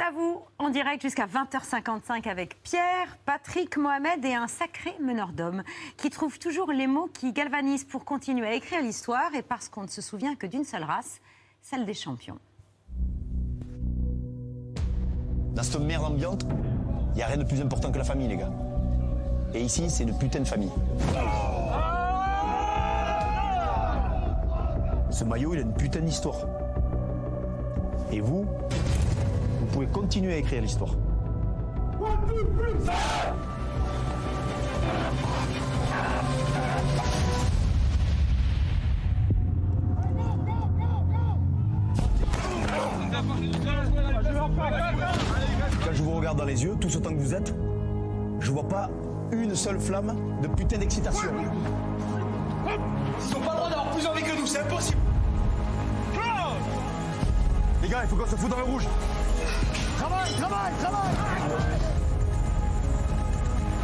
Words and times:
C'est 0.00 0.06
à 0.06 0.12
vous, 0.12 0.40
en 0.58 0.70
direct 0.70 1.02
jusqu'à 1.02 1.26
20h55 1.26 2.26
avec 2.26 2.62
Pierre, 2.62 3.18
Patrick, 3.26 3.76
Mohamed 3.76 4.24
et 4.24 4.32
un 4.32 4.46
sacré 4.46 4.96
meneur 4.98 5.34
d'hommes 5.34 5.62
qui 5.98 6.08
trouve 6.08 6.38
toujours 6.38 6.72
les 6.72 6.86
mots 6.86 7.10
qui 7.12 7.34
galvanisent 7.34 7.84
pour 7.84 8.06
continuer 8.06 8.46
à 8.46 8.54
écrire 8.54 8.80
l'histoire 8.80 9.34
et 9.34 9.42
parce 9.42 9.68
qu'on 9.68 9.82
ne 9.82 9.88
se 9.88 10.00
souvient 10.00 10.36
que 10.36 10.46
d'une 10.46 10.64
seule 10.64 10.84
race, 10.84 11.20
celle 11.60 11.84
des 11.84 11.92
champions. 11.92 12.38
Dans 15.54 15.62
cette 15.62 15.82
merde 15.82 16.04
ambiante, 16.04 16.46
il 17.10 17.16
n'y 17.16 17.22
a 17.22 17.26
rien 17.26 17.36
de 17.36 17.44
plus 17.44 17.60
important 17.60 17.92
que 17.92 17.98
la 17.98 18.04
famille, 18.04 18.28
les 18.28 18.38
gars. 18.38 18.52
Et 19.52 19.60
ici, 19.60 19.90
c'est 19.90 20.04
une 20.04 20.16
putain 20.16 20.40
de 20.40 20.48
famille. 20.48 20.72
Ce 25.10 25.24
maillot, 25.24 25.52
il 25.52 25.58
a 25.58 25.62
une 25.62 25.74
putain 25.74 26.00
d'histoire. 26.00 26.46
Et 28.10 28.20
vous, 28.20 28.44
vous 28.44 28.89
pouvez 29.70 29.86
continuer 29.86 30.34
à 30.34 30.36
écrire 30.36 30.62
l'histoire. 30.62 30.90
Quand 45.84 45.92
je 45.92 46.02
vous 46.02 46.14
regarde 46.16 46.38
dans 46.38 46.44
les 46.44 46.62
yeux, 46.62 46.76
tout 46.80 46.88
ce 46.88 46.98
temps 46.98 47.10
que 47.10 47.18
vous 47.20 47.34
êtes, 47.34 47.54
je 48.40 48.50
vois 48.50 48.68
pas 48.68 48.88
une 49.32 49.54
seule 49.54 49.78
flamme 49.78 50.16
de 50.42 50.48
putain 50.48 50.78
d'excitation. 50.78 51.30
Ils 52.66 53.36
ont 53.36 53.40
pas 53.40 53.50
le 53.52 53.56
droit 53.56 53.68
d'avoir 53.68 53.90
plus 53.90 54.06
envie 54.06 54.22
que 54.22 54.36
nous, 54.36 54.46
c'est 54.46 54.60
impossible. 54.60 54.98
Les 57.82 57.88
gars, 57.88 58.00
il 58.02 58.08
faut 58.08 58.16
qu'on 58.16 58.26
se 58.26 58.36
foute 58.36 58.50
dans 58.50 58.58
le 58.58 58.64
rouge. 58.64 58.86
Travail, 60.00 60.32
travail, 60.32 60.72
travail 60.80 61.14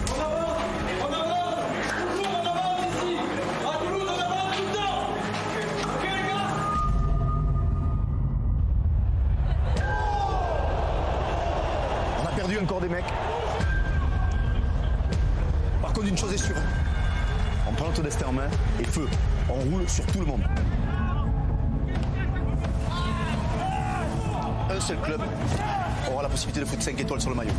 On 0.08 0.14
avance, 0.18 0.62
on 0.98 1.12
avance, 1.12 1.60
toujours 2.00 2.32
on 2.32 2.46
avance 2.46 2.80
ici. 2.88 3.12
À 3.62 3.76
Toulouse, 3.84 4.08
on 4.08 4.20
avance 4.24 4.56
tout 4.56 4.62
le 4.62 4.70
temps. 4.74 4.96
Ok 5.84 6.04
les 6.04 6.24
gars 6.30 6.48
On 12.22 12.26
a 12.26 12.30
perdu 12.34 12.58
encore 12.60 12.80
des 12.80 12.88
mecs. 12.88 13.12
Par 15.82 15.92
contre, 15.92 16.06
une 16.06 16.16
chose 16.16 16.32
est 16.32 16.38
sûre. 16.38 16.56
On 17.68 17.72
prend 17.74 17.88
notre 17.88 18.02
destin 18.02 18.28
en 18.28 18.32
main 18.32 18.48
et 18.80 18.84
feu. 18.84 19.06
On 19.50 19.70
roule 19.70 19.86
sur 19.86 20.06
tout 20.06 20.20
le 20.20 20.26
monde. 20.26 20.44
Un 24.70 24.80
seul 24.80 24.98
club 25.00 25.20
aura 26.12 26.22
la 26.22 26.28
possibilité 26.28 26.60
de 26.60 26.64
foutre 26.64 26.82
5 26.82 27.00
étoiles 27.00 27.20
sur 27.20 27.30
le 27.30 27.36
maillot. 27.36 27.52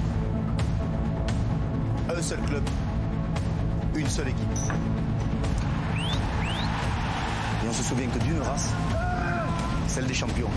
Un 2.10 2.22
seul 2.22 2.40
club, 2.40 2.64
une 3.96 4.08
seule 4.08 4.30
équipe. 4.30 4.48
Et 7.64 7.70
on 7.70 7.74
se 7.74 7.84
souvient 7.84 8.08
que 8.08 8.20
d'une 8.20 8.40
race, 8.40 8.70
celle 9.88 10.06
des 10.06 10.14
champions. 10.14 10.50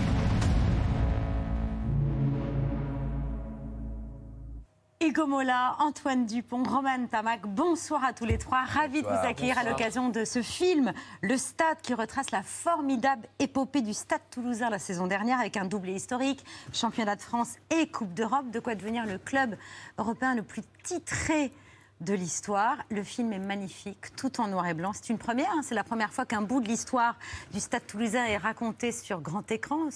Hugo 5.11 5.27
Mola, 5.27 5.75
Antoine 5.79 6.25
Dupont, 6.25 6.63
Roman 6.63 7.05
Tamac, 7.05 7.41
bonsoir 7.45 8.01
à 8.05 8.13
tous 8.13 8.23
les 8.23 8.37
trois. 8.37 8.61
Ravi 8.61 9.01
de 9.01 9.07
vous 9.07 9.27
accueillir 9.27 9.57
à 9.57 9.65
l'occasion 9.65 10.07
de 10.07 10.23
ce 10.23 10.41
film, 10.41 10.93
Le 11.21 11.35
Stade, 11.35 11.81
qui 11.81 11.93
retrace 11.93 12.31
la 12.31 12.43
formidable 12.43 13.27
épopée 13.37 13.81
du 13.81 13.93
Stade 13.93 14.21
toulousain 14.31 14.69
la 14.69 14.79
saison 14.79 15.07
dernière 15.07 15.37
avec 15.41 15.57
un 15.57 15.65
doublé 15.65 15.95
historique, 15.95 16.45
championnat 16.71 17.17
de 17.17 17.21
France 17.21 17.57
et 17.71 17.87
Coupe 17.87 18.13
d'Europe, 18.13 18.51
de 18.51 18.61
quoi 18.61 18.73
devenir 18.73 19.05
le 19.05 19.17
club 19.17 19.57
européen 19.97 20.33
le 20.33 20.43
plus 20.43 20.61
titré 20.81 21.51
de 22.01 22.13
l'histoire. 22.13 22.77
Le 22.89 23.03
film 23.03 23.31
est 23.31 23.39
magnifique, 23.39 24.15
tout 24.15 24.41
en 24.41 24.47
noir 24.47 24.67
et 24.67 24.73
blanc. 24.73 24.91
C'est 24.93 25.09
une 25.09 25.17
première, 25.17 25.51
hein. 25.51 25.61
c'est 25.63 25.75
la 25.75 25.83
première 25.83 26.11
fois 26.11 26.25
qu'un 26.25 26.41
bout 26.41 26.59
de 26.59 26.67
l'histoire 26.67 27.15
du 27.53 27.59
Stade 27.59 27.85
toulousain 27.87 28.25
est 28.25 28.37
raconté 28.37 28.91
sur 28.91 29.21
grand 29.21 29.49
écran. 29.51 29.89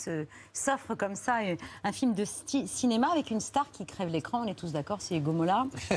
S'offre 0.54 0.96
comme 0.96 1.16
ça 1.16 1.40
euh, 1.44 1.56
un 1.84 1.92
film 1.92 2.14
de 2.14 2.24
cinéma 2.26 3.08
avec 3.12 3.32
une 3.32 3.40
star 3.40 3.70
qui 3.72 3.86
crève 3.86 4.10
l'écran. 4.10 4.44
On 4.46 4.48
est 4.48 4.56
tous 4.56 4.72
d'accord, 4.72 5.02
c'est 5.02 5.18
Hugo 5.18 5.32
Mola. 5.32 5.66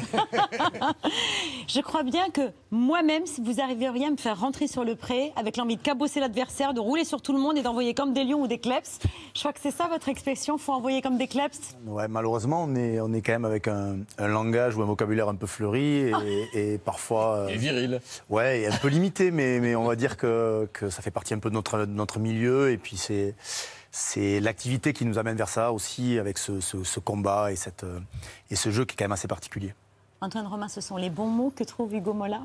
Je 1.69 1.81
crois 1.81 2.03
bien 2.03 2.31
que 2.31 2.51
moi-même, 2.71 3.27
si 3.27 3.43
vous 3.43 3.61
arriveriez 3.61 4.07
à 4.07 4.11
me 4.11 4.17
faire 4.17 4.41
rentrer 4.41 4.67
sur 4.67 4.85
le 4.85 4.97
pré 4.97 5.33
avec 5.37 5.57
l'envie 5.57 5.77
de 5.77 5.83
cabosser 5.83 6.21
l'adversaire, 6.21 6.73
de 6.75 6.81
rouler 6.81 7.05
sur 7.05 7.21
tout 7.21 7.33
le 7.33 7.39
monde 7.39 7.59
et 7.59 7.63
d'envoyer 7.63 7.95
comme 7.95 8.15
des 8.15 8.25
lions 8.25 8.43
ou 8.43 8.47
des 8.47 8.59
kleps, 8.59 8.99
je 9.35 9.41
crois 9.41 9.53
que 9.53 9.61
c'est 9.61 9.71
ça 9.71 9.89
votre 9.89 10.09
expression, 10.09 10.57
faut 10.57 10.73
envoyer 10.73 11.03
comme 11.03 11.19
des 11.19 11.29
kleps? 11.29 11.77
Ouais, 11.87 12.09
malheureusement, 12.09 12.65
on 12.65 12.75
est, 12.75 13.01
on 13.01 13.13
est 13.13 13.21
quand 13.21 13.33
même 13.33 13.45
avec 13.45 13.69
un, 13.69 13.99
un 14.17 14.29
langage 14.29 14.77
ou 14.77 14.83
un 14.83 14.87
vocabulaire 14.87 15.29
un 15.29 15.35
peu 15.35 15.47
fleuri 15.47 15.98
et, 15.99 16.73
et 16.75 16.79
parfois. 16.79 17.37
euh, 17.37 17.49
Et 17.49 17.57
viril. 17.57 18.01
Ouais, 18.31 18.61
et 18.61 18.67
un 18.69 18.77
peu 18.77 18.89
limité, 18.89 19.31
mais, 19.31 19.61
mais 19.61 19.75
on 19.77 19.85
va 19.85 19.97
dire 19.97 20.17
que, 20.17 20.69
que 20.73 20.91
ça 20.91 21.03
fait 21.03 21.11
partie 21.11 21.35
un 21.35 21.39
peu 21.39 21.49
de 21.51 21.55
notre, 21.55 21.81
de 21.81 21.87
notre 21.87 22.19
milieu. 22.19 22.71
Et 22.71 22.79
puis 22.79 22.97
c'est, 22.97 23.35
c'est 23.91 24.41
l'activité 24.41 24.93
qui 24.93 25.05
nous 25.05 25.19
amène 25.19 25.37
vers 25.37 25.49
ça 25.49 25.73
aussi, 25.73 26.19
avec 26.19 26.39
ce, 26.39 26.61
ce- 26.61 26.85
ce 26.85 27.01
combat 27.01 27.51
et, 27.53 27.57
cette, 27.57 27.85
euh, 27.85 27.99
et 28.51 28.57
ce 28.57 28.71
jeu 28.71 28.85
qui 28.85 28.95
est 28.95 28.97
quand 28.97 29.05
même 29.05 29.13
assez 29.13 29.29
particulier. 29.29 29.75
Antoine 30.21 30.47
Romain, 30.47 30.69
ce 30.69 30.81
sont 30.81 30.97
les 30.97 31.11
bons 31.11 31.29
mots 31.29 31.53
que 31.55 31.65
trouve 31.65 31.95
Hugo 31.95 32.13
Mola? 32.13 32.41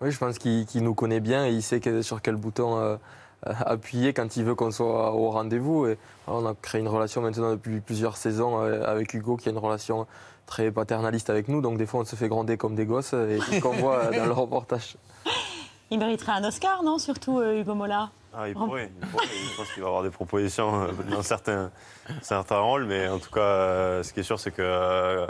Oui, 0.00 0.10
je 0.10 0.18
pense 0.18 0.38
qu'il 0.38 0.66
qu'il 0.66 0.82
nous 0.82 0.94
connaît 0.94 1.20
bien 1.20 1.46
et 1.46 1.52
il 1.52 1.62
sait 1.62 1.80
que- 1.80 2.02
sur 2.02 2.20
quel 2.20 2.36
bouton 2.36 2.78
euh, 2.78 2.96
appuyer 3.44 4.12
quand 4.12 4.36
il 4.36 4.44
veut 4.44 4.54
qu'on 4.54 4.70
soit 4.70 5.12
au 5.12 5.30
rendez-vous. 5.30 5.86
Et 5.86 5.98
on 6.26 6.44
a 6.46 6.54
créé 6.60 6.80
une 6.80 6.88
relation 6.88 7.20
maintenant 7.22 7.50
depuis 7.52 7.80
plusieurs 7.80 8.16
saisons 8.16 8.58
avec 8.58 9.14
Hugo, 9.14 9.36
qui 9.36 9.48
a 9.48 9.52
une 9.52 9.58
relation 9.58 10.06
très 10.46 10.70
paternaliste 10.70 11.30
avec 11.30 11.48
nous. 11.48 11.60
Donc 11.60 11.76
des 11.78 11.86
fois, 11.86 12.00
on 12.00 12.04
se 12.04 12.16
fait 12.16 12.28
gronder 12.28 12.56
comme 12.56 12.74
des 12.74 12.86
gosses 12.86 13.12
et 13.12 13.38
c'est 13.46 13.56
ce 13.56 13.60
qu'on 13.60 13.72
voit 13.72 14.04
euh, 14.04 14.16
dans 14.16 14.26
le 14.26 14.32
reportage. 14.42 14.96
Il 15.90 15.98
mériterait 15.98 16.32
un 16.32 16.44
Oscar, 16.44 16.82
non 16.82 16.98
Surtout 16.98 17.38
euh, 17.40 17.60
Hugo 17.60 17.74
Mola? 17.74 18.10
Ah, 18.38 18.48
il 18.48 18.54
pourrait, 18.54 18.90
il 19.00 19.08
pourrait. 19.08 19.24
Je 19.26 19.56
pense 19.56 19.72
qu'il 19.72 19.82
va 19.82 19.88
avoir 19.88 20.02
des 20.02 20.10
propositions 20.10 20.82
euh, 20.82 20.88
dans 21.10 21.22
certains, 21.22 21.70
certains 22.20 22.58
rôles, 22.58 22.84
mais 22.84 23.08
en 23.08 23.18
tout 23.18 23.30
cas, 23.30 23.40
euh, 23.40 24.02
ce 24.02 24.12
qui 24.12 24.20
est 24.20 24.24
sûr, 24.24 24.38
c'est 24.38 24.50
que 24.50 24.60
euh, 24.60 25.26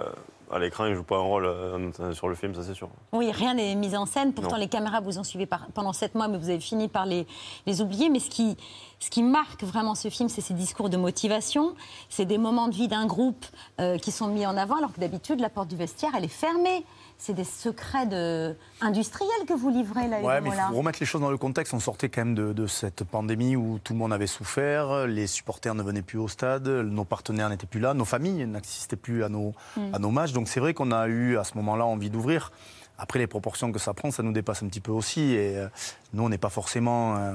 à 0.51 0.59
l'écran, 0.59 0.87
il 0.87 0.95
joue 0.95 1.03
pas 1.03 1.17
un 1.17 1.21
rôle 1.21 1.47
euh, 1.47 2.12
sur 2.12 2.29
le 2.29 2.34
film, 2.34 2.55
ça 2.55 2.62
c'est 2.62 2.75
sûr. 2.75 2.89
Oui, 3.12 3.31
rien 3.33 3.55
n'est 3.55 3.75
mis 3.75 3.97
en 3.97 4.07
scène. 4.07 4.33
Pourtant, 4.33 4.53
Non. 4.53 4.57
les 4.61 4.69
caméras 4.69 5.01
vous 5.01 5.19
ont 5.19 5.25
suivi 5.25 5.47
par- 5.47 5.67
pendant 5.75 5.93
sept 5.93 6.15
mois, 6.15 6.29
mais 6.29 6.39
vous 6.39 6.49
avez 6.51 6.61
fini 6.61 6.89
par 6.89 7.05
les, 7.07 7.27
les 7.67 7.81
oublier. 7.83 8.09
Mais 8.11 8.21
ce 8.21 8.31
qui, 8.31 8.56
ce 9.01 9.11
qui 9.11 9.23
marque 9.23 9.65
vraiment 9.65 9.95
ce 9.95 10.09
film, 10.09 10.29
c'est 10.29 10.41
ses 10.41 10.55
discours 10.55 10.89
de 10.89 10.97
motivation. 10.97 11.75
C'est 12.09 12.25
des 12.27 12.39
moments 12.39 12.69
de 12.69 12.75
vie 12.75 12.89
d'un 12.89 13.06
groupe 13.06 13.45
euh, 13.81 13.99
qui 13.99 14.12
sont 14.12 14.29
mis 14.29 14.47
en 14.47 14.56
avant, 14.56 14.77
alors 14.77 14.93
que 14.93 15.01
d'habitude, 15.01 15.41
la 15.41 15.51
porte 15.51 15.69
du 15.69 15.77
vestiaire, 15.77 16.12
elle 16.17 16.25
est 16.25 16.29
fermée. 16.29 16.85
C'est 17.19 17.32
des 17.32 17.44
secrets 17.44 18.06
de... 18.06 18.54
industriels 18.81 19.47
que 19.49 19.54
vous 19.54 19.71
livrez, 19.71 20.06
là, 20.06 20.19
Hugo 20.21 20.28
mais 20.43 20.50
il 20.50 20.53
faut 20.71 20.78
remettre 20.78 20.99
les 21.00 21.06
choses 21.06 21.21
dans 21.22 21.31
le 21.31 21.38
contexte. 21.38 21.72
On 21.75 21.81
sortait 21.81 22.09
quand 22.09 22.21
même 22.25 22.34
de, 22.34 22.53
de 22.53 22.66
cette 22.66 23.04
pandémie 23.04 23.56
où 23.56 23.78
tout 23.82 23.94
le 23.94 23.99
monde 23.99 24.12
avait 24.12 24.27
souffert, 24.27 25.06
les 25.06 25.26
supporters 25.26 25.75
ne 25.75 25.82
venaient 25.82 26.03
plus 26.03 26.19
au 26.19 26.28
stade, 26.28 26.69
nos 26.69 27.05
partenaires 27.05 27.49
n'étaient 27.49 27.66
plus 27.66 27.81
là, 27.81 27.94
nos 27.94 28.05
familles 28.05 28.47
n'assistaient 28.47 28.97
plus 28.97 29.25
à 29.25 29.28
nos, 29.28 29.55
à 29.93 29.99
nos 29.99 30.10
matchs. 30.10 30.32
Donc 30.32 30.47
c'est 30.49 30.60
vrai 30.60 30.75
qu'on 30.75 30.93
a 30.93 31.09
eu 31.09 31.38
à 31.38 31.44
ce 31.44 31.55
moment-là 31.56 31.87
envie 31.87 32.10
d'ouvrir. 32.10 32.53
Après, 32.99 33.19
les 33.19 33.26
proportions 33.26 33.72
que 33.72 33.78
ça 33.78 33.93
prend, 33.94 34.10
ça 34.10 34.22
nous 34.22 34.32
dépasse 34.32 34.62
un 34.62 34.69
petit 34.69 34.81
peu 34.81 34.93
aussi. 34.93 35.32
Et 35.32 35.56
euh, 35.59 35.69
nous, 36.12 36.22
on 36.25 36.28
n'est 36.28 36.38
pas 36.38 36.49
forcément 36.50 37.16
euh, 37.16 37.34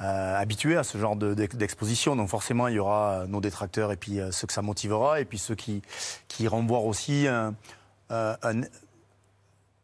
euh, 0.00 0.36
habitués 0.40 0.76
à 0.76 0.82
ce 0.84 0.96
genre 0.98 1.16
de- 1.16 1.34
d'ex- 1.34 1.54
d'exposition. 1.56 2.16
Donc 2.16 2.28
forcément, 2.28 2.66
il 2.68 2.74
y 2.74 2.78
aura 2.78 3.10
euh, 3.10 3.26
nos 3.26 3.40
détracteurs 3.40 3.92
et 3.92 3.96
puis 3.96 4.18
euh, 4.20 4.30
ceux 4.32 4.46
que 4.46 4.52
ça 4.52 4.62
motivera, 4.62 5.20
et 5.20 5.24
puis 5.24 5.38
ceux 5.38 5.54
qui, 5.54 5.82
qui 6.28 6.44
iront 6.44 6.64
voir 6.64 6.84
aussi 6.84 7.26
un, 7.28 7.54
euh, 8.10 8.34
un- 8.42 8.62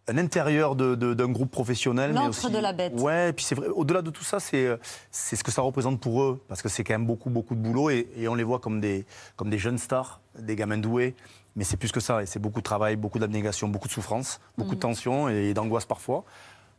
un 0.09 0.19
intérieur 0.19 0.75
de- 0.75 0.95
de- 0.95 1.15
d'un 1.15 1.29
groupe 1.31 1.51
professionnel. 1.51 2.13
L'antre 2.13 2.51
de 2.51 2.59
la 2.59 2.73
bête. 2.73 2.93
Ouais, 2.99 3.31
et 3.31 3.33
puis 3.33 3.45
c'est 3.45 3.55
vrai, 3.55 3.69
au-delà 3.69 4.03
de 4.03 4.11
tout 4.11 4.25
ça, 4.25 4.41
c'est 4.41 4.67
euh, 4.67 4.77
c'est 5.11 5.37
ce 5.37 5.45
que 5.45 5.51
ça 5.51 5.63
représente 5.63 6.01
pour 6.01 6.23
eux, 6.23 6.43
parce 6.49 6.63
que 6.63 6.69
c'est 6.69 6.83
quand 6.85 6.95
même 6.95 7.07
beaucoup, 7.07 7.31
beaucoup 7.31 7.55
de 7.55 7.61
boulot, 7.61 7.91
et, 7.91 8.09
et 8.17 8.29
on 8.29 8.35
les 8.35 8.45
voit 8.45 8.59
comme 8.59 8.81
des, 8.81 9.05
comme 9.37 9.51
des 9.51 9.59
jeunes 9.59 9.79
stars, 9.79 10.21
des 10.39 10.57
gamins 10.57 10.79
doués, 10.79 11.15
mais 11.57 11.65
c'est 11.65 11.77
plus 11.77 11.93
que 11.93 12.01
ça, 12.01 12.23
et 12.23 12.27
c'est 12.27 12.39
beaucoup 12.39 12.61
de 12.61 12.65
travail, 12.65 12.97
beaucoup 12.97 13.19
d'abnégation, 13.19 13.69
beaucoup 13.69 13.89
de 13.89 13.93
souffrance, 13.93 14.41
beaucoup 14.57 14.73
Mm. 14.73 14.75
de 14.75 14.81
tension 14.81 15.29
et 15.29 15.53
d'angoisse 15.55 15.85
parfois, 15.85 16.25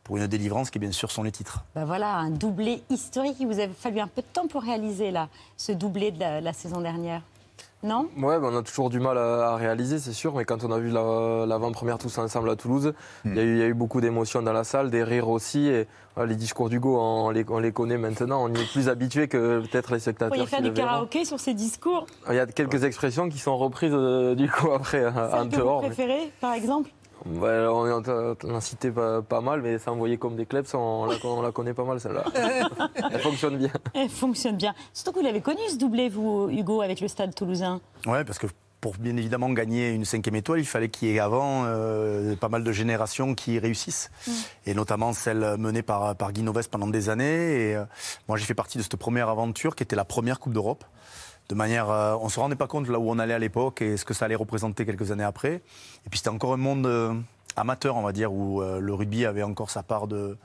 pour 0.02 0.16
une 0.16 0.26
délivrance 0.26 0.70
qui, 0.70 0.78
bien 0.78 0.90
sûr, 0.92 1.10
sont 1.10 1.22
les 1.22 1.30
titres. 1.30 1.64
Ben 1.74 1.84
voilà, 1.84 2.14
un 2.16 2.30
doublé 2.30 2.82
historique. 2.90 3.36
Il 3.38 3.46
vous 3.46 3.60
a 3.60 3.68
fallu 3.68 4.00
un 4.00 4.06
peu 4.08 4.22
de 4.22 4.26
temps 4.32 4.48
pour 4.48 4.62
réaliser 4.62 5.10
là, 5.10 5.28
ce 5.56 5.72
doublé 5.72 6.10
de 6.10 6.18
la, 6.18 6.40
la 6.40 6.52
saison 6.52 6.80
dernière. 6.80 7.22
Non 7.82 8.08
Ouais, 8.18 8.38
ben, 8.38 8.50
on 8.52 8.56
a 8.58 8.62
toujours 8.62 8.90
du 8.90 9.00
mal 9.00 9.16
à, 9.16 9.52
à 9.52 9.56
réaliser, 9.56 9.98
c'est 9.98 10.12
sûr, 10.12 10.34
mais 10.34 10.44
quand 10.44 10.64
on 10.64 10.70
a 10.70 10.78
vu 10.78 10.90
la- 10.90 11.46
l'avant-première 11.46 11.96
tous 11.98 12.18
ensemble 12.18 12.50
à 12.50 12.56
Toulouse, 12.56 12.92
il 13.24 13.34
y, 13.34 13.38
a 13.38 13.42
eu- 13.42 13.52
il 13.54 13.58
y 13.58 13.62
a 13.62 13.66
eu 13.66 13.74
beaucoup 13.74 14.00
d'émotions 14.02 14.42
dans 14.42 14.52
la 14.52 14.64
salle, 14.64 14.90
des 14.90 15.02
rires 15.02 15.28
aussi, 15.28 15.66
et 15.68 15.86
les 16.22 16.36
discours 16.36 16.68
d'Hugo, 16.68 16.98
on 17.00 17.30
les, 17.30 17.44
on 17.48 17.58
les 17.58 17.72
connaît 17.72 17.96
maintenant, 17.96 18.44
on 18.44 18.48
y 18.52 18.60
est 18.60 18.70
plus 18.70 18.88
habitué 18.90 19.28
que 19.28 19.60
peut-être 19.60 19.92
les 19.92 19.96
Vous 19.96 20.02
spectateurs. 20.02 20.28
pourriez 20.28 20.46
faire 20.46 20.60
du 20.60 20.68
le 20.68 20.74
verront. 20.74 20.88
karaoké 20.88 21.24
sur 21.24 21.40
ces 21.40 21.54
discours 21.54 22.04
Il 22.28 22.34
y 22.34 22.38
a 22.38 22.46
quelques 22.46 22.84
expressions 22.84 23.28
qui 23.30 23.38
sont 23.38 23.56
reprises 23.56 23.92
euh, 23.94 24.34
du 24.34 24.50
coup 24.50 24.70
après 24.72 25.06
en 25.06 25.44
vous 25.44 25.48
dehors. 25.48 25.80
mais- 25.82 25.88
préférez, 25.88 26.30
par 26.40 26.52
exemple 26.52 26.90
On 27.26 28.60
cité 28.60 28.90
pas, 28.90 29.22
pas 29.22 29.40
mal, 29.40 29.62
mais 29.62 29.78
ça 29.78 29.92
envoyait 29.92 30.16
comme 30.16 30.36
des 30.36 30.46
kleps, 30.46 30.74
on 30.74 31.06
la, 31.06 31.16
on 31.24 31.42
la 31.42 31.52
connaît 31.52 31.74
pas 31.74 31.84
mal 31.84 32.00
celle-là. 32.00 32.24
Elle 33.12 33.20
fonctionne 33.20 33.58
bien. 33.58 33.70
Elle 33.94 34.08
fonctionne 34.08 34.56
bien. 34.56 34.74
Surtout 34.92 35.12
que 35.12 35.18
vous 35.18 35.24
l'avez 35.24 35.40
connu 35.40 35.60
ce 35.68 35.76
doublé, 35.76 36.08
vous, 36.08 36.48
Hugo, 36.50 36.80
avec 36.80 37.00
le 37.00 37.08
stade 37.08 37.34
toulousain. 37.34 37.80
Ouais, 38.06 38.24
parce 38.24 38.38
que 38.38 38.46
pour 38.80 38.96
bien 38.96 39.16
évidemment 39.16 39.50
gagner 39.50 39.90
une 39.90 40.04
cinquième 40.04 40.36
étoile, 40.36 40.60
il 40.60 40.66
fallait 40.66 40.88
qu'il 40.88 41.08
y 41.08 41.14
ait 41.14 41.20
avant 41.20 41.64
euh, 41.66 42.34
pas 42.36 42.48
mal 42.48 42.64
de 42.64 42.72
générations 42.72 43.34
qui 43.34 43.58
réussissent, 43.58 44.10
et 44.64 44.74
notamment 44.74 45.12
celle 45.12 45.56
menée 45.58 45.82
par, 45.82 46.16
par 46.16 46.32
Guy 46.32 46.42
Noves 46.42 46.68
pendant 46.70 46.86
des 46.86 47.10
années. 47.10 47.70
Et 47.70 47.76
euh, 47.76 47.84
moi, 48.28 48.38
j'ai 48.38 48.46
fait 48.46 48.54
partie 48.54 48.78
de 48.78 48.82
cette 48.82 48.96
première 48.96 49.28
aventure 49.28 49.76
qui 49.76 49.82
était 49.82 49.96
la 49.96 50.06
première 50.06 50.40
Coupe 50.40 50.54
d'Europe. 50.54 50.84
De 51.50 51.56
manière, 51.56 51.90
euh, 51.90 52.14
on 52.20 52.28
se 52.28 52.38
rendait 52.38 52.54
pas 52.54 52.68
compte 52.68 52.88
là 52.88 53.00
où 53.00 53.10
on 53.10 53.18
allait 53.18 53.34
à 53.34 53.38
l'époque 53.40 53.82
et 53.82 53.96
ce 53.96 54.04
que 54.04 54.14
ça 54.14 54.26
allait 54.26 54.36
représenter 54.36 54.86
quelques 54.86 55.10
années 55.10 55.24
après. 55.24 55.54
Et 56.06 56.08
puis 56.08 56.18
c'était 56.18 56.30
encore 56.30 56.52
un 56.52 56.58
monde 56.58 56.86
euh, 56.86 57.12
amateur, 57.56 57.96
on 57.96 58.02
va 58.02 58.12
dire, 58.12 58.32
où 58.32 58.62
euh, 58.62 58.78
le 58.78 58.94
rugby 58.94 59.26
avait 59.26 59.42
encore 59.42 59.68
sa 59.68 59.82
part 59.82 60.06
de 60.06 60.38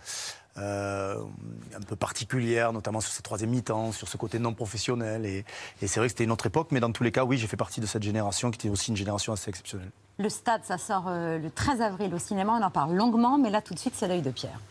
un 0.58 1.82
peu 1.86 1.98
particulière, 1.98 2.72
notamment 2.72 3.02
sur 3.02 3.12
ses 3.12 3.22
troisième 3.22 3.50
mi-temps, 3.50 3.92
sur 3.92 4.08
ce 4.08 4.16
côté 4.16 4.40
non 4.40 4.54
professionnel. 4.54 5.26
Et, 5.26 5.44
c'est 5.82 5.98
vrai 5.98 6.08
que 6.08 6.14
c'était 6.14 6.24
une 6.24 6.32
autre 6.32 6.46
époque, 6.46 6.70
mais 6.72 6.80
dans 6.80 6.94
tous 6.94 7.04
les 7.04 7.12
cas, 7.12 7.26
oui, 7.26 7.38
j'ai 7.38 7.46
fait 7.46 7.58
partie 7.58 7.82
de 7.82 7.86
cette 7.86 8.04
génération 8.04 8.52
qui 8.52 8.60
était 8.60 8.70
aussi 8.70 8.90
une 8.90 8.96
génération 8.96 9.34
assez 9.34 9.50
exceptionnelle. 9.50 9.92
Le 10.18 10.30
stade, 10.30 10.64
ça 10.64 10.78
sort 10.78 11.10
le 11.10 11.50
13 11.50 11.82
avril 11.82 12.16
au 12.16 12.20
cinéma. 12.20 12.58
On 12.58 12.64
en 12.64 12.72
parle 12.72 12.96
longuement, 12.96 13.38
mais 13.38 13.50
là, 13.50 13.62
tout 13.62 13.74
de 13.74 13.80
suite, 13.80 13.96
c'est 13.98 14.08
l'œil 14.08 14.22
de 14.22 14.32
Pierre. 14.32 14.62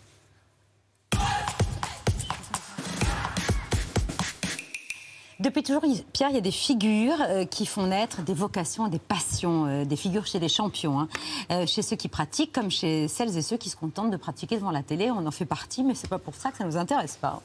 Depuis 5.41 5.65
toujours, 5.65 5.83
Pierre, 6.13 6.29
il 6.31 6.37
y 6.37 6.39
a 6.39 6.43
des 6.43 6.53
figures 6.53 7.17
euh, 7.29 7.45
qui 7.45 7.67
font 7.67 7.89
naître 7.89 8.23
des 8.23 8.35
vocations, 8.35 8.87
des 8.87 9.01
passions, 9.01 9.67
euh, 9.67 9.85
des 9.85 9.97
figures 9.97 10.27
chez 10.27 10.39
les 10.39 10.49
champions, 10.49 11.01
hein. 11.01 11.09
Euh, 11.51 11.67
chez 11.67 11.83
ceux 11.83 11.97
qui 11.97 12.09
pratiquent 12.09 12.53
comme 12.53 12.71
chez 12.71 13.09
celles 13.09 13.37
et 13.37 13.43
ceux 13.43 13.57
qui 13.57 13.69
se 13.69 13.75
contentent 13.75 14.13
de 14.13 14.17
pratiquer 14.17 14.57
devant 14.57 14.71
la 14.71 14.85
télé. 14.85 15.11
On 15.11 15.27
en 15.27 15.31
fait 15.33 15.45
partie, 15.45 15.83
mais 15.83 15.97
c'est 15.97 16.09
pas 16.09 16.21
pour 16.21 16.37
ça 16.37 16.53
que 16.53 16.59
ça 16.59 16.65
nous 16.65 16.77
intéresse 16.77 17.17
pas. 17.17 17.43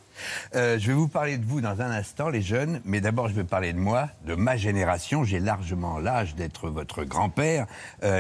Je 0.53 0.85
vais 0.87 0.93
vous 0.93 1.07
parler 1.07 1.37
de 1.37 1.45
vous 1.45 1.61
dans 1.61 1.81
un 1.81 1.91
instant, 1.91 2.29
les 2.29 2.41
jeunes, 2.41 2.81
mais 2.85 2.99
d'abord 2.99 3.29
je 3.29 3.33
vais 3.33 3.43
parler 3.45 3.73
de 3.73 3.79
moi, 3.79 4.09
de 4.25 4.35
ma 4.35 4.57
génération. 4.57 5.23
J'ai 5.23 5.39
largement 5.39 5.97
l'âge 5.97 6.35
d'être 6.35 6.69
votre 6.69 7.03
grand-père. 7.03 7.67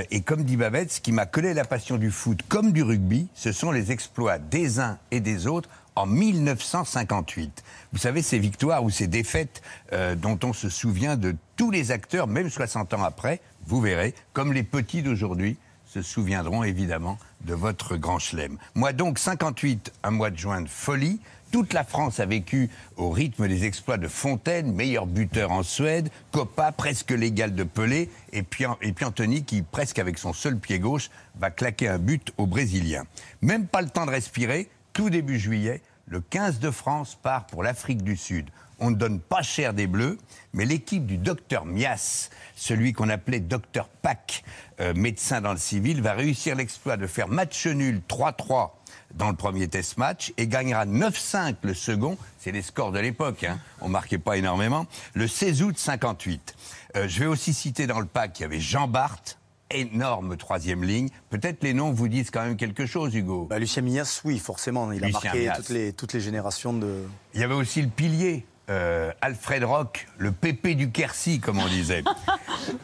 Et 0.09 0.21
comme 0.21 0.43
dit 0.43 0.55
Babette, 0.55 0.93
ce 0.93 1.01
qui 1.01 1.11
m'a 1.11 1.25
collé 1.25 1.53
la 1.53 1.65
passion 1.65 1.97
du 1.97 2.09
foot 2.09 2.39
comme 2.47 2.71
du 2.71 2.83
rugby, 2.83 3.27
ce 3.35 3.51
sont 3.51 3.71
les 3.71 3.91
exploits 3.91 4.37
des 4.37 4.79
uns 4.79 4.97
et 5.11 5.19
des 5.19 5.45
autres 5.45 5.69
en 5.95 6.05
1958. 6.05 7.63
Vous 7.91 7.99
savez, 7.99 8.21
ces 8.21 8.39
victoires 8.39 8.83
ou 8.83 8.89
ces 8.89 9.07
défaites 9.07 9.61
euh, 9.93 10.15
dont 10.15 10.39
on 10.43 10.53
se 10.53 10.69
souvient 10.69 11.17
de 11.17 11.35
tous 11.55 11.71
les 11.71 11.91
acteurs, 11.91 12.27
même 12.27 12.49
60 12.49 12.93
ans 12.93 13.03
après, 13.03 13.41
vous 13.65 13.81
verrez, 13.81 14.13
comme 14.33 14.53
les 14.53 14.63
petits 14.63 15.01
d'aujourd'hui, 15.01 15.57
se 15.85 16.01
souviendront 16.01 16.63
évidemment 16.63 17.17
de 17.45 17.53
votre 17.53 17.95
grand 17.97 18.19
chelem. 18.19 18.57
Moi 18.75 18.93
donc, 18.93 19.17
58, 19.17 19.91
un 20.03 20.11
mois 20.11 20.29
de 20.29 20.37
juin 20.37 20.61
de 20.61 20.69
folie. 20.69 21.19
Toute 21.51 21.73
la 21.73 21.83
France 21.83 22.19
a 22.19 22.27
vécu 22.27 22.69
au 22.95 23.09
rythme 23.09 23.47
des 23.47 23.65
exploits 23.65 23.97
de 23.97 24.07
Fontaine, 24.07 24.71
meilleur 24.71 25.07
buteur 25.07 25.51
en 25.51 25.63
Suède, 25.63 26.11
Coppa, 26.31 26.71
presque 26.71 27.09
l'égal 27.09 27.55
de 27.55 27.63
Pelé, 27.63 28.11
et 28.33 28.43
puis, 28.43 28.65
et 28.83 28.91
puis 28.91 29.03
Anthony 29.03 29.43
qui, 29.43 29.63
presque 29.63 29.97
avec 29.97 30.19
son 30.19 30.31
seul 30.31 30.59
pied 30.59 30.77
gauche, 30.77 31.09
va 31.39 31.49
claquer 31.49 31.87
un 31.87 31.97
but 31.97 32.31
aux 32.37 32.45
Brésiliens. 32.45 33.05
Même 33.41 33.65
pas 33.65 33.81
le 33.81 33.89
temps 33.89 34.05
de 34.05 34.11
respirer, 34.11 34.69
tout 34.99 35.09
début 35.09 35.39
juillet, 35.39 35.81
le 36.07 36.19
15 36.19 36.59
de 36.59 36.71
France 36.71 37.15
part 37.15 37.47
pour 37.47 37.63
l'Afrique 37.63 38.03
du 38.03 38.17
Sud. 38.17 38.49
On 38.79 38.91
ne 38.91 38.97
donne 38.97 39.21
pas 39.21 39.41
cher 39.41 39.73
des 39.73 39.87
Bleus, 39.87 40.17
mais 40.51 40.65
l'équipe 40.65 41.05
du 41.05 41.17
docteur 41.17 41.63
Mias, 41.65 42.29
celui 42.57 42.91
qu'on 42.91 43.07
appelait 43.07 43.39
docteur 43.39 43.87
Pack, 43.87 44.43
euh, 44.81 44.93
médecin 44.93 45.39
dans 45.39 45.53
le 45.53 45.57
civil, 45.57 46.01
va 46.01 46.11
réussir 46.11 46.53
l'exploit 46.53 46.97
de 46.97 47.07
faire 47.07 47.29
match 47.29 47.65
nul 47.65 48.01
3-3 48.09 48.71
dans 49.13 49.29
le 49.29 49.37
premier 49.37 49.69
test 49.69 49.97
match 49.97 50.33
et 50.35 50.47
gagnera 50.47 50.85
9-5 50.85 51.55
le 51.61 51.73
second. 51.73 52.17
C'est 52.37 52.51
les 52.51 52.61
scores 52.61 52.91
de 52.91 52.99
l'époque, 52.99 53.45
hein. 53.45 53.57
on 53.79 53.87
marquait 53.87 54.17
pas 54.17 54.35
énormément. 54.35 54.85
Le 55.13 55.29
16 55.29 55.63
août 55.63 55.77
58. 55.77 56.55
Euh, 56.97 57.07
je 57.07 57.19
vais 57.21 57.25
aussi 57.25 57.53
citer 57.53 57.87
dans 57.87 58.01
le 58.01 58.05
pack 58.05 58.33
qu'il 58.33 58.43
y 58.43 58.45
avait 58.45 58.59
Jean 58.59 58.89
Barthes, 58.89 59.38
énorme 59.71 60.37
troisième 60.37 60.83
ligne. 60.83 61.09
Peut-être 61.29 61.63
les 61.63 61.73
noms 61.73 61.91
vous 61.91 62.07
disent 62.07 62.31
quand 62.31 62.43
même 62.43 62.57
quelque 62.57 62.85
chose, 62.85 63.13
Hugo. 63.15 63.47
Bah, 63.49 63.59
Lucien 63.59 63.81
Mias, 63.81 64.21
oui, 64.23 64.39
forcément, 64.39 64.91
il 64.91 65.03
a 65.03 65.09
marqué 65.09 65.49
toutes 65.55 65.69
les, 65.69 65.93
toutes 65.93 66.13
les 66.13 66.21
générations 66.21 66.73
de. 66.73 67.03
Il 67.33 67.41
y 67.41 67.43
avait 67.43 67.53
aussi 67.53 67.81
le 67.81 67.89
pilier, 67.89 68.45
euh, 68.69 69.11
Alfred 69.21 69.63
Rock, 69.63 70.07
le 70.17 70.31
pépé 70.31 70.75
du 70.75 70.91
Quercy, 70.91 71.39
comme 71.39 71.59
on 71.59 71.67
disait. 71.67 72.03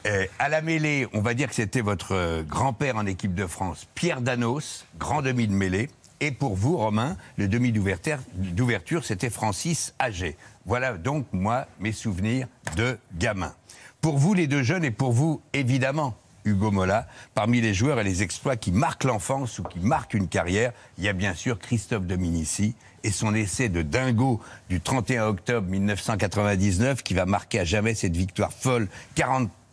Euh, 0.07 0.25
à 0.39 0.49
la 0.49 0.61
mêlée, 0.61 1.07
on 1.13 1.21
va 1.21 1.33
dire 1.33 1.47
que 1.49 1.55
c'était 1.55 1.81
votre 1.81 2.13
euh, 2.13 2.43
grand-père 2.43 2.95
en 2.95 3.05
équipe 3.05 3.35
de 3.35 3.45
France, 3.45 3.87
Pierre 3.93 4.21
Danos, 4.21 4.85
grand 4.97 5.21
demi 5.21 5.47
de 5.47 5.53
mêlée. 5.53 5.89
Et 6.21 6.31
pour 6.31 6.55
vous, 6.55 6.77
Romain, 6.77 7.17
le 7.37 7.47
demi 7.47 7.71
d'ouverture, 7.71 9.03
c'était 9.03 9.29
Francis 9.29 9.93
Aget. 9.99 10.37
Voilà 10.65 10.93
donc, 10.93 11.27
moi, 11.33 11.67
mes 11.79 11.91
souvenirs 11.91 12.47
de 12.75 12.97
gamin. 13.15 13.53
Pour 14.01 14.17
vous, 14.17 14.33
les 14.33 14.47
deux 14.47 14.63
jeunes, 14.63 14.85
et 14.85 14.91
pour 14.91 15.11
vous, 15.11 15.41
évidemment, 15.53 16.15
Hugo 16.45 16.71
Mola, 16.71 17.07
parmi 17.33 17.59
les 17.59 17.73
joueurs 17.73 17.99
et 17.99 18.03
les 18.03 18.23
exploits 18.23 18.55
qui 18.55 18.71
marquent 18.71 19.03
l'enfance 19.03 19.59
ou 19.59 19.63
qui 19.63 19.79
marquent 19.79 20.13
une 20.13 20.27
carrière, 20.27 20.71
il 20.97 21.03
y 21.03 21.09
a 21.09 21.13
bien 21.13 21.33
sûr 21.33 21.59
Christophe 21.59 22.05
Dominici 22.05 22.75
et 23.03 23.11
son 23.11 23.35
essai 23.35 23.69
de 23.69 23.81
dingo 23.81 24.39
du 24.69 24.79
31 24.81 25.25
octobre 25.25 25.67
1999 25.67 27.03
qui 27.03 27.13
va 27.13 27.25
marquer 27.25 27.59
à 27.59 27.63
jamais 27.65 27.93
cette 27.95 28.15
victoire 28.15 28.53
folle 28.53 28.87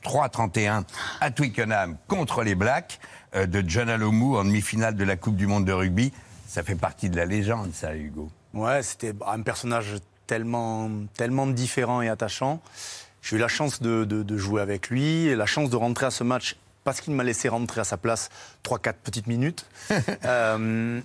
43-31 0.05 0.85
à 1.21 1.31
Twickenham 1.31 1.97
contre 2.09 2.43
les 2.43 2.55
Blacks 2.55 2.99
euh, 3.35 3.47
de 3.47 3.63
John 3.67 3.89
Alomou 3.89 4.37
en 4.37 4.45
demi-finale 4.45 4.95
de 4.97 5.05
la 5.05 5.17
Coupe 5.17 5.37
du 5.37 5.47
Monde 5.47 5.65
de 5.65 5.73
rugby. 5.73 6.13
Ça 6.47 6.63
fait 6.63 6.75
partie 6.75 7.09
de 7.09 7.17
la 7.17 7.25
légende, 7.25 7.71
ça, 7.73 7.95
Hugo. 7.95 8.31
Ouais, 8.53 8.83
c'était 8.83 9.15
un 9.27 9.41
personnage 9.41 9.95
tellement, 10.27 10.91
tellement 11.17 11.47
différent 11.47 12.03
et 12.03 12.09
attachant. 12.09 12.61
J'ai 13.23 13.37
eu 13.37 13.39
la 13.39 13.49
chance 13.49 13.81
de, 13.81 14.05
de- 14.05 14.37
jouer 14.37 14.61
avec 14.61 14.91
lui, 14.91 15.35
la 15.35 15.47
chance 15.47 15.71
de 15.71 15.77
rentrer 15.77 16.07
à 16.07 16.11
ce 16.11 16.25
match 16.25 16.57
parce 16.85 17.01
qu'il 17.01 17.15
m'a 17.15 17.25
laissé 17.25 17.49
rentrer 17.49 17.81
à 17.81 17.85
sa 17.85 17.97
place 17.97 18.29
3-4 18.65 18.95
petites 19.03 19.27
minutes. 19.27 19.67
Euh, 20.25 21.01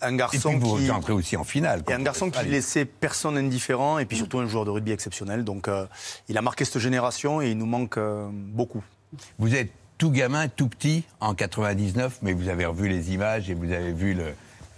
un 0.00 0.12
Et 0.12 0.16
garçon 0.16 0.50
puis 0.50 0.58
vous 0.58 0.76
qui... 0.76 0.90
entrez 0.90 1.12
aussi 1.14 1.36
en 1.36 1.44
finale. 1.44 1.82
Et 1.88 1.92
un 1.94 2.02
garçon 2.02 2.30
qui 2.30 2.44
laissait 2.46 2.84
personne 2.84 3.38
indifférent 3.38 3.98
et 3.98 4.04
puis 4.04 4.16
surtout 4.18 4.38
un 4.38 4.46
joueur 4.46 4.64
de 4.66 4.70
rugby 4.70 4.92
exceptionnel. 4.92 5.44
Donc 5.44 5.66
euh, 5.68 5.86
il 6.28 6.36
a 6.36 6.42
marqué 6.42 6.64
cette 6.66 6.78
génération 6.78 7.40
et 7.40 7.50
il 7.52 7.56
nous 7.58 7.64
manque 7.66 7.96
euh, 7.96 8.28
beaucoup. 8.30 8.84
Vous 9.38 9.54
êtes 9.54 9.70
tout 9.96 10.10
gamin, 10.10 10.48
tout 10.48 10.68
petit 10.68 11.04
en 11.20 11.34
99, 11.34 12.18
mais 12.22 12.32
vous 12.34 12.48
avez 12.48 12.66
revu 12.66 12.88
les 12.88 13.12
images 13.12 13.48
et 13.48 13.54
vous 13.54 13.72
avez 13.72 13.92
vu 13.92 14.12
le, 14.14 14.34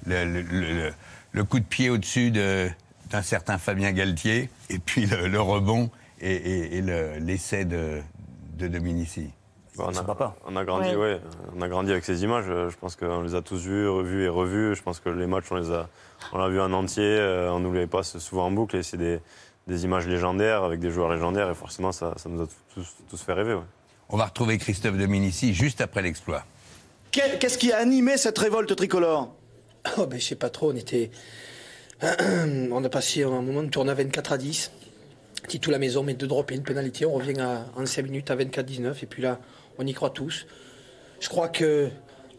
le, 0.06 0.24
le- 0.24 0.42
le- 0.42 0.92
le 1.32 1.44
coup 1.44 1.58
de 1.58 1.64
pied 1.64 1.90
au-dessus 1.90 2.30
de- 2.30 2.68
d'un 3.10 3.22
certain 3.22 3.58
Fabien 3.58 3.90
Galtier, 3.92 4.48
et 4.70 4.78
puis 4.78 5.06
le, 5.06 5.40
rebond 5.40 5.90
et, 6.20 6.34
et- 6.34 6.76
et 6.76 6.82
le- 6.82 7.18
l'essai 7.18 7.64
de, 7.64 8.00
de 8.58 8.68
Dominici. 8.68 9.30
Bah, 9.76 9.84
on, 9.88 9.96
a, 9.96 10.02
papa. 10.02 10.36
on 10.46 10.56
a 10.56 10.64
grandi, 10.64 10.88
Ouais. 10.90 10.96
ouais. 10.96 11.20
On 11.56 11.60
a 11.62 11.68
grandi 11.68 11.90
avec 11.92 12.04
ces 12.04 12.22
images. 12.24 12.44
euh, 12.48 12.70
Je 12.70 12.76
pense 12.76 12.96
qu'on 12.96 13.22
les 13.22 13.34
a 13.34 13.42
tous 13.42 13.60
vus, 13.62 13.88
revus 13.88 14.24
et 14.24 14.28
revus. 14.28 14.74
Je 14.74 14.82
pense 14.82 15.00
que 15.00 15.08
les 15.08 15.26
matchs, 15.26 15.46
on 15.50 15.56
les 15.56 15.70
a, 15.70 15.88
on 16.32 16.38
l'a 16.38 16.48
vu 16.48 16.60
en 16.60 16.72
entier. 16.72 17.02
euh, 17.04 17.50
On 17.52 17.60
n'oublie 17.60 17.86
pas 17.86 18.02
c'est 18.02 18.18
souvent 18.20 18.46
en 18.46 18.50
boucle. 18.50 18.76
Et 18.76 18.82
c'est 18.82 18.96
des, 18.96 19.20
des 19.66 19.84
images 19.84 20.06
légendaires 20.06 20.62
avec 20.64 20.80
des 20.80 20.90
joueurs 20.90 21.10
légendaires. 21.12 21.50
Et 21.50 21.54
forcément, 21.54 21.92
ça, 21.92 22.14
ça 22.16 22.28
nous 22.28 22.42
a 22.42 22.46
tous, 22.74 22.94
tous 23.10 23.20
fait 23.22 23.32
rêver. 23.32 23.54
ouais. 23.54 23.62
On 24.08 24.16
va 24.16 24.26
retrouver 24.26 24.56
Christophe 24.58 24.96
Dominici 24.96 25.52
juste 25.52 25.80
après 25.80 26.00
l'exploit. 26.02 26.44
Qu'est- 27.10 27.38
Qu'est-ce 27.38 27.58
qui 27.58 27.72
a 27.72 27.78
animé 27.78 28.16
cette 28.16 28.38
révolte 28.38 28.74
tricolore? 28.76 29.34
Oh, 29.98 30.06
ben, 30.06 30.18
je 30.18 30.24
sais 30.24 30.36
pas 30.36 30.48
trop, 30.50 30.72
on 30.72 30.76
était. 30.76 31.10
on 32.02 32.84
a 32.84 32.88
passé 32.88 33.22
un 33.24 33.30
moment 33.42 33.62
de 33.62 33.68
tournée 33.68 33.90
à 33.90 33.94
24 33.94 34.32
à 34.32 34.38
10. 34.38 34.70
Titou 35.48 35.70
la 35.70 35.78
maison, 35.78 36.02
met 36.02 36.14
deux 36.14 36.26
drops 36.26 36.52
et 36.52 36.56
une 36.56 36.62
pénalité. 36.62 37.06
On 37.06 37.14
revient 37.14 37.40
à, 37.40 37.66
en 37.76 37.86
5 37.86 38.02
minutes 38.04 38.30
à 38.30 38.36
24-19. 38.36 39.02
Et 39.02 39.06
puis 39.06 39.22
là, 39.22 39.38
on 39.78 39.86
y 39.86 39.92
croit 39.92 40.10
tous. 40.10 40.46
Je 41.20 41.28
crois 41.28 41.48
que 41.48 41.88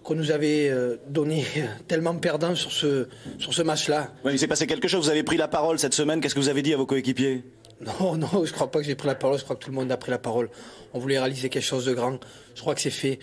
qu'on 0.04 0.16
nous 0.16 0.32
avait 0.32 0.70
euh, 0.70 0.96
donné 1.10 1.44
tellement 1.88 2.16
perdant 2.16 2.56
sur 2.56 2.72
ce, 2.72 3.08
sur 3.40 3.54
ce 3.54 3.62
match-là. 3.62 4.14
Il 4.32 4.40
s'est 4.40 4.48
passé 4.48 4.66
quelque 4.66 4.88
chose, 4.88 5.04
vous 5.06 5.10
avez 5.12 5.24
pris 5.24 5.36
la 5.36 5.50
parole 5.50 5.80
cette 5.80 5.94
semaine, 5.94 6.22
qu'est-ce 6.22 6.34
que 6.36 6.40
vous 6.40 6.48
avez 6.50 6.62
dit 6.62 6.74
à 6.74 6.78
vos 6.78 6.86
coéquipiers? 6.86 7.44
Non, 7.82 8.16
non, 8.18 8.46
je 8.46 8.54
crois 8.54 8.72
pas 8.72 8.80
que 8.80 8.86
j'ai 8.86 8.96
pris 8.96 9.08
la 9.08 9.16
parole. 9.16 9.38
Je 9.38 9.44
crois 9.44 9.56
que 9.58 9.64
tout 9.66 9.70
le 9.70 9.76
monde 9.76 9.92
a 9.92 9.98
pris 9.98 10.12
la 10.12 10.18
parole. 10.18 10.50
On 10.94 11.00
voulait 11.00 11.20
réaliser 11.20 11.50
quelque 11.50 11.64
chose 11.66 11.86
de 11.86 11.94
grand. 11.94 12.20
Je 12.56 12.62
crois 12.62 12.74
que 12.74 12.82
c'est 12.82 12.90
fait. 12.90 13.20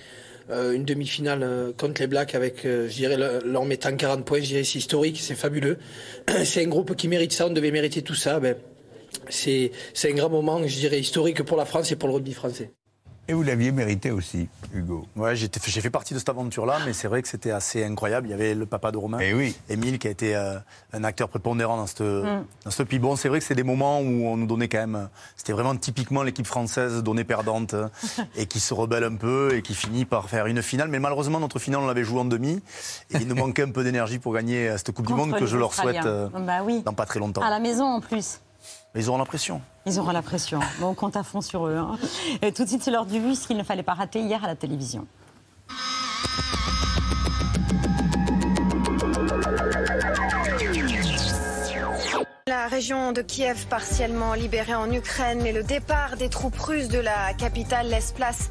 Euh, 0.51 0.73
une 0.73 0.85
demi-finale 0.85 1.43
euh, 1.43 1.73
contre 1.73 2.03
les 2.03 2.07
Blacks 2.07 2.35
avec, 2.35 2.67
euh, 2.67 2.87
je 2.87 2.95
dirais, 2.97 3.17
le- 3.17 3.41
leur 3.51 3.65
mettant 3.65 3.97
40 3.97 4.27
points, 4.27 4.41
je 4.41 4.47
dirais, 4.49 4.63
c'est 4.65 4.79
historique, 4.79 5.19
c'est 5.19 5.35
fabuleux. 5.35 5.79
C'est 6.45 6.63
un 6.63 6.69
groupe 6.69 6.95
qui 6.97 7.09
mérite 7.09 7.33
ça. 7.33 7.47
On 7.47 7.51
devait 7.51 7.71
mériter 7.71 8.03
tout 8.03 8.15
ça. 8.15 8.39
Ben, 8.41 8.55
c'est 9.31 9.71
un 10.05 10.11
grand 10.13 10.29
moment, 10.29 10.61
je 10.67 10.77
dirais, 10.77 11.01
historique 11.01 11.43
pour 11.45 11.57
la 11.57 11.65
France 11.65 11.91
et 11.93 11.97
pour 11.97 12.09
le 12.11 12.17
rugby 12.17 12.35
français. 12.35 12.73
Et 13.27 13.33
vous 13.33 13.43
l'aviez 13.43 13.73
mérité 13.73 14.11
aussi, 14.11 14.49
Hugo. 14.75 15.07
Ouais, 15.17 15.35
j'ai 15.35 15.49
fait 15.49 15.91
partie 15.91 16.13
de 16.13 16.19
cette 16.19 16.29
aventure-là, 16.29 16.79
mais 16.85 16.93
c'est 16.93 17.09
vrai 17.09 17.23
que 17.23 17.29
c'était 17.29 17.53
assez 17.53 17.83
incroyable. 17.83 18.27
Il 18.27 18.31
y 18.31 18.35
avait 18.35 18.55
le 18.55 18.67
papa 18.67 18.93
de 18.93 18.99
Romain, 18.99 19.19
Eh 19.21 19.33
oui. 19.33 19.57
Émile, 19.71 19.99
qui 19.99 20.09
a 20.09 20.11
été 20.11 20.37
euh, 20.37 20.59
un 20.93 21.05
acteur 21.05 21.31
prépondérant 21.31 21.79
dans 21.79 21.87
cette, 21.87 22.03
dans 22.03 22.71
ce 22.71 22.83
Puis 22.83 22.99
bon, 22.99 23.17
c'est 23.17 23.31
vrai 23.31 23.39
que 23.39 23.45
c'est 23.47 23.55
des 23.55 23.63
moments 23.63 24.01
où 24.01 24.27
on 24.27 24.37
nous 24.37 24.47
donnait 24.47 24.69
quand 24.69 24.79
même. 24.79 25.09
C'était 25.37 25.55
vraiment 25.55 25.75
typiquement 25.75 26.23
l'équipe 26.23 26.47
française 26.47 27.03
donnée 27.03 27.25
perdante 27.25 27.75
et 28.37 28.45
qui 28.45 28.61
se 28.61 28.75
rebelle 28.75 29.05
un 29.05 29.17
peu 29.17 29.55
et 29.55 29.63
qui 29.63 29.75
finit 29.75 30.05
par 30.05 30.29
faire 30.29 30.45
une 30.47 30.61
finale. 30.61 30.89
Mais 30.89 30.99
malheureusement, 30.99 31.41
notre 31.41 31.59
finale, 31.59 31.81
on 31.81 31.87
l'avait 31.87 32.05
jouée 32.05 32.21
en 32.21 32.25
demi 32.27 32.61
et 33.11 33.17
il 33.21 33.27
nous 33.27 33.37
manquait 33.37 33.63
un 33.63 33.71
peu 33.71 33.85
d'énergie 33.85 34.19
pour 34.19 34.35
gagner 34.35 34.69
euh, 34.69 34.77
cette 34.77 34.93
Coupe 34.93 35.07
du 35.07 35.15
Monde 35.15 35.35
que 35.39 35.47
je 35.47 35.57
leur 35.57 35.73
souhaite 35.73 36.05
euh, 36.05 36.29
Bah 36.29 36.59
oui. 36.63 36.83
dans 36.85 36.93
pas 36.93 37.07
très 37.07 37.21
longtemps. 37.21 37.41
À 37.41 37.49
la 37.51 37.59
maison 37.59 37.85
en 37.87 38.01
plus. 38.01 38.41
Mais 38.95 39.03
ils 39.03 39.09
auront 39.09 39.19
la 39.19 39.25
pression. 39.25 39.61
Ils 39.87 39.99
auront 39.99 40.13
la 40.13 40.23
pression. 40.23 40.61
Bon, 40.79 40.89
on 40.89 40.95
compte 40.95 41.17
à 41.17 41.23
fond 41.23 41.41
sur 41.41 41.67
eux. 41.67 41.77
hein. 41.77 41.99
Et 42.43 42.53
tout 42.53 42.63
de 42.65 42.69
suite, 42.69 42.83
c'est 42.83 42.91
l'heure 42.91 43.07
du 43.07 43.21
vu, 43.21 43.35
ce 43.35 43.47
qu'il 43.47 43.57
ne 43.57 43.65
fallait 43.65 43.83
pas 43.83 43.95
rater 43.95 44.21
hier 44.21 44.43
à 44.45 44.47
la 44.47 44.55
télévision. 44.57 45.07
La 52.47 52.69
région 52.69 53.13
de 53.13 53.23
Kiev 53.23 53.67
partiellement 53.67 54.35
libérée 54.35 54.75
en 54.75 54.91
Ukraine, 54.93 55.41
mais 55.43 55.53
le 55.53 55.63
départ 55.63 56.17
des 56.17 56.29
troupes 56.29 56.59
russes 56.59 56.89
de 56.89 56.99
la 56.99 57.33
capitale 57.35 57.89
laisse 57.89 58.13
place 58.13 58.51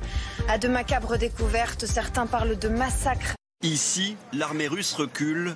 à 0.50 0.58
de 0.58 0.68
macabres 0.68 1.18
découvertes. 1.18 1.86
Certains 1.86 2.26
parlent 2.26 2.58
de 2.58 2.68
massacres. 2.70 3.36
Ici, 3.62 4.18
l'armée 4.34 4.68
russe 4.68 4.94
recule, 4.94 5.56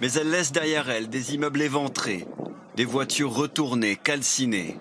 mais 0.00 0.12
elle 0.12 0.30
laisse 0.30 0.52
derrière 0.52 0.88
elle 0.90 1.08
des 1.08 1.34
immeubles 1.34 1.60
éventrés, 1.62 2.26
des 2.78 2.84
voitures 2.84 3.34
retournées, 3.34 3.96
calcinées, 3.96 4.78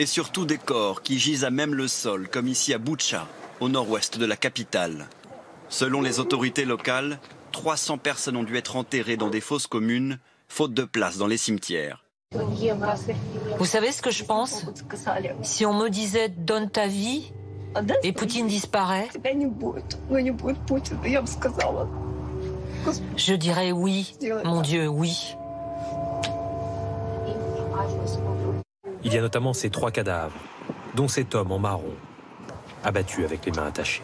et 0.00 0.04
surtout 0.04 0.46
des 0.46 0.58
corps 0.58 1.00
qui 1.00 1.20
gisent 1.20 1.44
à 1.44 1.50
même 1.50 1.72
le 1.72 1.86
sol, 1.86 2.28
comme 2.28 2.48
ici 2.48 2.74
à 2.74 2.78
Boutcha, 2.78 3.28
au 3.60 3.68
nord-ouest 3.68 4.18
de 4.18 4.26
la 4.26 4.34
capitale. 4.34 5.06
Selon 5.68 6.02
les 6.02 6.18
autorités 6.18 6.64
locales, 6.64 7.20
300 7.52 7.98
personnes 7.98 8.36
ont 8.36 8.42
dû 8.42 8.56
être 8.56 8.74
enterrées 8.74 9.16
dans 9.16 9.30
des 9.30 9.40
fosses 9.40 9.68
communes, 9.68 10.18
faute 10.48 10.74
de 10.74 10.82
place 10.82 11.16
dans 11.16 11.28
les 11.28 11.36
cimetières. 11.36 12.04
Vous 12.32 13.64
savez 13.64 13.92
ce 13.92 14.02
que 14.02 14.10
je 14.10 14.24
pense? 14.24 14.66
Si 15.42 15.64
on 15.64 15.74
me 15.74 15.90
disait 15.90 16.30
donne 16.30 16.68
ta 16.68 16.88
vie 16.88 17.32
et 18.02 18.12
Poutine 18.12 18.48
disparaît, 18.48 19.08
je 23.16 23.34
dirais 23.34 23.70
oui, 23.70 24.16
mon 24.44 24.62
Dieu, 24.62 24.88
oui. 24.88 25.36
Il 29.02 29.12
y 29.12 29.18
a 29.18 29.20
notamment 29.20 29.52
ces 29.52 29.70
trois 29.70 29.90
cadavres, 29.90 30.38
dont 30.94 31.08
cet 31.08 31.34
homme 31.34 31.52
en 31.52 31.58
marron, 31.58 31.94
abattu 32.82 33.24
avec 33.24 33.44
les 33.44 33.52
mains 33.52 33.66
attachées. 33.66 34.02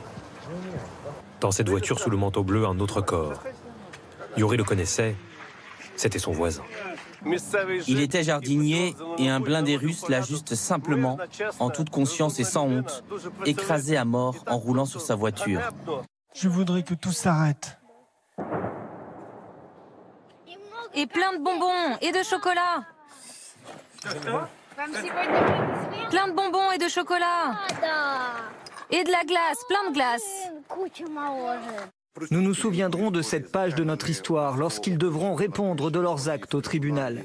Dans 1.40 1.50
cette 1.50 1.68
voiture 1.68 1.98
sous 1.98 2.10
le 2.10 2.16
manteau 2.16 2.42
bleu, 2.42 2.66
un 2.66 2.78
autre 2.80 3.00
corps. 3.00 3.42
Yuri 4.36 4.56
le 4.56 4.64
connaissait, 4.64 5.16
c'était 5.96 6.18
son 6.18 6.32
voisin. 6.32 6.62
Il 7.86 8.00
était 8.00 8.22
jardinier 8.22 8.94
et 9.18 9.28
un 9.28 9.40
blindé 9.40 9.76
russe 9.76 10.08
l'a 10.08 10.22
juste 10.22 10.54
simplement, 10.54 11.18
en 11.58 11.70
toute 11.70 11.90
conscience 11.90 12.40
et 12.40 12.44
sans 12.44 12.66
honte, 12.66 13.04
écrasé 13.44 13.96
à 13.96 14.04
mort 14.04 14.36
en 14.46 14.56
roulant 14.56 14.86
sur 14.86 15.00
sa 15.00 15.14
voiture. 15.14 15.60
Je 16.34 16.48
voudrais 16.48 16.82
que 16.82 16.94
tout 16.94 17.12
s'arrête. 17.12 17.78
Et 20.94 21.06
plein 21.06 21.38
de 21.38 21.42
bonbons 21.42 21.96
et 22.00 22.12
de 22.12 22.22
chocolat. 22.22 22.84
Plein 26.10 26.28
de 26.28 26.32
bonbons 26.32 26.70
et 26.72 26.78
de 26.78 26.88
chocolat. 26.88 27.58
Et 28.90 29.04
de 29.04 29.10
la 29.10 29.24
glace, 29.24 29.58
plein 29.68 29.90
de 29.90 29.94
glace. 29.94 30.48
Nous 32.30 32.40
nous 32.40 32.54
souviendrons 32.54 33.10
de 33.10 33.22
cette 33.22 33.52
page 33.52 33.74
de 33.74 33.84
notre 33.84 34.08
histoire 34.10 34.56
lorsqu'ils 34.56 34.98
devront 34.98 35.34
répondre 35.34 35.90
de 35.90 35.98
leurs 36.00 36.28
actes 36.28 36.54
au 36.54 36.60
tribunal. 36.60 37.24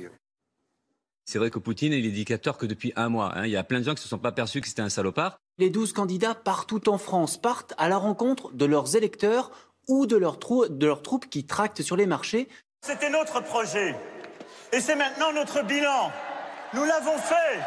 C'est 1.26 1.40
vrai 1.40 1.50
que 1.50 1.58
Poutine 1.60 1.92
est 1.94 2.02
l'éducateur 2.02 2.58
que 2.58 2.68
depuis 2.68 2.94
un 2.96 3.10
mois. 3.10 3.32
hein. 3.36 3.46
Il 3.46 3.52
y 3.52 3.58
a 3.58 3.64
plein 3.64 3.80
de 3.80 3.86
gens 3.86 3.92
qui 3.92 4.00
ne 4.00 4.04
se 4.04 4.08
sont 4.10 4.20
pas 4.20 4.32
perçus 4.32 4.62
que 4.62 4.68
c'était 4.68 4.84
un 4.84 4.90
salopard. 4.90 5.38
Les 5.58 5.72
12 5.72 5.92
candidats 5.94 6.36
partout 6.36 6.88
en 6.88 7.00
France 7.00 7.38
partent 7.38 7.74
à 7.80 7.90
la 7.90 7.98
rencontre 7.98 8.52
de 8.54 8.66
leurs 8.66 8.96
électeurs 8.96 9.50
ou 9.88 10.06
de 10.06 10.18
leurs, 10.18 10.38
trou- 10.38 10.68
de 10.68 10.86
leurs 10.86 11.02
troupes 11.02 11.28
qui 11.30 11.46
tractent 11.46 11.82
sur 11.82 11.96
les 11.96 12.06
marchés. 12.06 12.48
C'était 12.86 13.10
notre 13.10 13.42
projet. 13.42 13.96
Et 14.72 14.82
c'est 14.82 14.96
maintenant 14.96 15.32
notre 15.34 15.64
bilan. 15.64 16.12
Nous 16.76 16.84
l'avons 16.84 17.18
fait. 17.18 17.62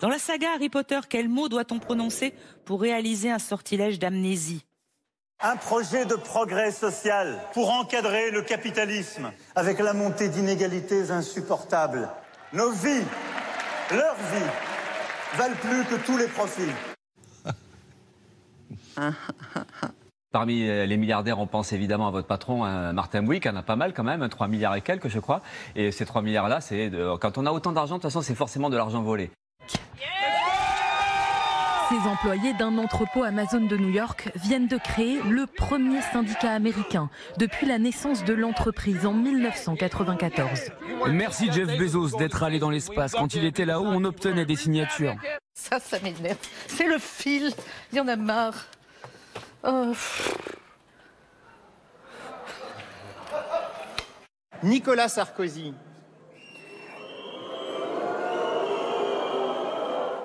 Dans 0.00 0.08
la 0.10 0.18
saga 0.18 0.48
Harry 0.54 0.68
Potter, 0.68 1.00
quel 1.08 1.30
mot 1.30 1.48
doit-on 1.48 1.78
prononcer 1.78 2.34
pour 2.66 2.82
réaliser 2.82 3.30
un 3.30 3.38
sortilège 3.38 3.98
d'amnésie? 3.98 4.66
Un 5.40 5.56
projet 5.56 6.04
de 6.04 6.14
progrès 6.14 6.72
social 6.72 7.40
pour 7.54 7.70
encadrer 7.70 8.30
le 8.30 8.42
capitalisme 8.42 9.32
avec 9.54 9.78
la 9.78 9.94
montée 9.94 10.28
d'inégalités 10.28 11.10
insupportables. 11.10 12.10
Nos 12.52 12.70
vies, 12.72 13.04
leurs 13.90 14.16
vies, 14.16 14.52
valent 15.36 15.56
plus 15.56 15.84
que 15.84 15.94
tous 16.04 16.18
les 16.18 16.28
profits. 16.28 16.72
Parmi 20.36 20.68
euh, 20.68 20.84
les 20.84 20.98
milliardaires, 20.98 21.38
on 21.38 21.46
pense 21.46 21.72
évidemment 21.72 22.08
à 22.08 22.10
votre 22.10 22.26
patron, 22.26 22.62
hein, 22.62 22.92
Martin 22.92 23.22
Bouygues, 23.22 23.40
qui 23.44 23.48
en 23.48 23.56
a 23.56 23.62
pas 23.62 23.74
mal 23.74 23.94
quand 23.94 24.04
même, 24.04 24.28
3 24.28 24.48
milliards 24.48 24.74
et 24.76 24.82
quelques, 24.82 25.08
je 25.08 25.18
crois. 25.18 25.40
Et 25.76 25.90
ces 25.92 26.04
3 26.04 26.20
milliards-là, 26.20 26.60
c'est 26.60 26.90
de- 26.90 27.16
quand 27.16 27.38
on 27.38 27.46
a 27.46 27.52
autant 27.52 27.72
d'argent, 27.72 27.94
de 27.96 28.02
toute 28.02 28.10
façon, 28.10 28.20
c'est 28.20 28.34
forcément 28.34 28.68
de 28.68 28.76
l'argent 28.76 29.00
volé. 29.00 29.30
Ces 31.88 32.06
employés 32.06 32.52
d'un 32.52 32.76
entrepôt 32.76 33.22
Amazon 33.24 33.62
de 33.62 33.78
New 33.78 33.88
York 33.88 34.30
viennent 34.34 34.66
de 34.68 34.76
créer 34.76 35.22
le 35.22 35.46
premier 35.46 36.02
syndicat 36.02 36.50
américain 36.52 37.08
depuis 37.38 37.66
la 37.66 37.78
naissance 37.78 38.22
de 38.22 38.34
l'entreprise 38.34 39.06
en 39.06 39.14
1994. 39.14 40.70
Merci 41.08 41.50
Jeff 41.50 41.78
Bezos 41.78 42.18
d'être 42.18 42.42
allé 42.42 42.58
dans 42.58 42.68
l'espace. 42.68 43.12
Quand 43.12 43.32
il 43.34 43.46
était 43.46 43.64
là-haut, 43.64 43.86
on 43.86 44.04
obtenait 44.04 44.44
des 44.44 44.56
signatures. 44.56 45.14
Ça, 45.54 45.78
ça 45.80 45.96
m'énerve. 46.02 46.36
C'est 46.66 46.86
le 46.88 46.98
fil. 46.98 47.52
Il 47.92 47.96
y 47.96 48.00
en 48.02 48.08
a 48.08 48.16
marre. 48.16 48.66
Oh. 49.64 49.92
Nicolas 54.62 55.08
Sarkozy. 55.08 55.74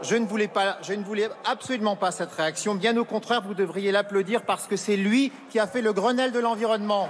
Je 0.04 0.16
ne, 0.16 0.26
voulais 0.26 0.50
je 0.82 0.94
ne 0.94 1.04
voulais 1.04 1.30
absolument 1.46 1.96
pas 1.96 2.12
cette 2.12 2.32
réaction. 2.32 2.76
Bien 2.76 2.98
au 2.98 3.06
contraire, 3.06 3.42
vous 3.42 3.54
devriez 3.54 3.92
l'applaudir 3.92 4.44
parce 4.44 4.68
que 4.68 4.76
c'est 4.76 4.98
lui 4.98 5.32
qui 5.50 5.60
a 5.60 5.68
fait 5.68 5.82
le 5.82 5.94
Grenelle 5.94 6.32
de 6.32 6.40
l'environnement. 6.40 7.08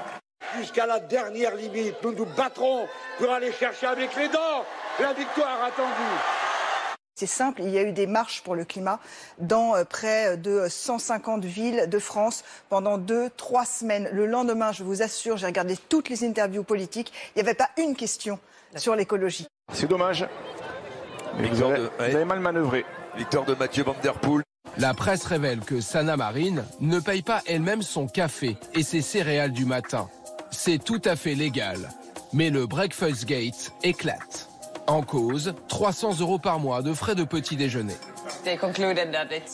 Jusqu'à 0.58 0.86
la 0.86 1.00
dernière 1.00 1.56
limite, 1.56 1.96
nous 2.04 2.14
nous 2.14 2.26
battrons 2.26 2.88
pour 3.18 3.32
aller 3.32 3.54
chercher 3.54 3.88
avec 3.88 4.16
les 4.18 4.28
dents 4.28 4.66
la 5.00 5.14
victoire 5.14 5.64
attendue. 5.64 6.41
C'est 7.16 7.28
simple, 7.28 7.62
il 7.64 7.70
y 7.70 7.78
a 7.78 7.84
eu 7.84 7.92
des 7.92 8.08
marches 8.08 8.42
pour 8.42 8.56
le 8.56 8.66
climat 8.66 9.00
dans 9.38 9.76
euh, 9.76 9.84
près 9.84 10.38
de 10.38 10.68
150 10.68 11.46
villes 11.46 11.88
de 11.88 12.00
France 12.00 12.44
pendant 12.70 12.98
deux, 12.98 13.30
trois 13.38 13.66
semaines. 13.66 14.10
Le 14.12 14.26
lendemain, 14.26 14.72
je 14.72 14.84
vous 14.84 15.02
assure, 15.02 15.38
j'ai 15.38 15.46
regardé 15.46 15.78
toutes 15.90 16.10
les 16.10 16.24
interviews 16.24 16.64
politiques, 16.64 17.12
il 17.36 17.42
n'y 17.44 17.48
avait 17.48 17.56
pas 17.56 17.70
une 17.78 17.96
question 17.96 18.40
sur 18.76 18.96
l'écologie. 18.96 19.48
C'est 19.74 19.88
dommage. 19.88 20.28
Mais 21.38 21.48
vous, 21.50 21.64
avez, 21.64 21.82
vous 21.82 22.16
avez 22.16 22.26
mal 22.26 22.40
manœuvré. 22.40 22.86
Victoire 23.16 23.46
de 23.46 23.56
Mathieu 23.56 23.84
Van 23.84 23.96
Der 24.02 24.20
Poel. 24.20 24.44
La 24.78 24.94
presse 24.94 25.26
révèle 25.26 25.60
que 25.60 25.82
Sana 25.82 26.16
Marine 26.16 26.64
ne 26.80 27.00
paye 27.00 27.22
pas 27.22 27.42
elle-même 27.46 27.82
son 27.82 28.08
café 28.08 28.58
et 28.74 28.84
ses 28.84 29.02
céréales 29.02 29.52
du 29.52 29.66
matin. 29.66 30.10
C'est 30.50 30.82
tout 30.82 31.02
à 31.06 31.16
fait 31.16 31.36
légal. 31.36 31.90
Mais 32.34 32.50
le 32.50 32.68
Breakfast 32.68 33.26
Gate 33.26 33.74
éclate. 33.84 34.51
En 34.88 35.02
cause, 35.04 35.54
300 35.68 36.20
euros 36.20 36.40
par 36.40 36.60
mois 36.60 36.82
de 36.82 36.94
frais 36.94 37.16
de 37.16 37.24
petit 37.24 37.56
déjeuner. 37.56 37.96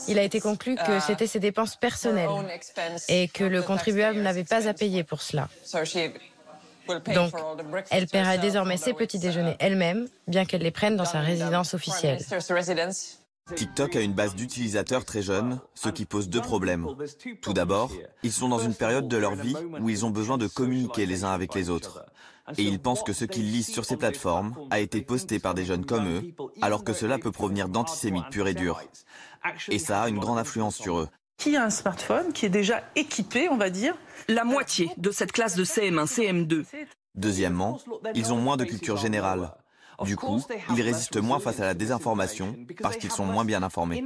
Il 0.08 0.20
a 0.20 0.24
été 0.24 0.40
conclu 0.40 0.76
que 0.76 1.00
c'était 1.00 1.28
ses 1.28 1.40
dépenses 1.40 1.76
personnelles 1.76 2.30
et 3.10 3.28
que 3.28 3.44
le 3.44 3.62
contribuable 3.62 4.20
n'avait 4.20 4.44
pas 4.44 4.68
à 4.68 4.74
payer 4.74 5.04
pour 5.04 5.22
cela. 5.22 5.50
Donc, 7.14 7.34
elle 7.92 8.08
paiera 8.08 8.38
désormais 8.38 8.78
ses 8.78 8.94
petits 8.94 9.20
déjeuners 9.20 9.58
elle-même, 9.60 10.08
bien 10.28 10.46
qu'elle 10.46 10.62
les 10.62 10.72
prenne 10.72 10.96
dans 10.96 11.06
sa 11.06 11.20
résidence 11.20 11.74
officielle. 11.74 12.20
TikTok 13.56 13.96
a 13.96 14.02
une 14.02 14.14
base 14.14 14.36
d'utilisateurs 14.36 15.06
très 15.06 15.22
jeunes, 15.22 15.60
ce 15.74 15.90
qui 15.90 16.06
pose 16.06 16.30
deux 16.30 16.42
problèmes. 16.42 16.88
Tout 17.42 17.54
d'abord, 17.54 17.92
ils 18.24 18.32
sont 18.32 18.50
dans 18.50 18.60
une 18.60 18.76
période 18.76 19.08
de 19.08 19.18
leur 19.18 19.36
vie 19.36 19.56
où 19.80 19.90
ils 19.90 20.06
ont 20.06 20.10
besoin 20.10 20.38
de 20.38 20.48
communiquer 20.48 21.06
les 21.06 21.24
uns 21.24 21.32
avec 21.32 21.54
les 21.56 21.70
autres. 21.70 22.06
Et 22.58 22.64
ils 22.64 22.80
pensent 22.80 23.04
que 23.04 23.14
ce 23.14 23.26
qu'ils 23.26 23.52
lisent 23.52 23.72
sur 23.72 23.86
ces 23.86 23.98
plateformes 23.98 24.56
a 24.70 24.80
été 24.80 25.02
posté 25.02 25.40
par 25.40 25.54
des 25.54 25.66
jeunes 25.66 25.86
comme 25.86 26.08
eux, 26.08 26.34
alors 26.62 26.84
que 26.84 26.94
cela 26.94 27.18
peut 27.18 27.32
provenir 27.32 27.70
d'antisémites 27.70 28.30
purs 28.32 28.48
et 28.48 28.54
durs. 28.54 28.82
Et 29.70 29.80
ça 29.80 30.04
a 30.04 30.10
une 30.10 30.20
grande 30.20 30.40
influence 30.40 30.76
sur 30.76 31.00
eux. 31.00 31.10
Qui 31.38 31.56
a 31.56 31.64
un 31.64 31.70
smartphone 31.70 32.34
qui 32.34 32.46
est 32.46 32.50
déjà 32.50 32.84
équipé, 32.96 33.48
on 33.50 33.58
va 33.58 33.70
dire? 33.70 33.96
La 34.28 34.44
moitié 34.44 34.90
de 34.98 35.12
cette 35.12 35.32
classe 35.32 35.56
de 35.56 35.64
CM1, 35.64 36.06
CM2. 36.06 36.66
Deuxièmement, 37.16 37.80
ils 38.16 38.34
ont 38.34 38.38
moins 38.38 38.58
de 38.58 38.64
culture 38.64 38.98
générale. 38.98 39.52
Du 40.06 40.16
coup, 40.16 40.44
ils 40.76 40.82
résistent 40.82 41.18
moins 41.18 41.40
face 41.40 41.60
à 41.60 41.66
la 41.66 41.74
désinformation 41.74 42.56
parce 42.82 42.98
qu'ils 42.98 43.12
sont 43.12 43.26
moins 43.26 43.46
bien 43.46 43.64
informés. 43.64 44.04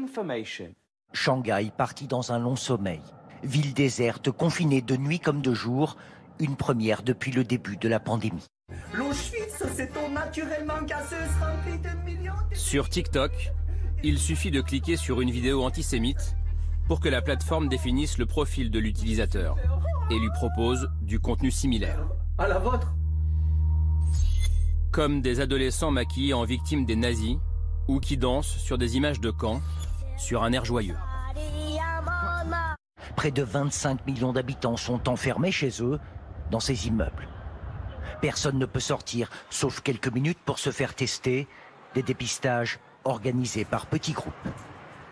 Shanghai 1.13 1.71
partit 1.75 2.07
dans 2.07 2.31
un 2.31 2.39
long 2.39 2.55
sommeil. 2.55 3.01
Ville 3.43 3.73
déserte, 3.73 4.31
confinée 4.31 4.81
de 4.81 4.95
nuit 4.95 5.19
comme 5.19 5.41
de 5.41 5.53
jour, 5.53 5.97
une 6.39 6.55
première 6.55 7.03
depuis 7.03 7.31
le 7.31 7.43
début 7.43 7.75
de 7.75 7.89
la 7.89 7.99
pandémie. 7.99 8.45
L'Auschwitz, 8.93 9.63
cette 9.75 9.97
eau 9.97 10.09
naturellement 10.09 10.81
gazeuse 10.83 11.29
remplie 11.41 11.79
de 11.79 11.89
millions 12.05 12.33
de... 12.49 12.55
Sur 12.55 12.87
TikTok, 12.87 13.51
il 14.03 14.17
suffit 14.17 14.51
de 14.51 14.61
cliquer 14.61 14.95
sur 14.95 15.21
une 15.21 15.31
vidéo 15.31 15.63
antisémite 15.63 16.35
pour 16.87 16.99
que 16.99 17.09
la 17.09 17.21
plateforme 17.21 17.67
définisse 17.67 18.17
le 18.17 18.25
profil 18.25 18.71
de 18.71 18.79
l'utilisateur 18.79 19.57
et 20.09 20.19
lui 20.19 20.29
propose 20.33 20.89
du 21.01 21.19
contenu 21.19 21.51
similaire. 21.51 22.07
À 22.37 22.47
la 22.47 22.59
vôtre 22.59 22.93
Comme 24.91 25.21
des 25.21 25.39
adolescents 25.39 25.89
maquillés 25.89 26.33
en 26.33 26.43
victimes 26.43 26.85
des 26.85 26.97
nazis 26.97 27.37
ou 27.87 28.01
qui 28.01 28.17
dansent 28.17 28.57
sur 28.57 28.77
des 28.77 28.97
images 28.97 29.21
de 29.21 29.31
camp, 29.31 29.61
sur 30.17 30.43
un 30.43 30.51
air 30.51 30.65
joyeux. 30.65 30.97
Près 33.15 33.31
de 33.31 33.41
25 33.41 34.05
millions 34.05 34.33
d'habitants 34.33 34.75
sont 34.75 35.07
enfermés 35.07 35.51
chez 35.51 35.81
eux, 35.81 35.97
dans 36.51 36.59
ces 36.59 36.87
immeubles. 36.87 37.29
Personne 38.19 38.59
ne 38.59 38.65
peut 38.65 38.81
sortir, 38.81 39.29
sauf 39.49 39.79
quelques 39.79 40.11
minutes 40.11 40.39
pour 40.45 40.59
se 40.59 40.71
faire 40.71 40.93
tester. 40.93 41.47
Des 41.95 42.03
dépistages 42.03 42.79
organisés 43.05 43.65
par 43.65 43.85
petits 43.85 44.13
groupes. 44.13 44.33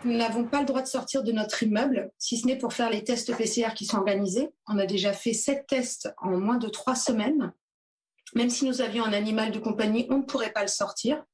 Nous 0.04 0.16
n'avons 0.16 0.44
pas 0.44 0.60
le 0.60 0.66
droit 0.66 0.82
de 0.82 0.88
sortir 0.88 1.22
de 1.22 1.32
notre 1.32 1.62
immeuble, 1.62 2.10
si 2.18 2.38
ce 2.38 2.46
n'est 2.46 2.56
pour 2.56 2.72
faire 2.72 2.90
les 2.90 3.04
tests 3.04 3.36
PCR 3.36 3.74
qui 3.74 3.84
sont 3.86 3.98
organisés. 3.98 4.50
On 4.66 4.78
a 4.78 4.86
déjà 4.86 5.12
fait 5.12 5.34
sept 5.34 5.66
tests 5.66 6.12
en 6.22 6.38
moins 6.38 6.58
de 6.58 6.68
trois 6.68 6.94
semaines. 6.94 7.52
Même 8.34 8.50
si 8.50 8.64
nous 8.64 8.80
avions 8.80 9.04
un 9.04 9.12
animal 9.12 9.50
de 9.50 9.58
compagnie, 9.58 10.06
on 10.10 10.18
ne 10.18 10.22
pourrait 10.22 10.52
pas 10.52 10.62
le 10.62 10.68
sortir. 10.68 11.24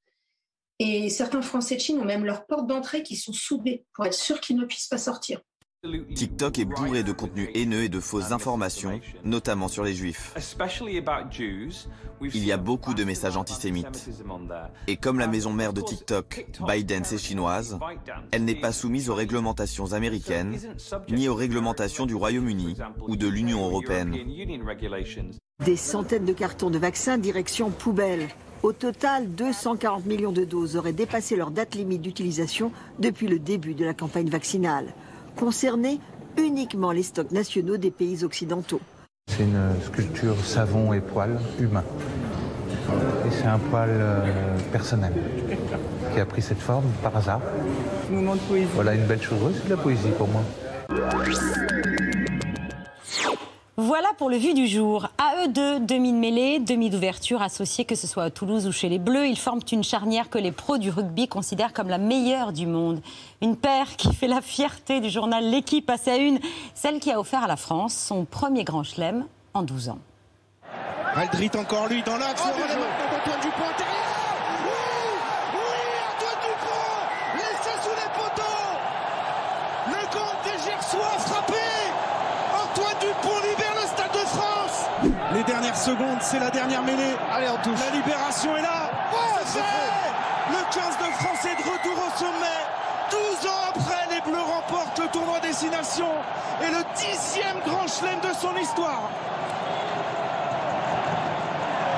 Et 0.79 1.09
certains 1.09 1.43
Français 1.43 1.76
de 1.76 1.81
Chine 1.81 2.00
ont 2.00 2.05
même 2.05 2.25
leurs 2.25 2.47
portes 2.47 2.67
d'entrée 2.67 3.03
qui 3.03 3.17
sont 3.17 3.33
soudées 3.33 3.87
pour 3.95 4.07
être 4.07 4.15
sûrs 4.15 4.41
qu'ils 4.41 4.57
ne 4.57 4.65
puissent 4.65 4.88
pas 4.88 4.99
sortir. 4.99 5.41
TikTok 6.14 6.59
est 6.59 6.64
bourré 6.64 7.02
de 7.02 7.12
contenus 7.12 7.49
haineux 7.55 7.83
et 7.83 7.88
de 7.88 8.00
fausses 8.00 8.33
informations, 8.33 9.00
notamment 9.25 9.69
sur 9.69 9.85
les 9.85 9.95
juifs. 9.95 10.35
Il 12.21 12.45
y 12.45 12.52
a 12.52 12.57
beaucoup 12.57 12.95
de 12.95 13.05
messages 13.05 13.37
antisémites. 13.37 14.09
Et 14.87 14.97
comme 14.97 15.19
la 15.19 15.26
maison 15.26 15.52
mère 15.52 15.73
de 15.73 15.81
TikTok, 15.81 16.47
ByteDance 16.66 17.12
est 17.12 17.19
chinoise, 17.19 17.78
elle 18.31 18.45
n'est 18.45 18.55
pas 18.55 18.73
soumise 18.73 19.11
aux 19.11 19.14
réglementations 19.14 19.93
américaines, 19.93 20.59
ni 21.11 21.28
aux 21.28 21.35
réglementations 21.35 22.07
du 22.07 22.14
Royaume-Uni 22.14 22.76
ou 23.07 23.16
de 23.16 23.28
l'Union 23.28 23.64
européenne. 23.64 24.16
Des 25.64 25.76
centaines 25.76 26.25
de 26.26 26.33
cartons 26.33 26.71
de 26.71 26.78
vaccins 26.78 27.19
direction 27.19 27.71
poubelle. 27.71 28.28
Au 28.62 28.73
total, 28.73 29.28
240 29.35 30.07
millions 30.07 30.33
de 30.33 30.45
doses 30.45 30.76
auraient 30.76 30.93
dépassé 30.93 31.37
leur 31.37 31.50
date 31.50 31.75
limite 31.75 32.02
d'utilisation 32.02 32.73
depuis 32.99 33.26
le 33.28 33.38
début 33.38 33.75
de 33.75 33.85
la 33.85 33.95
campagne 33.95 34.28
vaccinale 34.28 34.95
concerner 35.37 36.00
uniquement 36.38 36.90
les 36.90 37.02
stocks 37.02 37.31
nationaux 37.31 37.76
des 37.76 37.90
pays 37.90 38.25
occidentaux. 38.25 38.81
C'est 39.28 39.45
une 39.45 39.81
sculpture 39.85 40.37
savon 40.45 40.93
et 40.93 41.00
poil 41.00 41.38
humain. 41.61 41.85
Et 43.26 43.31
c'est 43.31 43.47
un 43.47 43.59
poil 43.59 43.90
euh, 43.90 44.57
personnel 44.73 45.12
qui 46.14 46.21
a 46.21 46.26
pris 46.26 46.43
cette 46.43 46.61
forme 46.61 46.87
par 47.02 47.16
hasard. 47.16 47.40
Moment 48.11 48.35
de 48.35 48.40
poésie. 48.40 48.69
Voilà 48.75 48.95
une 48.95 49.07
belle 49.07 49.23
chose, 49.23 49.55
c'est 49.55 49.64
de 49.64 49.75
la 49.75 49.83
poésie 49.83 50.11
pour 50.16 50.28
moi. 50.28 50.43
Voilà 53.78 54.09
pour 54.16 54.30
le 54.30 54.38
vu 54.38 54.54
du 54.54 54.66
jour. 54.66 55.09
À 55.18 55.42
eux 55.42 55.49
deux, 55.49 55.80
demi 55.80 56.11
de 56.11 56.16
mêlée, 56.16 56.59
demi 56.61 56.88
d'ouverture, 56.88 57.42
associés 57.42 57.85
que 57.85 57.95
ce 57.95 58.06
soit 58.06 58.23
à 58.23 58.30
Toulouse 58.30 58.66
ou 58.66 58.73
chez 58.73 58.88
les 58.88 58.99
Bleus, 58.99 59.26
ils 59.26 59.38
forment 59.38 59.61
une 59.71 59.85
charnière 59.85 60.30
que 60.30 60.38
les 60.38 60.50
pros 60.50 60.78
du 60.78 60.88
rugby 60.88 61.28
considèrent 61.28 61.75
comme 61.75 61.90
la 61.90 61.99
meilleure 61.99 62.54
du 62.54 62.66
monde. 62.66 63.02
Une 63.42 63.54
paire 63.54 63.97
qui 63.99 64.14
fait 64.14 64.28
la 64.28 64.40
fierté 64.40 65.00
du 65.00 65.11
journal 65.11 65.45
L'équipe 65.45 65.85
passée 65.85 66.11
à 66.11 66.16
une, 66.16 66.40
celle 66.75 67.00
qui 67.00 67.12
a 67.12 67.21
offert 67.21 67.45
à 67.45 67.49
la 67.49 67.56
France 67.56 67.95
son 67.95 68.25
premier 68.25 68.64
grand 68.64 68.83
chelem 68.83 69.26
en 69.52 69.62
12 69.62 69.90
ans. 69.90 69.99
Aldrit 71.14 71.50
encore 71.54 71.88
lui 71.88 72.02
dans 72.02 72.16
l'axe, 72.16 72.45
dernière 72.45 73.96
c'est 86.21 86.40
la 86.40 86.50
dernière 86.50 86.83
mêlée. 86.83 87.14
Allez, 87.33 87.47
on 87.49 87.62
touche. 87.62 87.78
La 87.78 87.95
libération 87.95 88.57
est 88.57 88.62
là. 88.62 88.90
le 90.50 90.75
15 90.75 90.99
de 90.99 91.12
France 91.14 91.45
est 91.45 91.62
de 91.62 91.69
retour 91.69 92.05
au 92.07 92.19
sommet. 92.19 92.61
12 93.10 93.49
ans 93.49 93.63
après, 93.69 94.15
les 94.15 94.21
Bleus 94.21 94.43
remportent 94.43 94.99
le 94.99 95.06
tournoi 95.08 95.39
Destination 95.41 96.10
et 96.60 96.71
le 96.71 96.82
dixième 96.97 97.60
grand 97.65 97.87
chelem 97.87 98.19
de 98.21 98.34
son 98.34 98.56
histoire. 98.56 99.10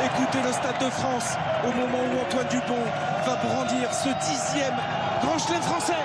Écoutez 0.05 0.43
le 0.43 0.53
Stade 0.53 0.79
de 0.85 0.91
France 0.91 1.37
au 1.65 1.73
moment 1.73 2.05
où 2.13 2.21
Antoine 2.27 2.49
Dupont 2.49 2.85
va 3.25 3.37
brandir 3.37 3.93
ce 3.93 4.11
dixième 4.31 4.77
grand 5.23 5.39
chelem 5.39 5.63
français. 5.63 6.05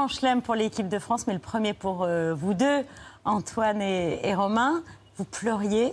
Grand 0.00 0.08
chelem 0.08 0.40
pour 0.40 0.54
l'équipe 0.54 0.88
de 0.88 0.98
France, 0.98 1.26
mais 1.26 1.34
le 1.34 1.40
premier 1.40 1.74
pour 1.74 2.04
euh, 2.04 2.32
vous 2.32 2.54
deux, 2.54 2.84
Antoine 3.26 3.82
et, 3.82 4.34
Romain. 4.34 4.82
Vous 5.18 5.24
pleuriez. 5.24 5.92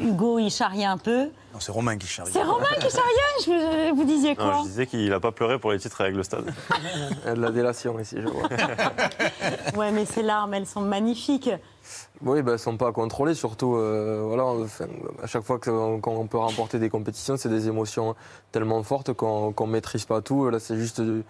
Hugo, 0.00 0.40
il 0.40 0.50
charriait 0.50 0.84
un 0.84 0.98
peu. 0.98 1.26
Non, 1.54 1.60
c'est 1.60 1.70
Romain 1.70 1.96
qui 1.96 2.08
charriait. 2.08 2.32
C'est 2.32 2.42
Romain 2.42 2.66
qui 2.80 2.90
charriait 2.90 3.92
Vous 3.92 4.02
disiez 4.02 4.34
quoi 4.34 4.46
non, 4.46 4.62
Je 4.64 4.68
disais 4.68 4.86
qu'il 4.86 5.08
n'a 5.08 5.20
pas 5.20 5.30
pleuré 5.30 5.60
pour 5.60 5.70
les 5.70 5.78
titres 5.78 6.00
avec 6.00 6.16
le 6.16 6.24
stade. 6.24 6.52
Il 7.22 7.28
y 7.28 7.30
a 7.30 7.34
de 7.34 7.40
la 7.40 7.52
délation 7.52 7.98
ici, 8.00 8.16
je 8.20 8.26
vois. 8.26 8.48
ouais, 9.76 9.92
mais 9.92 10.04
ces 10.04 10.22
larmes, 10.22 10.52
elles 10.52 10.66
sont 10.66 10.80
magnifiques. 10.80 11.50
Oui, 12.22 12.42
ben, 12.42 12.48
elles 12.48 12.52
ne 12.54 12.56
sont 12.56 12.76
pas 12.76 12.90
contrôlées, 12.90 13.34
surtout. 13.34 13.76
Euh, 13.76 14.24
voilà, 14.26 14.66
à 15.22 15.26
chaque 15.28 15.44
fois 15.44 15.60
qu'on 15.60 16.26
peut 16.28 16.38
remporter 16.38 16.80
des 16.80 16.90
compétitions, 16.90 17.36
c'est 17.36 17.48
des 17.48 17.68
émotions 17.68 18.16
tellement 18.50 18.82
fortes 18.82 19.12
qu'on 19.12 19.54
ne 19.58 19.66
maîtrise 19.66 20.04
pas 20.04 20.20
tout. 20.20 20.50
Là, 20.50 20.58
c'est 20.58 20.76
juste 20.76 21.00
du 21.00 21.22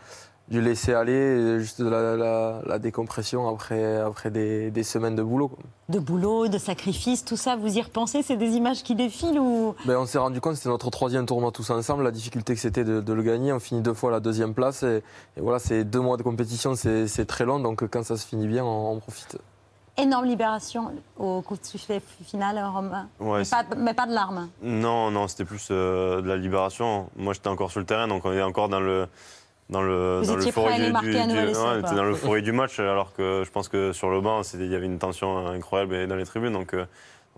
laisser 0.51 0.95
aller, 0.95 1.59
juste 1.59 1.83
de 1.83 1.89
la, 1.89 2.79
décompression 2.79 3.49
après, 3.49 3.97
après 3.97 4.31
des, 4.31 4.83
semaines 4.83 5.17
de 5.17 5.23
boulot. 5.23 5.51
De 5.89 5.99
boulot, 5.99 6.49
de 6.49 6.59
sacrifice, 6.59 7.25
tout 7.25 7.37
ça, 7.37 7.57
vous 7.57 7.79
y 7.79 7.83
repensez 7.83 8.23
C'est 8.23 8.37
des 8.37 8.51
images 8.51 8.83
qui 8.83 8.95
défilent 8.95 9.39
ou? 9.39 9.75
Ben, 9.85 9.97
On 9.99 10.07
s'est 10.07 10.19
rendu 10.19 10.41
compte, 10.41 10.57
c'était 10.57 10.69
notre 10.69 10.91
troisième 10.91 11.27
tournoi 11.27 11.51
tous 11.53 11.71
ensemble, 11.71 12.05
la 12.05 12.11
difficulté 12.11 12.55
que 12.55 12.61
c'était 12.61 12.85
de, 12.85 13.13
le 13.13 13.23
gagner. 13.23 13.53
On 13.53 13.61
finit 13.61 13.81
deux 13.81 13.95
fois 13.95 14.11
la 14.11 14.21
deuxième 14.21 14.55
place 14.55 14.83
et, 14.83 15.03
voilà, 15.37 15.59
c'est 15.59 15.85
deux 15.85 16.01
mois 16.01 16.17
de 16.17 16.23
compétition, 16.23 16.75
c'est 16.75 17.27
très 17.27 17.45
long, 17.45 17.59
donc 17.59 17.87
quand 17.89 18.05
ça 18.05 18.17
se 18.17 18.27
finit 18.27 18.47
bien, 18.47 18.65
on, 18.65 18.99
profite. 18.99 19.39
Énorme 19.99 20.27
libération 20.27 20.91
au 21.17 21.41
coup 21.41 21.57
de 21.57 21.65
sifflet 21.65 22.03
final, 22.27 22.63
Romain. 22.73 23.09
mais, 23.19 23.95
pas, 23.95 24.07
de 24.07 24.13
larmes. 24.13 24.49
Non, 24.63 25.11
non, 25.11 25.27
c'était 25.27 25.47
plus 25.47 25.69
euh, 25.71 26.21
de 26.21 26.29
la 26.29 26.37
libération. 26.37 27.09
Moi, 27.17 27.33
j'étais 27.33 27.49
encore 27.49 27.71
sur 27.71 27.81
le 27.81 27.87
terrain, 27.87 28.07
donc 28.07 28.27
on 28.27 28.33
est 28.33 28.43
encore 28.43 28.69
dans 28.69 28.81
le 28.81 29.09
dans 29.69 29.83
le 29.83 30.21
Vous 30.21 30.27
dans 30.27 30.37
le 30.37 30.43
forêt 30.43 30.79
du, 30.79 30.93
dans 30.93 32.05
le 32.05 32.15
forêt 32.15 32.43
du 32.43 32.53
match 32.53 32.79
alors 32.79 33.13
que 33.15 33.43
je 33.45 33.51
pense 33.51 33.69
que 33.69 33.93
sur 33.93 34.11
le 34.11 34.21
banc 34.21 34.43
il 34.55 34.67
y 34.67 34.75
avait 34.75 34.87
une 34.87 34.99
tension 34.99 35.49
incroyable 35.49 36.07
dans 36.07 36.17
les 36.17 36.25
tribunes 36.25 36.53
donc 36.53 36.75
euh, 36.75 36.87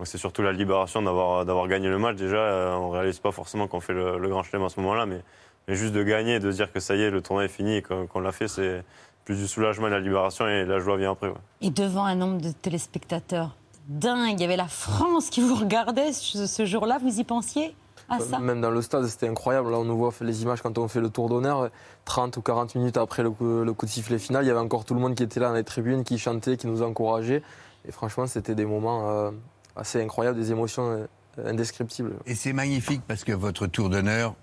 c'est 0.03 0.17
surtout 0.17 0.41
la 0.43 0.53
libération 0.53 1.01
d'avoir 1.01 1.67
gagné 1.67 1.89
le 1.89 1.97
match. 1.97 2.15
Déjà 2.15 2.37
euh, 2.37 2.73
on 2.75 2.89
réalise 2.89 3.19
pas 3.19 3.31
forcément 3.31 3.67
qu'on 3.67 3.81
fait 3.81 3.93
le, 3.93 4.29
grand 4.29 4.43
chelem 4.43 4.63
à 4.63 4.69
ce 4.69 4.79
moment-là 4.79 5.05
mais 5.05 5.21
mais 5.67 5.75
juste 5.75 5.93
de 5.93 6.03
gagner 6.03 6.39
de 6.39 6.51
dire 6.51 6.71
que 6.71 6.79
ça 6.79 6.95
y 6.95 7.01
est 7.01 7.09
le 7.09 7.21
tournoi 7.21 7.45
est 7.45 7.49
fini 7.49 7.77
et 7.77 7.81
qu'on 7.81 8.19
l'a 8.19 8.31
fait 8.31 8.47
c'est 8.47 8.83
plus 9.25 9.35
du 9.35 9.47
soulagement 9.47 9.87
et 9.87 9.89
de 9.89 9.95
la 9.95 10.01
libération 10.01 10.47
et 10.47 10.65
la 10.65 10.79
joie 10.79 10.97
vient 10.97 11.11
après 11.11 11.31
et 11.61 11.69
devant 11.71 12.05
un 12.05 12.15
nombre 12.15 12.41
de 12.41 12.51
téléspectateurs 12.51 13.55
dingue 13.87 14.33
il 14.33 14.41
y 14.41 14.45
avait 14.45 14.55
la 14.55 14.67
France 14.67 15.29
qui 15.29 15.41
vous 15.41 15.55
regardait 15.55 16.13
ce 16.13 16.65
jour-là 16.65 16.99
vous 17.01 17.19
y 17.19 17.23
pensiez? 17.23 17.75
Euh, 18.11 18.39
même 18.39 18.61
dans 18.61 18.71
le 18.71 18.81
stade, 18.81 19.05
c'était 19.05 19.27
incroyable. 19.27 19.71
Là, 19.71 19.77
on 19.77 19.85
nous 19.85 19.97
voit 19.97 20.13
les 20.21 20.43
images 20.43 20.61
quand 20.61 20.77
on 20.77 20.87
fait 20.87 21.01
le 21.01 21.09
tour 21.09 21.29
d'honneur. 21.29 21.69
30 22.05 22.37
ou 22.37 22.41
40 22.41 22.75
minutes 22.75 22.97
après 22.97 23.23
le 23.23 23.31
coup, 23.31 23.63
de 23.65 23.87
sifflet 23.87 24.19
final, 24.19 24.43
il 24.43 24.47
y 24.47 24.51
avait 24.51 24.59
encore 24.59 24.85
tout 24.85 24.93
le 24.93 24.99
monde 24.99 25.15
qui 25.15 25.23
était 25.23 25.39
là 25.39 25.49
dans 25.49 25.55
les 25.55 25.63
tribunes, 25.63 26.03
qui 26.03 26.17
chantait, 26.17 26.57
qui 26.57 26.67
nous 26.67 26.81
encourageait. 26.81 27.43
Et 27.87 27.91
franchement, 27.91 28.27
c'était 28.27 28.55
des 28.55 28.65
moments 28.65 29.09
euh, 29.09 29.31
assez 29.75 30.01
incroyables, 30.01 30.39
des 30.39 30.51
émotions 30.51 31.07
euh, 31.37 31.49
indescriptibles. 31.49 32.13
Et 32.25 32.35
c'est 32.35 32.53
magnifique 32.53 33.01
parce 33.07 33.23
que 33.23 33.31
votre 33.31 33.67
tour 33.67 33.89
d'honneur, 33.89 34.35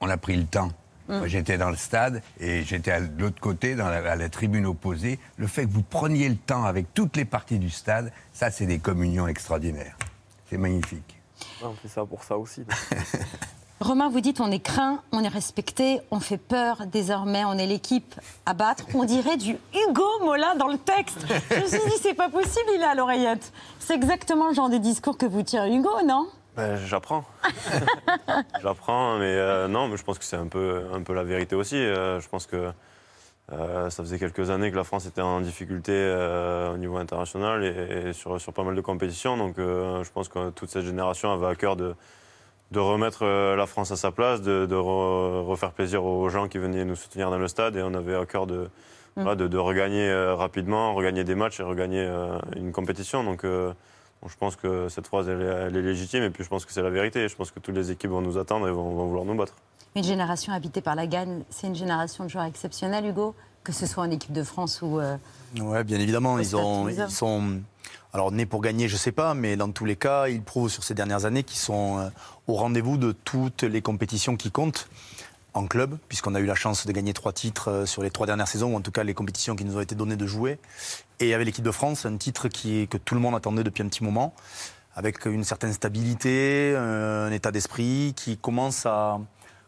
on 0.00 0.08
a 0.08 0.16
pris 0.16 0.36
le 0.36 0.44
temps. 0.44 0.70
Mm. 1.08 1.26
J'étais 1.26 1.58
dans 1.58 1.70
le 1.70 1.76
stade 1.76 2.22
et 2.40 2.62
j'étais 2.62 2.90
à 2.90 3.00
l'autre 3.00 3.40
côté, 3.40 3.74
dans 3.74 3.86
à 3.86 4.16
la 4.16 4.28
tribune 4.28 4.66
opposée. 4.66 5.18
Le 5.36 5.46
fait 5.46 5.66
que 5.66 5.70
vous 5.70 5.82
preniez 5.82 6.28
le 6.28 6.36
temps 6.36 6.64
avec 6.64 6.92
toutes 6.94 7.16
les 7.16 7.24
parties 7.24 7.58
du 7.58 7.70
stade, 7.70 8.12
ça, 8.32 8.50
c'est 8.50 8.66
des 8.66 8.78
communions 8.78 9.28
extraordinaires. 9.28 9.96
C'est 10.48 10.58
magnifique 10.58 11.23
on 11.62 11.72
fait 11.74 11.88
ça 11.88 12.04
pour 12.04 12.24
ça 12.24 12.36
aussi. 12.36 12.62
Romain, 13.80 14.08
vous 14.08 14.20
dites 14.20 14.40
on 14.40 14.50
est 14.50 14.60
craint, 14.60 15.02
on 15.12 15.22
est 15.22 15.28
respecté, 15.28 16.00
on 16.10 16.20
fait 16.20 16.38
peur 16.38 16.86
désormais, 16.86 17.44
on 17.44 17.54
est 17.54 17.66
l'équipe 17.66 18.14
à 18.46 18.54
battre. 18.54 18.84
On 18.94 19.04
dirait 19.04 19.36
du 19.36 19.58
Hugo 19.74 20.24
Mola 20.24 20.54
dans 20.54 20.68
le 20.68 20.78
texte. 20.78 21.26
Je 21.50 21.60
me 21.60 21.66
suis 21.66 21.90
dit, 21.90 21.96
c'est 22.00 22.14
pas 22.14 22.30
possible, 22.30 22.64
il 22.74 22.80
est 22.80 22.84
à 22.84 22.94
l'oreillette. 22.94 23.52
C'est 23.80 23.94
exactement 23.94 24.48
le 24.48 24.54
genre 24.54 24.70
de 24.70 24.78
discours 24.78 25.18
que 25.18 25.26
vous 25.26 25.42
tire 25.42 25.64
Hugo, 25.64 25.90
non? 26.06 26.28
Ben, 26.56 26.76
J'apprends. 26.86 27.24
J'apprends, 28.62 29.18
mais 29.18 29.34
euh, 29.34 29.66
non, 29.66 29.88
mais 29.88 29.96
je 29.96 30.04
pense 30.04 30.18
que 30.18 30.24
c'est 30.24 30.36
un 30.36 30.46
peu, 30.46 30.84
un 30.94 31.02
peu 31.02 31.12
la 31.12 31.24
vérité 31.24 31.56
aussi. 31.56 31.76
Euh, 31.76 32.20
je 32.20 32.28
pense 32.28 32.46
que 32.46 32.72
euh, 33.52 33.90
ça 33.90 34.02
faisait 34.02 34.18
quelques 34.18 34.48
années 34.50 34.70
que 34.70 34.76
la 34.76 34.84
France 34.84 35.06
était 35.06 35.20
en 35.20 35.40
difficulté 35.40 35.92
euh, 35.92 36.72
au 36.72 36.78
niveau 36.78 36.96
international 36.96 37.62
et, 37.62 38.12
sur, 38.14 38.40
sur, 38.40 38.52
pas 38.54 38.62
mal 38.62 38.74
de 38.74 38.80
compétitions. 38.80 39.36
Donc 39.36 39.58
euh, 39.58 40.02
je 40.02 40.10
pense 40.10 40.28
que 40.28 40.50
toute 40.50 40.70
cette 40.70 40.84
génération 40.84 41.30
avait 41.30 41.46
à 41.46 41.54
cœur 41.54 41.76
de, 41.76 41.94
de 42.70 42.80
remettre 42.80 43.26
la 43.26 43.66
France 43.66 43.90
à 43.90 43.96
sa 43.96 44.10
place, 44.12 44.40
de, 44.40 44.74
refaire 44.74 45.72
plaisir 45.72 46.04
aux 46.04 46.28
gens 46.30 46.48
qui 46.48 46.58
venaient 46.58 46.84
nous 46.84 46.96
soutenir 46.96 47.30
dans 47.30 47.38
le 47.38 47.48
stade. 47.48 47.76
Et 47.76 47.82
on 47.82 47.92
avait 47.92 48.14
à 48.14 48.24
cœur 48.24 48.46
de, 48.46 48.68
mm. 49.16 49.34
de, 49.34 49.58
regagner 49.58 50.12
rapidement, 50.32 50.94
regagner 50.94 51.24
des 51.24 51.34
matchs 51.34 51.60
et 51.60 51.64
regagner 51.64 52.10
une 52.56 52.72
compétition. 52.72 53.24
Donc, 53.24 53.42
je 53.44 54.36
pense 54.38 54.56
que 54.56 54.88
cette 54.88 55.06
phrase, 55.06 55.28
elle 55.28 55.76
est, 55.76 55.82
légitime. 55.82 56.22
Et 56.22 56.30
puis, 56.30 56.44
je 56.44 56.48
pense 56.48 56.64
que 56.64 56.72
c'est 56.72 56.82
la 56.82 56.90
vérité. 56.90 57.28
Je 57.28 57.36
pense 57.36 57.50
que 57.50 57.60
toutes 57.60 57.76
les 57.76 57.90
équipes 57.90 58.10
vont 58.10 58.22
nous 58.22 58.38
attendre 58.38 58.66
et 58.66 58.72
vont, 58.72 58.88
vont 58.90 59.04
vouloir 59.04 59.26
nous 59.26 59.34
battre. 59.34 59.54
Une 59.96 60.04
génération 60.04 60.52
habitée 60.52 60.80
par 60.80 60.96
la 60.96 61.06
gagne, 61.06 61.42
c'est 61.50 61.68
une 61.68 61.76
génération 61.76 62.24
de 62.24 62.28
joueurs 62.30 62.44
exceptionnels, 62.44 63.06
Hugo 63.06 63.34
que 63.64 63.72
ce 63.72 63.86
soit 63.86 64.04
en 64.04 64.10
équipe 64.10 64.32
de 64.32 64.44
France 64.44 64.80
ou. 64.82 65.00
Euh, 65.00 65.16
oui, 65.58 65.82
bien 65.84 65.98
évidemment. 65.98 66.38
Ils, 66.38 66.54
ont, 66.54 66.88
ils 66.88 67.10
sont. 67.10 67.60
Alors, 68.12 68.30
nés 68.30 68.46
pour 68.46 68.60
gagner, 68.60 68.86
je 68.86 68.94
ne 68.94 68.98
sais 68.98 69.10
pas, 69.10 69.34
mais 69.34 69.56
dans 69.56 69.70
tous 69.72 69.86
les 69.86 69.96
cas, 69.96 70.28
ils 70.28 70.42
prouvent 70.42 70.70
sur 70.70 70.84
ces 70.84 70.94
dernières 70.94 71.24
années 71.24 71.42
qu'ils 71.42 71.58
sont 71.58 71.98
euh, 71.98 72.08
au 72.46 72.54
rendez-vous 72.54 72.96
de 72.96 73.12
toutes 73.12 73.62
les 73.62 73.82
compétitions 73.82 74.36
qui 74.36 74.52
comptent 74.52 74.88
en 75.54 75.66
club, 75.66 75.98
puisqu'on 76.08 76.34
a 76.34 76.40
eu 76.40 76.46
la 76.46 76.54
chance 76.54 76.86
de 76.86 76.92
gagner 76.92 77.12
trois 77.12 77.32
titres 77.32 77.70
euh, 77.70 77.86
sur 77.86 78.02
les 78.02 78.10
trois 78.10 78.26
dernières 78.26 78.46
saisons, 78.46 78.74
ou 78.74 78.76
en 78.76 78.80
tout 78.80 78.92
cas 78.92 79.02
les 79.02 79.14
compétitions 79.14 79.56
qui 79.56 79.64
nous 79.64 79.76
ont 79.76 79.80
été 79.80 79.94
données 79.94 80.16
de 80.16 80.26
jouer. 80.26 80.58
Et 81.20 81.34
avec 81.34 81.46
l'équipe 81.46 81.64
de 81.64 81.70
France, 81.70 82.06
un 82.06 82.16
titre 82.16 82.48
qui, 82.48 82.86
que 82.88 82.98
tout 82.98 83.14
le 83.14 83.20
monde 83.20 83.34
attendait 83.34 83.64
depuis 83.64 83.82
un 83.82 83.88
petit 83.88 84.04
moment, 84.04 84.34
avec 84.94 85.24
une 85.24 85.42
certaine 85.42 85.72
stabilité, 85.72 86.76
un 86.76 87.32
état 87.32 87.50
d'esprit 87.50 88.12
qui 88.14 88.36
commence 88.36 88.86
à, 88.86 89.18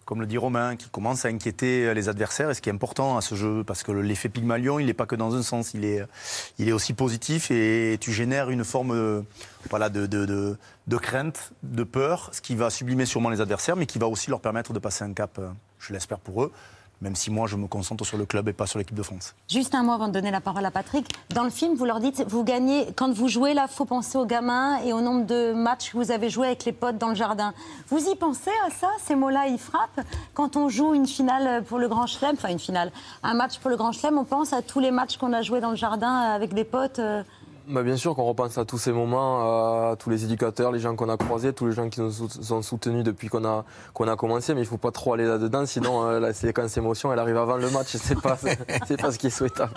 comme 0.07 0.21
le 0.21 0.27
dit 0.27 0.38
Romain, 0.38 0.77
qui 0.77 0.88
commence 0.88 1.27
à 1.27 1.29
inquiéter 1.29 1.92
les 1.92 2.09
adversaires. 2.09 2.49
Et 2.51 2.55
ce 2.55 2.62
qui 2.62 2.71
est 2.71 2.73
important 2.73 3.19
à 3.19 3.21
ce 3.21 3.35
jeu, 3.35 3.64
parce 3.64 3.83
que 3.83 3.92
l'effet 3.92 4.31
Pygmalion, 4.31 4.79
il 4.79 4.87
n'est 4.87 4.95
pas 4.95 5.05
que 5.05 5.16
dans 5.16 5.35
un 5.35 5.42
sens, 5.42 5.75
il 5.75 5.85
est, 5.85 6.03
il 6.59 6.69
est 6.69 6.73
aussi 6.73 6.95
positif 6.95 7.51
et 7.51 7.99
tu 8.01 8.12
génères 8.12 8.49
une 8.49 8.64
forme 8.64 8.95
de, 8.95 9.25
voilà, 9.71 9.88
de, 9.88 10.97
crainte, 10.97 11.53
de 11.62 11.85
peur, 11.85 12.31
ce 12.33 12.40
qui 12.40 12.55
va 12.55 12.71
sublimer 12.71 13.07
sûrement 13.07 13.31
les 13.31 13.40
adversaires, 13.40 13.77
mais 13.77 13.87
qui 13.87 13.99
va 13.99 14.07
aussi 14.07 14.31
leur 14.31 14.40
permettre 14.40 14.73
de 14.73 14.79
passer 14.79 15.05
un 15.05 15.12
cap, 15.12 15.38
euh, 15.38 15.49
je 15.79 15.92
l'espère 15.92 16.19
pour 16.19 16.45
eux, 16.45 16.53
même 17.01 17.15
si 17.15 17.31
moi 17.31 17.47
je 17.47 17.57
me 17.57 17.67
concentre 17.67 18.05
sur 18.05 18.17
le 18.17 18.27
club 18.27 18.49
et 18.49 18.53
pas 18.53 18.67
sur 18.67 18.79
l'équipe 18.79 18.97
de 18.97 19.03
France. 19.03 19.35
Juste 19.49 19.75
un 19.75 19.83
mot 19.83 19.93
avant 19.93 20.09
de 20.09 20.13
donner 20.13 20.31
la 20.31 20.41
parole 20.41 20.65
à 20.65 20.71
Patrick. 20.71 21.09
Dans 21.35 21.45
le 21.45 21.51
film, 21.51 21.75
vous 21.75 21.85
leur 21.85 22.01
dites, 22.01 22.25
vous 22.29 22.45
gagnez, 22.45 22.87
quand 22.97 23.13
vous 23.13 23.29
jouez 23.29 23.55
là, 23.55 23.69
faut 23.69 23.85
penser 23.85 24.19
aux 24.19 24.27
gamins 24.27 24.79
et 24.83 24.93
au 24.93 25.01
nombre 25.01 25.27
de 25.27 25.53
matchs 25.53 25.91
que 25.93 25.97
vous 25.97 26.11
avez 26.11 26.31
joués 26.31 26.49
avec 26.49 26.65
les 26.65 26.73
potes 26.73 26.99
dans 26.99 27.09
le 27.09 27.15
jardin. 27.15 27.53
Vous 27.89 28.09
y 28.09 28.15
pensez 28.17 28.51
à 28.67 28.71
ça 28.71 28.89
Ces 29.05 29.15
mots-là, 29.15 29.47
ils 29.49 29.59
frappent? 29.59 30.01
Quand 30.35 30.57
on 30.57 30.69
joue 30.69 30.95
une 30.95 31.07
finale 31.07 31.63
pour 31.65 31.79
le 31.79 31.89
Grand 31.89 32.07
Chelem, 32.07 32.35
enfin 32.35 32.49
une 32.49 32.59
finale, 32.59 32.91
un 33.23 33.35
match 33.35 33.59
pour 33.59 33.71
le 33.71 33.77
Grand 33.77 33.93
Chelem, 33.93 34.19
on 34.19 34.25
pense 34.25 34.53
à 34.53 34.63
tous 34.63 34.81
les 34.81 34.91
matchs 34.91 35.17
qu'on 35.17 35.33
a 35.33 35.43
joués 35.43 35.61
dans 35.61 35.71
le 35.71 35.77
jardin 35.77 36.13
avec 36.13 36.55
des 36.55 36.65
potes 36.65 36.99
euh, 36.99 37.23
bah, 37.68 37.83
bien 37.83 37.96
sûr 37.96 38.14
qu'on 38.14 38.24
repense 38.24 38.59
à 38.59 38.64
tous 38.64 38.79
ces 38.79 38.92
moments, 38.92 39.90
à 39.90 39.96
tous 39.96 40.11
les 40.11 40.24
éducateurs, 40.24 40.72
les 40.72 40.79
gens 40.79 40.94
qu'on 40.94 41.09
a 41.09 41.16
croisés, 41.16 41.52
tous 41.52 41.66
les 41.66 41.72
gens 41.72 41.88
qui 41.88 42.00
nous 42.00 42.52
ont 42.52 42.62
soutenus 42.62 43.02
depuis 43.02 43.29
qu'on 43.29 43.44
a, 43.44 43.64
qu'on 43.92 44.09
a 44.09 44.16
commencé, 44.16 44.55
mais 44.55 44.61
il 44.61 44.64
ne 44.64 44.68
faut 44.68 44.79
pas 44.79 44.92
trop 44.92 45.14
aller 45.14 45.24
là-dedans, 45.24 45.66
sinon 45.66 46.07
euh, 46.07 46.20
la 46.20 46.33
séquence 46.33 46.76
émotion, 46.76 47.12
elle 47.12 47.18
arrive 47.18 47.37
avant 47.37 47.57
le 47.57 47.68
match, 47.70 47.88
c'est 47.90 48.20
pas, 48.20 48.38
c'est 48.87 49.00
pas 49.00 49.11
ce 49.11 49.18
qui 49.18 49.26
est 49.26 49.31
souhaitable. 49.31 49.74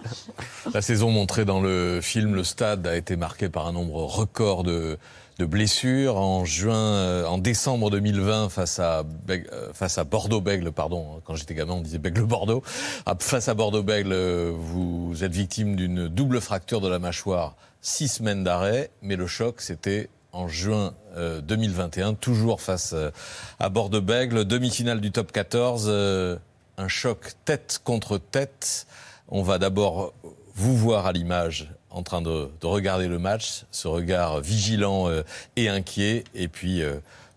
La 0.73 0.82
saison 0.82 1.10
montrée 1.10 1.45
dans 1.45 1.62
le 1.62 1.99
film, 2.02 2.36
le 2.36 2.43
stade 2.43 2.86
a 2.86 2.95
été 2.95 3.15
marqué 3.15 3.49
par 3.49 3.67
un 3.67 3.71
nombre 3.71 4.04
record 4.04 4.63
de, 4.63 4.97
de 5.39 5.45
blessures. 5.45 6.17
En 6.17 6.45
juin, 6.45 6.75
euh, 6.75 7.25
en 7.25 7.39
décembre 7.39 7.89
2020, 7.89 8.49
face 8.49 8.80
à, 8.80 9.04
euh, 9.30 9.73
face 9.73 9.97
à 9.97 10.04
Bordeaux-Bègle, 10.04 10.71
pardon, 10.71 11.21
quand 11.25 11.36
j'étais 11.36 11.56
gamin, 11.56 11.73
on 11.73 11.82
disait 11.82 11.97
Bègle-Bordeaux. 11.97 12.62
Ah, 13.08 13.15
face 13.19 13.47
à 13.47 13.56
Bordeaux-Bègle, 13.56 14.13
vous 14.52 15.23
êtes 15.23 15.34
victime 15.34 15.75
d'une 15.75 16.08
double 16.08 16.39
fracture 16.39 16.82
de 16.82 16.88
la 16.88 16.99
mâchoire 16.99 17.56
six 17.82 18.08
semaines 18.08 18.44
d'arrêt, 18.44 18.89
mais 19.02 19.15
le 19.15 19.28
choc, 19.28 19.62
c'était 19.62 20.10
en 20.32 20.48
juin 20.48 20.94
2021, 21.15 22.12
euh, 22.12 22.13
toujours 22.13 22.62
face 22.62 22.94
euh, 22.94 23.12
à 23.60 23.70
Bordeaux-Bègle, 23.70 24.46
demi-finale 24.46 25.02
du 25.02 25.12
top 25.12 25.32
14, 25.32 25.86
euh, 25.88 26.38
un 26.78 26.88
choc 26.88 27.34
tête 27.46 27.82
contre 27.84 28.18
tête. 28.18 28.86
On 29.28 29.42
va 29.42 29.58
d'abord 29.58 30.13
vous 30.56 30.78
voir 30.78 31.08
à 31.08 31.12
l'image 31.12 31.72
en 31.89 32.04
train 32.04 32.22
de, 32.22 32.50
regarder 32.62 33.08
le 33.08 33.18
match, 33.18 33.65
ce 33.72 33.88
regard 33.88 34.39
vigilant 34.42 35.08
et 35.56 35.70
inquiet, 35.70 36.24
et 36.36 36.48
puis 36.48 36.82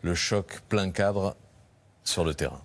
le 0.03 0.15
choc 0.15 0.61
plein 0.69 0.91
cadre 0.91 1.35
sur 2.05 2.25
le 2.25 2.35
terrain. 2.35 2.61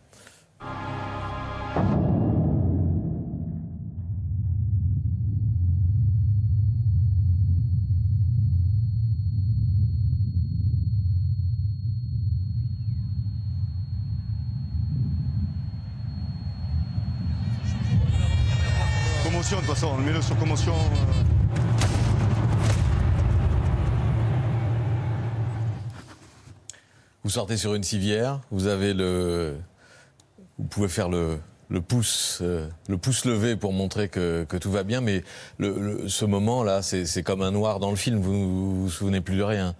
De 19.55 19.61
toute 19.61 19.65
façon, 19.75 19.87
on 19.87 19.97
met-le 20.01 20.21
sur 20.21 20.37
commotion. 20.37 20.73
Euh. 20.73 21.23
Vous 27.23 27.29
sortez 27.29 27.55
sur 27.55 27.73
une 27.73 27.83
civière, 27.83 28.41
vous 28.51 28.67
avez 28.67 28.93
le. 28.93 29.55
Vous 30.57 30.65
pouvez 30.65 30.89
faire 30.89 31.07
le, 31.07 31.39
le 31.69 31.81
pouce, 31.81 32.39
euh, 32.41 32.67
le 32.89 32.97
pouce 32.97 33.25
levé 33.25 33.55
pour 33.55 33.71
montrer 33.71 34.09
que, 34.09 34.45
tout 34.59 34.71
va 34.71 34.83
bien, 34.83 35.01
mais 35.01 35.23
le, 35.59 36.09
ce 36.09 36.25
moment-là, 36.25 36.81
c'est 36.81 37.23
comme 37.23 37.41
un 37.41 37.51
noir 37.51 37.79
dans 37.79 37.91
le 37.91 37.95
film, 37.95 38.19
vous 38.19 38.49
vous, 38.49 38.81
vous 38.83 38.89
souvenez 38.89 39.21
plus 39.21 39.37
de 39.37 39.43
rien. 39.43 39.75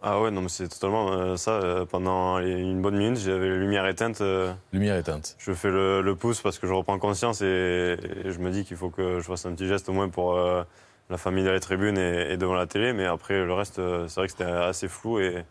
Ah 0.00 0.20
ouais, 0.20 0.30
non, 0.30 0.42
mais 0.42 0.48
c'est 0.48 0.68
totalement 0.68 1.12
euh, 1.12 1.36
ça. 1.36 1.52
Euh, 1.52 1.84
pendant 1.84 2.38
une 2.38 2.80
bonne 2.80 2.96
minute, 2.96 3.18
j'avais 3.18 3.48
la 3.48 3.56
lumière 3.56 3.86
éteinte. 3.86 4.20
Euh, 4.20 4.52
lumière 4.72 4.96
éteinte. 4.96 5.34
Je 5.38 5.52
fais 5.52 5.70
le, 5.70 6.14
pouce 6.14 6.40
parce 6.40 6.58
que 6.58 6.66
je 6.66 6.72
reprends 6.72 6.98
conscience 6.98 7.42
et, 7.42 7.96
je 8.24 8.38
me 8.38 8.50
dis 8.50 8.64
qu'il 8.64 8.76
faut 8.76 8.90
que 8.90 9.18
je 9.18 9.24
fasse 9.24 9.46
un 9.46 9.54
petit 9.54 9.66
geste 9.66 9.88
au 9.88 9.92
moins 9.92 10.08
pour 10.08 10.38
la 10.38 11.16
famille 11.16 11.44
dans 11.44 11.52
les 11.52 11.60
tribunes 11.60 11.98
et, 11.98 12.36
devant 12.36 12.54
la 12.54 12.66
télé. 12.66 12.92
Mais 12.92 13.06
après, 13.06 13.44
le 13.44 13.52
reste, 13.52 13.76
c'est 13.76 14.14
vrai 14.14 14.26
que 14.26 14.32
c'était 14.32 14.44
assez 14.44 14.88
flou 14.88 15.18
et 15.18 15.44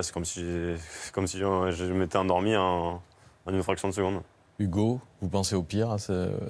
c'est 0.00 0.12
comme 0.12 0.26
si, 0.26 0.44
comme 1.12 1.26
si 1.26 1.38
je, 1.38 1.92
m'étais 1.92 2.18
endormi 2.18 2.54
en 2.56 3.00
une 3.48 3.62
fraction 3.62 3.88
de 3.88 3.94
seconde. 3.94 4.20
Hugo, 4.58 5.00
vous 5.20 5.28
pensez 5.28 5.54
au 5.54 5.62
pire 5.62 5.90
hein, 5.90 5.96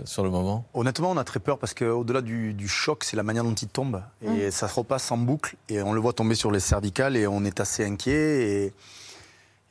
sur 0.05 0.23
le 0.23 0.31
moment? 0.31 0.65
Honnêtement, 0.75 1.11
on 1.11 1.17
a 1.17 1.25
très 1.25 1.41
peur 1.41 1.59
parce 1.59 1.75
qu'au-delà 1.75 2.21
du, 2.21 2.69
choc, 2.69 3.03
c'est 3.03 3.17
la 3.17 3.23
manière 3.23 3.43
dont 3.43 3.55
il 3.55 3.69
tombe. 3.69 4.03
Et 4.23 4.49
mmh. 4.49 4.51
ça 4.51 4.69
se 4.69 4.75
repasse 4.75 5.11
en 5.11 5.17
boucle. 5.17 5.57
Et 5.69 5.83
on 5.83 5.93
le 5.93 6.01
voit 6.01 6.13
tomber 6.13 6.37
sur 6.37 6.51
les 6.51 6.61
cervicales 6.61 7.17
et 7.17 7.27
on 7.27 7.45
est 7.45 7.59
assez 7.59 7.85
inquiet. 7.85 8.73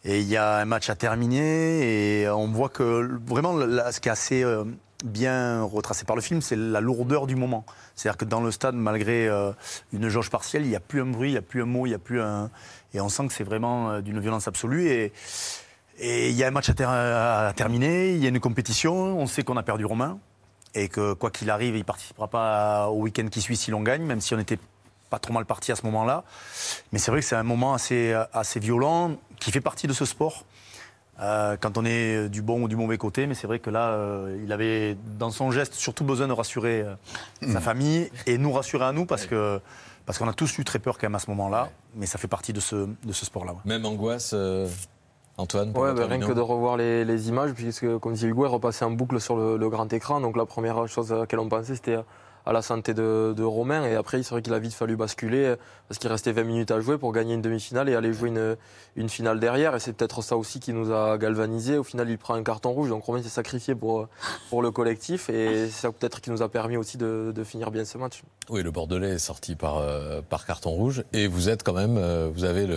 Et 0.04 0.20
il 0.20 0.28
y 0.28 0.38
a 0.38 0.58
un 0.58 0.66
match 0.66 0.90
à 0.90 0.96
terminer. 0.96 2.22
Et 2.22 2.30
on 2.30 2.48
voit 2.48 2.70
que 2.70 3.10
vraiment, 3.26 3.58
ce 3.92 4.00
qui 4.02 4.10
est 4.10 4.12
assez 4.12 4.44
euh, 4.44 4.66
bien 5.06 5.64
retracé 5.64 6.04
par 6.04 6.18
le 6.18 6.22
film, 6.22 6.42
c'est 6.42 6.58
la 6.58 6.82
lourdeur 6.82 7.28
du 7.28 7.36
moment. 7.36 7.66
C'est-à-dire 7.96 8.18
que 8.18 8.26
dans 8.26 8.42
le 8.42 8.52
stade, 8.52 8.76
malgré 8.76 9.30
euh, 9.30 9.52
une 9.94 10.10
jauge 10.10 10.30
partielle, 10.30 10.64
il 10.64 10.70
n'y 10.70 10.76
a 10.76 10.82
plus 10.82 11.02
un 11.02 11.06
bruit, 11.06 11.30
il 11.30 11.34
n'y 11.34 11.38
a 11.38 11.42
plus 11.42 11.62
un 11.62 11.66
mot, 11.66 11.86
il 11.86 11.90
n'y 11.90 11.96
a 11.96 12.00
plus 12.00 12.22
un. 12.22 12.50
Et 12.94 13.00
on 13.00 13.08
sent 13.08 13.28
que 13.28 13.34
c'est 13.34 13.44
vraiment 13.46 13.92
euh, 13.92 14.02
d'une 14.02 14.20
violence 14.20 14.48
absolue. 14.48 14.88
Et. 14.88 15.14
Et 15.98 16.30
il 16.30 16.36
y 16.36 16.44
a 16.44 16.48
un 16.48 16.52
match 16.52 16.70
à, 16.70 17.54
terminer, 17.56 18.12
il 18.12 18.22
y 18.22 18.26
a 18.26 18.30
une 18.30 18.40
compétition, 18.40 18.94
on 18.94 19.28
sait 19.28 19.44
qu'on 19.44 19.58
a 19.58 19.64
perdu 19.64 19.86
Romain, 19.86 20.20
et 20.74 20.90
que 20.90 21.14
quoi 21.14 21.32
qu'il 21.32 21.50
arrive, 21.50 21.76
il 21.76 21.80
ne 21.80 21.84
participera 21.84 22.28
pas 22.28 22.88
au 22.90 23.02
week-end 23.02 23.28
qui 23.32 23.42
suit 23.42 23.56
si 23.56 23.72
l'on 23.72 23.82
gagne, 23.82 24.04
même 24.04 24.20
si 24.20 24.34
on 24.34 24.38
n'était 24.38 24.60
pas 25.10 25.20
trop 25.20 25.34
mal 25.34 25.46
parti 25.46 25.72
à 25.72 25.76
ce 25.76 25.86
moment-là. 25.86 26.24
Mais 26.92 27.00
c'est 27.00 27.12
vrai 27.12 27.22
que 27.22 27.26
c'est 27.26 27.36
un 27.36 27.44
moment 27.44 27.74
assez, 27.74 28.14
assez 28.34 28.60
violent, 28.60 29.16
qui 29.40 29.52
fait 29.52 29.62
partie 29.62 29.88
de 29.88 29.94
ce 29.94 30.06
sport. 30.06 30.44
Euh, 31.22 31.56
quand 31.60 31.78
on 31.78 31.86
est 31.86 32.28
du 32.28 32.42
bon 32.42 32.64
ou 32.64 32.68
du 32.68 32.76
mauvais 32.76 32.98
côté, 32.98 33.26
mais 33.26 33.36
c'est 33.36 33.48
vrai 33.48 33.60
que 33.60 33.70
là, 33.70 33.92
euh, 33.92 34.38
il 34.44 34.52
avait 34.52 34.98
dans 35.18 35.32
son 35.32 35.50
geste 35.50 35.74
surtout 35.74 36.04
besoin 36.04 36.28
de 36.28 36.34
rassurer 36.34 36.82
euh, 36.82 36.96
sa 37.42 37.60
mmh. 37.60 37.62
famille 37.62 38.10
et 38.26 38.38
nous 38.38 38.52
rassurer 38.52 38.84
à 38.84 38.92
nous 38.92 39.06
parce 39.06 39.26
que 39.26 39.62
parce 40.06 40.20
qu'on 40.20 40.28
a 40.28 40.34
tous 40.34 40.60
eu 40.60 40.66
très 40.66 40.78
peur 40.78 41.00
quand 41.00 41.08
même 41.08 41.16
à 41.16 41.20
ce 41.20 41.32
moment-là, 41.32 41.70
mais 41.96 42.06
ça 42.06 42.20
fait 42.20 42.28
partie 42.28 42.54
de 42.54 42.60
ce, 42.60 42.88
de 43.04 43.14
ce 43.14 43.26
sport-là. 43.26 43.56
Même 43.66 43.86
angoisse 43.86 44.36
Antoine 45.38 45.72
ouais, 45.78 45.94
bah, 45.94 46.06
Rien 46.08 46.20
que 46.20 46.32
de 46.32 46.40
revoir 46.40 46.78
les, 46.78 47.30
images, 47.30 47.54
puisque 47.54 47.98
comme 48.00 48.14
dit 48.14 48.26
Hugo, 48.26 48.46
elle 48.46 48.52
repassait 48.52 48.86
en 48.86 48.92
boucle 48.92 49.20
sur 49.20 49.36
le, 49.36 49.58
le, 49.58 49.70
grand 49.70 49.92
écran. 49.92 50.22
Donc 50.22 50.38
la 50.38 50.46
première 50.46 50.88
chose 50.88 51.12
à 51.12 51.18
laquelle 51.18 51.40
on 51.40 51.50
pensait, 51.50 51.76
c'était 51.76 51.98
à 52.46 52.54
la 52.54 52.62
santé 52.62 52.94
de, 52.94 53.44
Romain. 53.44 53.86
Et 53.86 53.96
après, 53.96 54.22
c'est 54.24 54.32
vrai 54.32 54.42
qu'il 54.42 54.54
a 54.54 54.60
vite 54.60 54.74
fallu 54.74 54.96
basculer 54.96 55.56
parce 55.88 56.00
qu'il 56.00 56.10
restait 56.10 56.32
20 56.32 56.44
minutes 56.44 56.72
à 56.72 56.80
jouer 56.80 56.98
pour 56.98 57.12
gagner 57.12 57.34
une 57.34 57.42
demi-finale 57.42 57.90
et 57.90 57.96
aller 57.96 58.14
jouer 58.14 58.32
une, 58.96 59.10
finale 59.10 59.40
derrière. 59.40 59.76
Et 59.76 59.80
c'est 59.80 59.94
peut-être 59.94 60.22
ça 60.22 60.38
aussi 60.38 60.60
qui 60.60 60.74
nous 60.74 60.92
a 60.92 61.18
galvanisé. 61.18 61.78
Au 61.78 61.84
final, 61.84 62.10
il 62.10 62.18
prend 62.18 62.34
un 62.34 62.44
carton 62.44 62.72
rouge. 62.72 62.90
Donc 62.90 63.04
Romain 63.04 63.22
s'est 63.22 63.30
sacrifié 63.30 63.76
pour, 63.76 64.08
pour 64.50 64.62
le 64.62 64.72
collectif. 64.72 65.30
Et 65.30 65.68
c'est 65.68 65.82
ça 65.82 65.92
peut-être 65.92 66.22
qui 66.22 66.32
nous 66.32 66.42
a 66.42 66.50
permis 66.50 66.78
aussi 66.78 66.98
de, 66.98 67.34
finir 67.46 67.70
bien 67.72 67.86
ce 67.86 67.98
match. 67.98 68.24
Oui, 68.50 68.64
le 68.64 68.72
Bordelais 68.72 69.12
est 69.12 69.20
sorti 69.20 69.56
par, 69.56 69.78
euh, 69.78 70.22
carton 70.48 70.72
rouge. 70.72 71.04
Et 71.14 71.28
vous 71.28 71.50
êtes 71.50 71.64
quand 71.64 71.74
même, 71.74 71.98
euh, 71.98 72.30
vous 72.34 72.44
avez 72.44 72.68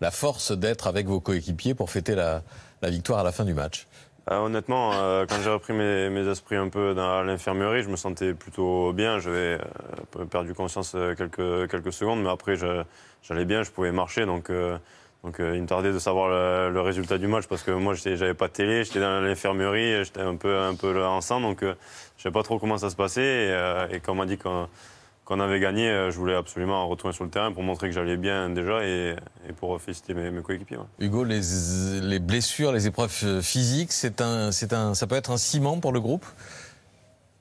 la 0.00 0.10
force 0.10 0.52
d'être 0.52 0.86
avec 0.86 1.06
vos 1.06 1.20
coéquipiers 1.20 1.74
pour 1.74 1.90
fêter 1.90 2.14
la 2.14 2.42
victoire 2.82 3.20
à 3.20 3.24
la 3.24 3.32
fin 3.32 3.44
du 3.44 3.54
match. 3.54 3.86
Euh, 4.30 4.38
honnêtement, 4.38 4.92
euh, 4.94 5.26
quand 5.28 5.36
j'ai 5.42 5.50
repris 5.50 5.74
mes, 5.74 6.28
esprits 6.28 6.56
un 6.56 6.68
peu 6.68 6.94
dans 6.94 7.22
l'infirmerie, 7.22 7.82
je 7.82 7.90
me 7.90 7.96
sentais 7.96 8.32
plutôt 8.32 8.92
bien. 8.94 9.18
J'avais 9.18 9.58
euh, 10.16 10.24
perdu 10.30 10.54
conscience 10.54 10.96
quelques, 11.16 11.92
secondes, 11.92 12.22
mais 12.22 12.30
après, 12.30 12.56
j'allais 12.56 13.44
bien, 13.44 13.62
je 13.62 13.70
pouvais 13.70 13.92
marcher. 13.92 14.24
Donc, 14.24 14.46
il 14.48 15.62
me 15.62 15.66
tardait 15.66 15.92
de 15.92 15.98
savoir 15.98 16.28
le, 16.70 16.80
résultat 16.80 17.18
du 17.18 17.26
match 17.26 17.46
parce 17.46 17.62
que 17.62 17.70
moi 17.70 17.94
j'avais 17.94 18.34
pas 18.34 18.48
de 18.48 18.52
télé, 18.52 18.84
j'étais 18.84 19.00
dans 19.00 19.20
l'infirmerie, 19.20 20.04
j'étais 20.04 20.20
un 20.20 20.36
peu, 20.36 20.58
un 20.58 20.74
peu 20.74 20.92
donc 20.92 21.58
je 21.60 21.66
ne 21.66 21.74
savais 22.18 22.32
pas 22.32 22.42
trop 22.42 22.58
comment 22.58 22.76
ça 22.76 22.90
se 22.90 22.96
passait. 22.96 23.50
Et, 23.90 24.00
quand 24.00 24.18
on 24.18 24.24
dit 24.24 24.38
qu'on 24.38 24.68
avait 25.30 25.60
gagné, 25.60 26.08
je 26.10 26.16
voulais 26.16 26.34
absolument 26.34 26.86
retourner 26.88 27.14
sur 27.14 27.24
le 27.24 27.30
terrain 27.30 27.52
pour 27.52 27.62
montrer 27.62 27.88
que 27.88 27.94
j'allais 27.94 28.16
bien 28.16 28.50
déjà 28.50 28.84
et, 28.84 29.16
pour 29.58 29.80
féliciter 29.80 30.14
mes, 30.14 30.42
coéquipiers. 30.42 30.78
Hugo, 30.98 31.24
les, 31.24 31.40
les, 32.02 32.18
blessures, 32.18 32.72
les 32.72 32.86
épreuves 32.86 33.40
physiques, 33.40 33.92
un, 34.20 34.50
un, 34.72 34.94
ça 34.94 35.06
peut 35.06 35.16
être 35.16 35.30
un 35.30 35.36
ciment 35.36 35.80
pour 35.80 35.92
le 35.92 36.00
groupe? 36.00 36.26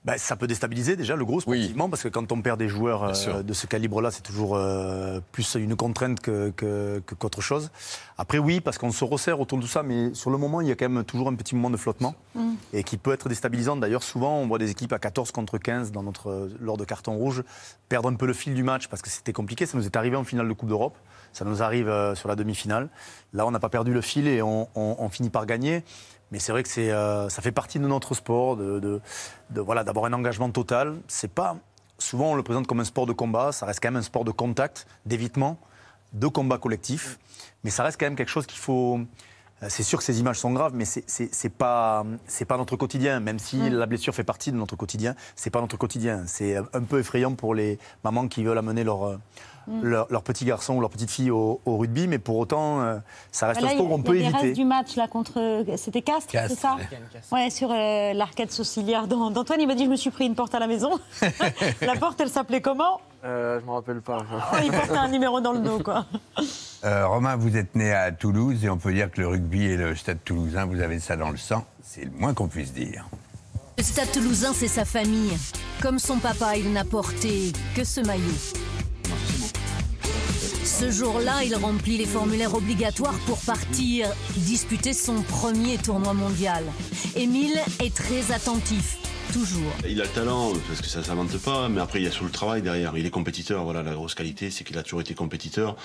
Bah, 0.05 0.17
ça 0.17 0.35
peut 0.35 0.47
déstabiliser 0.47 0.97
déjà 0.97 1.15
le 1.15 1.23
gros 1.23 1.39
sportivement, 1.39 1.89
parce 1.89 2.03
que 2.03 2.09
quand 2.09 2.31
on 2.33 2.41
perd 2.41 2.59
des 2.59 2.67
joueurs 2.67 3.03
euh, 3.03 3.41
de 3.41 3.53
ce 3.53 3.67
calibre-là, 3.67 4.11
c'est 4.11 4.21
toujours 4.21 4.55
euh, 4.55 5.21
plus 5.31 5.55
une 5.55 5.77
contrainte 5.77 6.19
qu'autre 6.19 6.55
que, 6.55 7.01
que, 7.05 7.41
chose. 7.41 7.71
Après, 8.17 8.37
oui, 8.37 8.59
parce 8.59 8.77
qu'on 8.77 8.91
se 8.91 9.05
resserre 9.05 9.39
autour 9.39 9.59
de 9.59 9.63
tout 9.63 9.69
ça, 9.69 9.81
mais 9.81 10.13
sur 10.13 10.29
le 10.29 10.37
moment, 10.37 10.59
il 10.59 10.67
y 10.67 10.71
a 10.71 10.75
quand 10.75 10.89
même 10.89 11.05
toujours 11.05 11.29
un 11.29 11.35
petit 11.35 11.55
moment 11.55 11.69
de 11.69 11.77
flottement 11.77 12.15
mm. 12.35 12.53
et 12.73 12.83
qui 12.83 12.97
peut 12.97 13.13
être 13.13 13.29
déstabilisant. 13.29 13.77
D'ailleurs, 13.77 14.03
souvent, 14.03 14.39
on 14.39 14.47
voit 14.47 14.59
des 14.59 14.71
équipes 14.71 14.91
à 14.91 14.99
14 14.99 15.31
contre 15.31 15.57
15 15.57 15.93
dans 15.93 16.03
notre, 16.03 16.49
lors 16.59 16.75
de 16.75 16.83
carton 16.83 17.15
rouge 17.15 17.43
perdre 17.87 18.09
un 18.09 18.15
peu 18.15 18.25
le 18.25 18.33
fil 18.33 18.55
du 18.55 18.63
match 18.63 18.89
parce 18.89 19.01
que 19.01 19.09
c'était 19.09 19.33
compliqué. 19.33 19.65
Ça 19.65 19.77
nous 19.77 19.85
est 19.85 19.95
arrivé 19.95 20.17
en 20.17 20.25
finale 20.25 20.49
de 20.49 20.53
Coupe 20.53 20.69
d'Europe. 20.69 20.97
Ça 21.31 21.45
nous 21.45 21.63
arrive 21.63 21.87
euh, 21.87 22.13
sur 22.13 22.27
la 22.27 22.35
demi-finale. 22.35 22.89
Là, 23.31 23.47
on 23.47 23.51
n'a 23.51 23.59
pas 23.59 23.69
perdu 23.69 23.93
le 23.93 24.01
fil 24.01 24.27
et 24.27 24.41
on, 24.41 24.67
on 24.75 25.09
finit 25.09 25.29
par 25.29 25.45
gagner. 25.45 25.83
Mais 26.33 26.39
c'est 26.39 26.51
vrai 26.51 26.63
que 26.63 26.79
euh, 26.79 27.29
ça 27.29 27.43
fait 27.43 27.51
partie 27.51 27.77
de 27.77 27.85
notre 27.85 28.15
sport, 28.15 28.57
voilà, 29.51 29.83
d'avoir 29.83 30.05
un 30.05 30.13
engagement 30.13 30.49
total. 30.49 30.97
C'est 31.07 31.31
pas 31.31 31.57
souvent 31.99 32.31
on 32.31 32.35
le 32.35 32.41
présente 32.41 32.65
comme 32.65 32.79
un 32.79 32.85
sport 32.85 33.05
de 33.05 33.13
combat, 33.13 33.51
ça 33.51 33.67
reste 33.67 33.79
quand 33.81 33.89
même 33.89 33.99
un 33.99 34.01
sport 34.01 34.25
de 34.25 34.31
contact, 34.31 34.87
d'évitement, 35.05 35.59
de 36.13 36.25
combat 36.25 36.57
collectif. 36.57 37.19
Mais 37.63 37.69
ça 37.69 37.83
reste 37.83 37.99
quand 37.99 38.07
même 38.07 38.15
quelque 38.15 38.31
chose 38.31 38.47
qu'il 38.47 38.57
faut. 38.57 39.01
Euh, 39.63 39.67
c'est 39.69 39.83
sûr 39.83 39.97
que 39.99 40.03
ces 40.03 40.19
images 40.19 40.39
sont 40.39 40.51
graves, 40.51 40.73
mais 40.75 40.85
c'est, 40.85 41.03
c'est, 41.07 41.49
pas 41.49 42.05
c'est 42.27 42.45
pas 42.45 42.57
notre 42.57 42.75
quotidien. 42.75 43.19
Même 43.19 43.39
si 43.39 43.57
mm. 43.57 43.69
la 43.69 43.85
blessure 43.85 44.13
fait 44.13 44.23
partie 44.23 44.51
de 44.51 44.57
notre 44.57 44.75
quotidien, 44.75 45.15
c'est 45.35 45.49
pas 45.49 45.61
notre 45.61 45.77
quotidien. 45.77 46.23
C'est 46.27 46.57
un 46.57 46.83
peu 46.83 46.99
effrayant 46.99 47.33
pour 47.33 47.55
les 47.55 47.79
mamans 48.03 48.27
qui 48.27 48.43
veulent 48.43 48.57
amener 48.57 48.83
leur 48.83 49.05
euh, 49.05 49.17
Mm. 49.67 49.81
leur, 50.09 50.23
petit 50.23 50.43
garçon 50.45 50.75
ou 50.75 50.81
leur 50.81 50.89
petite 50.89 51.09
fille 51.09 51.31
au, 51.31 51.61
rugby, 51.65 52.07
mais 52.07 52.19
pour 52.19 52.37
autant, 52.37 52.81
euh, 52.81 52.97
ça 53.31 53.47
reste 53.47 53.63
un 53.63 53.69
sport 53.69 53.87
qu'on 53.87 54.01
peut 54.01 54.17
éviter. 54.17 54.51
du 54.51 54.65
match 54.65 54.95
là 54.95 55.07
contre, 55.07 55.63
c'était 55.77 56.01
Castres, 56.01 56.31
c'est 56.31 56.55
ça 56.55 56.77
ouais. 57.31 57.49
sur 57.49 57.71
euh, 57.71 58.13
l'arcade 58.13 58.51
saucilière 58.51 59.07
d'Antoine. 59.07 59.61
Il 59.61 59.67
m'a 59.67 59.75
dit 59.75 59.85
je 59.85 59.89
me 59.89 59.95
suis 59.95 60.09
pris 60.09 60.25
une 60.25 60.35
porte 60.35 60.53
à 60.53 60.59
la 60.59 60.67
maison. 60.67 60.99
la 61.81 61.95
porte, 61.95 62.19
elle 62.19 62.29
s'appelait 62.29 62.61
comment? 62.61 62.99
Euh, 63.23 63.59
Je 63.59 63.65
me 63.65 63.71
rappelle 63.71 64.01
pas. 64.01 64.25
il 64.63 64.71
portait 64.71 64.97
un 64.97 65.07
numéro 65.09 65.41
dans 65.41 65.53
le 65.53 65.59
dos, 65.59 65.79
quoi. 65.79 66.05
Euh, 66.83 67.07
Romain, 67.07 67.35
vous 67.35 67.55
êtes 67.55 67.75
né 67.75 67.93
à 67.93 68.11
Toulouse 68.11 68.63
et 68.65 68.69
on 68.69 68.77
peut 68.77 68.93
dire 68.93 69.09
que 69.09 69.21
le 69.21 69.27
rugby 69.27 69.63
et 69.65 69.77
le 69.77 69.95
Stade 69.95 70.19
Toulousain, 70.23 70.65
vous 70.65 70.81
avez 70.81 70.99
ça 70.99 71.15
dans 71.15 71.29
le 71.29 71.37
sang. 71.37 71.65
C'est 71.81 72.05
le 72.05 72.11
moins 72.11 72.33
qu'on 72.33 72.47
puisse 72.47 72.73
dire. 72.73 73.05
Le 73.77 73.83
Stade 73.83 74.11
Toulousain, 74.11 74.53
c'est 74.53 74.67
sa 74.67 74.85
famille. 74.85 75.31
Comme 75.81 75.99
son 75.99 76.19
papa, 76.19 76.57
il 76.57 76.73
n'a 76.73 76.83
porté 76.83 77.53
que 77.75 77.83
ce 77.83 78.01
maillot. 78.01 78.21
Ce 80.63 80.91
jour-là, 80.91 81.43
il 81.45 81.55
remplit 81.55 81.97
les 81.97 82.05
formulaires 82.05 82.55
obligatoires 82.55 83.17
pour 83.25 83.37
partir 83.39 84.07
disputer 84.35 84.93
son 84.93 85.21
premier 85.21 85.77
tournoi 85.77 86.13
mondial. 86.13 86.63
Émile 87.15 87.59
est 87.79 87.95
très 87.95 88.33
attentif. 88.33 88.97
Toujours. 89.33 89.73
Il 89.89 89.99
a 89.99 90.03
le 90.03 90.09
talent, 90.11 90.51
parce 90.67 90.79
que 90.79 90.87
ça 90.87 90.99
ne 90.99 91.03
s'invente 91.03 91.35
pas, 91.39 91.67
mais 91.67 91.81
après 91.81 91.99
il 91.99 92.05
y 92.05 92.07
a 92.07 92.11
sur 92.11 92.23
le 92.23 92.29
travail 92.29 92.61
derrière. 92.61 92.95
Il 92.95 93.05
est 93.07 93.09
compétiteur, 93.09 93.63
voilà, 93.63 93.81
la 93.81 93.93
grosse 93.93 94.13
qualité, 94.13 94.51
c'est 94.51 94.63
qu'il 94.63 94.77
a 94.77 94.83
toujours 94.83 95.01
été 95.01 95.15
compétiteur. 95.15 95.75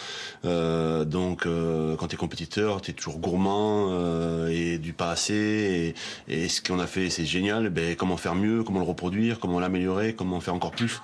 Euh, 0.44 1.06
donc 1.06 1.46
euh, 1.46 1.96
quand 1.96 2.08
tu 2.08 2.14
es 2.16 2.18
compétiteur, 2.18 2.82
tu 2.82 2.90
es 2.90 2.94
toujours 2.94 3.18
gourmand 3.18 3.88
euh, 3.90 4.48
et 4.48 4.76
du 4.76 4.92
pas 4.92 5.10
assez. 5.10 5.94
Et, 6.28 6.42
et 6.42 6.48
ce 6.48 6.60
qu'on 6.60 6.78
a 6.78 6.86
fait, 6.86 7.08
c'est 7.08 7.24
génial. 7.24 7.70
Ben, 7.70 7.96
comment 7.96 8.18
faire 8.18 8.34
mieux, 8.34 8.64
comment 8.64 8.80
le 8.80 8.84
reproduire, 8.86 9.40
comment 9.40 9.60
l'améliorer, 9.60 10.14
comment 10.14 10.40
faire 10.40 10.54
encore 10.54 10.72
plus. 10.72 11.00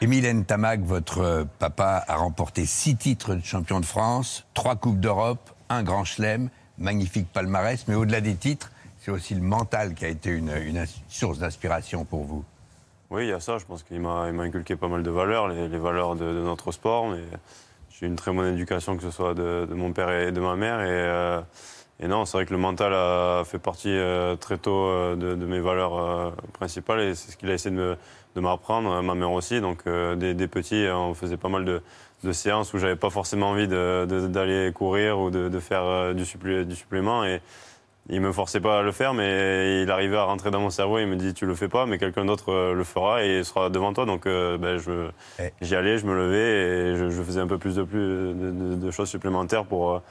Émile 0.00 0.44
Tamac, 0.46 0.80
votre 0.80 1.46
papa, 1.58 2.02
a 2.08 2.16
remporté 2.16 2.64
six 2.64 2.96
titres 2.96 3.34
de 3.34 3.44
champion 3.44 3.78
de 3.78 3.86
France, 3.86 4.44
trois 4.54 4.74
Coupes 4.74 5.00
d'Europe, 5.00 5.50
un 5.68 5.82
Grand 5.82 6.04
Chelem, 6.04 6.48
magnifique 6.78 7.28
palmarès, 7.30 7.84
mais 7.88 7.94
au-delà 7.94 8.22
des 8.22 8.34
titres, 8.36 8.72
c'est 9.02 9.10
aussi 9.10 9.34
le 9.34 9.40
mental 9.40 9.94
qui 9.94 10.04
a 10.04 10.08
été 10.08 10.30
une, 10.30 10.52
source 11.08 11.38
d'inspiration 11.38 12.04
pour 12.04 12.22
vous. 12.22 12.44
Oui, 13.10 13.24
il 13.24 13.28
y 13.30 13.32
a 13.32 13.40
ça. 13.40 13.58
Je 13.58 13.64
pense 13.64 13.82
qu'il 13.82 14.00
m'a 14.00 14.22
inculqué 14.22 14.76
pas 14.76 14.86
mal 14.86 15.02
de 15.02 15.10
valeurs, 15.10 15.48
les, 15.48 15.66
valeurs 15.76 16.14
de, 16.14 16.24
notre 16.24 16.70
sport. 16.70 17.08
Mais 17.08 17.18
j'ai 17.90 18.06
une 18.06 18.14
très 18.14 18.32
bonne 18.32 18.54
éducation, 18.54 18.96
que 18.96 19.02
ce 19.02 19.10
soit 19.10 19.34
de, 19.34 19.66
mon 19.74 19.92
père 19.92 20.10
et 20.12 20.30
de 20.30 20.40
ma 20.40 20.54
mère. 20.54 20.80
Et, 20.82 20.86
euh, 20.88 21.40
et 21.98 22.06
non, 22.06 22.24
c'est 22.24 22.36
vrai 22.36 22.46
que 22.46 22.52
le 22.52 22.60
mental 22.60 22.94
a 22.94 23.42
fait 23.44 23.58
partie 23.58 23.90
euh, 23.90 24.36
très 24.36 24.56
tôt 24.56 24.86
euh, 24.86 25.16
de, 25.16 25.46
mes 25.46 25.58
valeurs 25.58 26.36
principales. 26.52 27.00
Et 27.00 27.14
c'est 27.16 27.32
ce 27.32 27.36
qu'il 27.36 27.50
a 27.50 27.54
essayé 27.54 27.74
de 27.74 27.96
m'apprendre, 28.40 29.02
ma 29.02 29.14
mère 29.16 29.32
aussi. 29.32 29.60
Donc 29.60 29.84
des, 29.84 30.48
petits, 30.48 30.86
on 30.92 31.14
faisait 31.14 31.36
pas 31.36 31.48
mal 31.48 31.64
de, 31.64 31.82
séances 32.30 32.72
où 32.72 32.78
j'avais 32.78 32.94
pas 32.94 33.10
forcément 33.10 33.50
envie 33.50 33.66
d'aller 33.66 34.70
courir 34.72 35.18
ou 35.18 35.30
de, 35.30 35.58
faire 35.58 36.14
du, 36.14 36.24
supplément. 36.24 37.24
Il 38.08 38.20
me 38.20 38.32
forçait 38.32 38.60
pas 38.60 38.80
à 38.80 38.82
le 38.82 38.92
faire, 38.92 39.14
mais 39.14 39.82
il 39.82 39.90
arrivait 39.90 40.16
à 40.16 40.24
rentrer 40.24 40.50
dans 40.50 40.60
mon 40.60 40.70
cerveau. 40.70 40.98
Il 40.98 41.06
me 41.06 41.16
dit 41.16 41.34
tu 41.34 41.46
le 41.46 41.54
fais 41.54 41.68
pas, 41.68 41.86
mais 41.86 41.98
quelqu'un 41.98 42.24
d'autre 42.24 42.52
euh, 42.52 42.74
le 42.74 42.84
fera 42.84 43.24
et 43.24 43.38
il 43.38 43.44
sera 43.44 43.70
devant 43.70 43.92
toi. 43.92 44.06
Donc 44.06 44.24
ben, 44.24 44.78
j'y 45.60 45.76
allais, 45.76 45.98
je 45.98 46.06
me 46.06 46.14
levais 46.14 46.92
et 46.92 47.10
je, 47.10 47.22
faisais 47.22 47.40
un 47.40 47.46
peu 47.46 47.58
plus 47.58 47.76
de, 47.76 47.82
plus 47.84 48.34
de 48.34 48.90
choses 48.90 49.08
supplémentaires 49.08 49.64
pour 49.64 50.02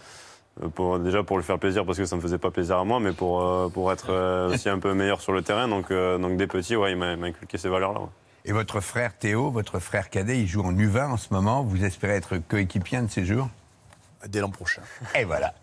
pour, 0.75 0.99
déjà 0.99 1.23
pour 1.23 1.37
lui 1.37 1.43
faire 1.43 1.59
plaisir 1.59 1.85
parce 1.85 1.97
que 1.97 2.05
ça 2.05 2.15
me 2.15 2.21
faisait 2.21 2.37
pas 2.37 2.51
plaisir 2.51 2.77
à 2.77 2.83
moi, 2.83 2.99
mais 2.99 3.13
pour, 3.13 3.41
euh, 3.41 3.69
pour 3.69 3.91
être 3.91 4.11
euh, 4.11 4.53
aussi 4.53 4.69
un 4.69 4.79
peu 4.79 4.93
meilleur 4.93 5.21
sur 5.21 5.31
le 5.31 5.41
terrain. 5.41 5.67
Donc, 5.67 5.91
euh, 5.91 6.17
donc 6.17 6.37
des 6.37 6.47
petits, 6.47 6.75
ouais, 6.75 6.91
il 6.91 6.97
m'a 6.97 7.11
inculqué 7.11 7.57
ces 7.57 7.69
valeurs-là. 7.69 8.01
Et 8.43 8.51
votre 8.51 8.79
frère 8.79 9.17
Théo, 9.17 9.51
votre 9.51 9.79
frère 9.79 10.09
cadet, 10.09 10.39
il 10.39 10.47
joue 10.47 10.63
en 10.63 10.73
U20 10.73 11.11
en 11.11 11.17
ce 11.17 11.33
moment. 11.33 11.63
Vous 11.63 11.83
espérez 11.83 12.15
être 12.15 12.37
coéquipier 12.37 13.01
de 13.01 13.07
ces 13.07 13.23
jours? 13.23 13.49
Dès 14.27 14.39
l'an 14.39 14.49
prochain. 14.49 14.81
Et 15.15 15.23
voilà, 15.23 15.53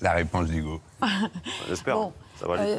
la 0.00 0.12
réponse 0.12 0.48
d'Hugo. 0.48 0.80
J'espère. 1.68 2.10
ça 2.38 2.46
va 2.46 2.60
aller. 2.60 2.76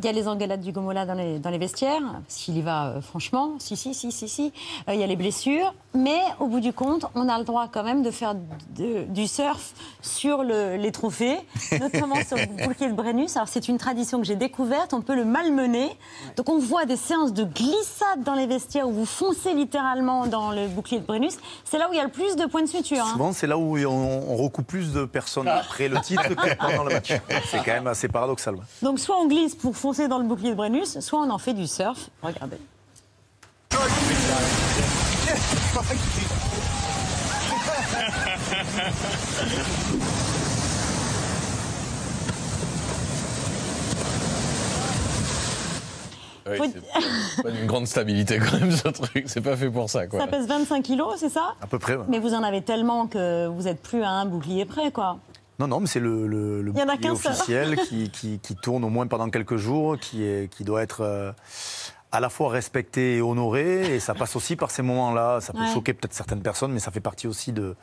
Il 0.00 0.06
y 0.06 0.08
a 0.08 0.12
les 0.12 0.26
engueulades 0.26 0.60
du 0.60 0.72
Gomola 0.72 1.06
dans 1.06 1.14
les, 1.14 1.38
dans 1.38 1.50
les 1.50 1.58
vestiaires, 1.58 2.02
s'il 2.26 2.56
y 2.56 2.62
va 2.62 2.86
euh, 2.86 3.00
franchement, 3.00 3.54
si, 3.58 3.76
si, 3.76 3.94
si, 3.94 4.10
si, 4.10 4.28
si. 4.28 4.52
Euh, 4.88 4.94
il 4.94 5.00
y 5.00 5.04
a 5.04 5.06
les 5.06 5.14
blessures, 5.14 5.72
mais 5.94 6.20
au 6.40 6.48
bout 6.48 6.58
du 6.58 6.72
compte, 6.72 7.06
on 7.14 7.28
a 7.28 7.38
le 7.38 7.44
droit 7.44 7.68
quand 7.72 7.84
même 7.84 8.02
de 8.02 8.10
faire 8.10 8.34
du 8.74 9.28
surf 9.28 9.72
sur 10.02 10.42
les 10.42 10.92
trophées, 10.92 11.38
notamment 11.80 12.16
sur 12.26 12.36
le 12.36 12.66
bouclier 12.66 12.88
de 12.88 12.94
Brennus. 12.94 13.36
Alors 13.36 13.48
c'est 13.48 13.68
une 13.68 13.78
tradition 13.78 14.18
que 14.18 14.26
j'ai 14.26 14.34
découverte, 14.34 14.92
on 14.94 15.00
peut 15.00 15.14
le 15.14 15.24
malmener. 15.24 15.96
Donc 16.36 16.48
on 16.48 16.58
voit 16.58 16.86
des 16.86 16.96
séances 16.96 17.32
de 17.32 17.44
glissade 17.44 18.24
dans 18.24 18.34
les 18.34 18.46
vestiaires 18.46 18.88
où 18.88 18.92
vous 18.92 19.06
foncez 19.06 19.54
littéralement 19.54 20.26
dans 20.26 20.50
le 20.50 20.66
bouclier 20.66 20.98
de 20.98 21.06
Brennus. 21.06 21.38
C'est 21.64 21.78
là 21.78 21.88
où 21.88 21.92
il 21.92 21.96
y 21.96 22.00
a 22.00 22.04
le 22.04 22.10
plus 22.10 22.34
de 22.34 22.46
points 22.46 22.62
de 22.62 22.68
suture. 22.68 23.04
Hein. 23.04 23.12
Souvent, 23.12 23.32
c'est 23.32 23.46
là 23.46 23.56
où 23.56 23.78
on, 23.78 24.36
recoupe 24.36 24.66
plus 24.66 24.92
de 24.92 25.04
personnes 25.04 25.46
après 25.46 25.88
le 25.88 26.00
titre 26.00 26.26
que 26.28 26.54
pendant 26.56 26.84
le 26.84 26.94
match. 26.94 27.12
C'est 27.50 27.58
quand 27.58 27.72
même 27.72 27.86
assez 27.86 28.08
paradoxal. 28.08 28.56
Donc 28.82 28.98
soit 28.98 29.16
on 29.16 29.28
glisse 29.28 29.54
pour 29.54 29.76
foncer 29.84 30.08
dans 30.08 30.18
le 30.18 30.24
bouclier 30.24 30.48
de 30.48 30.54
Brennus, 30.54 30.98
soit 31.00 31.18
on 31.18 31.28
en 31.28 31.36
fait 31.36 31.52
du 31.52 31.66
surf. 31.66 32.08
Regardez. 32.22 32.56
c'est 46.46 47.42
pas 47.42 47.50
une 47.50 47.66
grande 47.66 47.86
stabilité 47.86 48.38
quand 48.38 48.58
même 48.58 48.70
ce 48.70 48.88
truc, 48.88 49.24
c'est 49.26 49.42
pas 49.42 49.54
fait 49.54 49.68
pour 49.68 49.90
ça 49.90 50.06
quoi. 50.06 50.18
Ça 50.18 50.26
pèse 50.26 50.46
25 50.46 50.82
kilos, 50.82 51.16
c'est 51.18 51.28
ça? 51.28 51.56
À 51.60 51.66
peu 51.66 51.78
près. 51.78 51.98
Mais 52.08 52.20
vous 52.20 52.32
en 52.32 52.42
avez 52.42 52.62
tellement 52.62 53.06
que 53.06 53.48
vous 53.48 53.68
êtes 53.68 53.82
plus 53.82 54.02
à 54.02 54.08
un 54.08 54.24
bouclier 54.24 54.64
près 54.64 54.90
quoi. 54.90 55.18
Non, 55.58 55.68
non, 55.68 55.80
mais 55.80 55.86
c'est 55.86 56.00
le, 56.00 56.26
le, 56.26 56.72
bouclier 56.72 57.10
officiel 57.10 57.76
qui, 57.88 58.10
qui, 58.10 58.38
qui, 58.40 58.56
tourne 58.56 58.84
au 58.84 58.88
moins 58.88 59.06
pendant 59.06 59.30
quelques 59.30 59.56
jours, 59.56 59.98
qui, 59.98 60.24
est, 60.24 60.52
qui 60.52 60.64
doit 60.64 60.82
être 60.82 61.02
euh, 61.02 61.32
à 62.10 62.18
la 62.18 62.28
fois 62.28 62.50
respecté 62.50 63.16
et 63.16 63.22
honoré. 63.22 63.94
Et 63.94 64.00
ça 64.00 64.14
passe 64.14 64.34
aussi 64.34 64.56
par 64.56 64.72
ces 64.72 64.82
moments-là. 64.82 65.40
Ça 65.40 65.52
peut 65.52 65.64
choquer 65.72 65.94
peut-être 65.94 66.12
certaines 66.12 66.42
personnes, 66.42 66.72
mais 66.72 66.80
ça 66.80 66.90
fait 66.90 67.00
partie 67.00 67.28
aussi 67.28 67.52
de, 67.52 67.76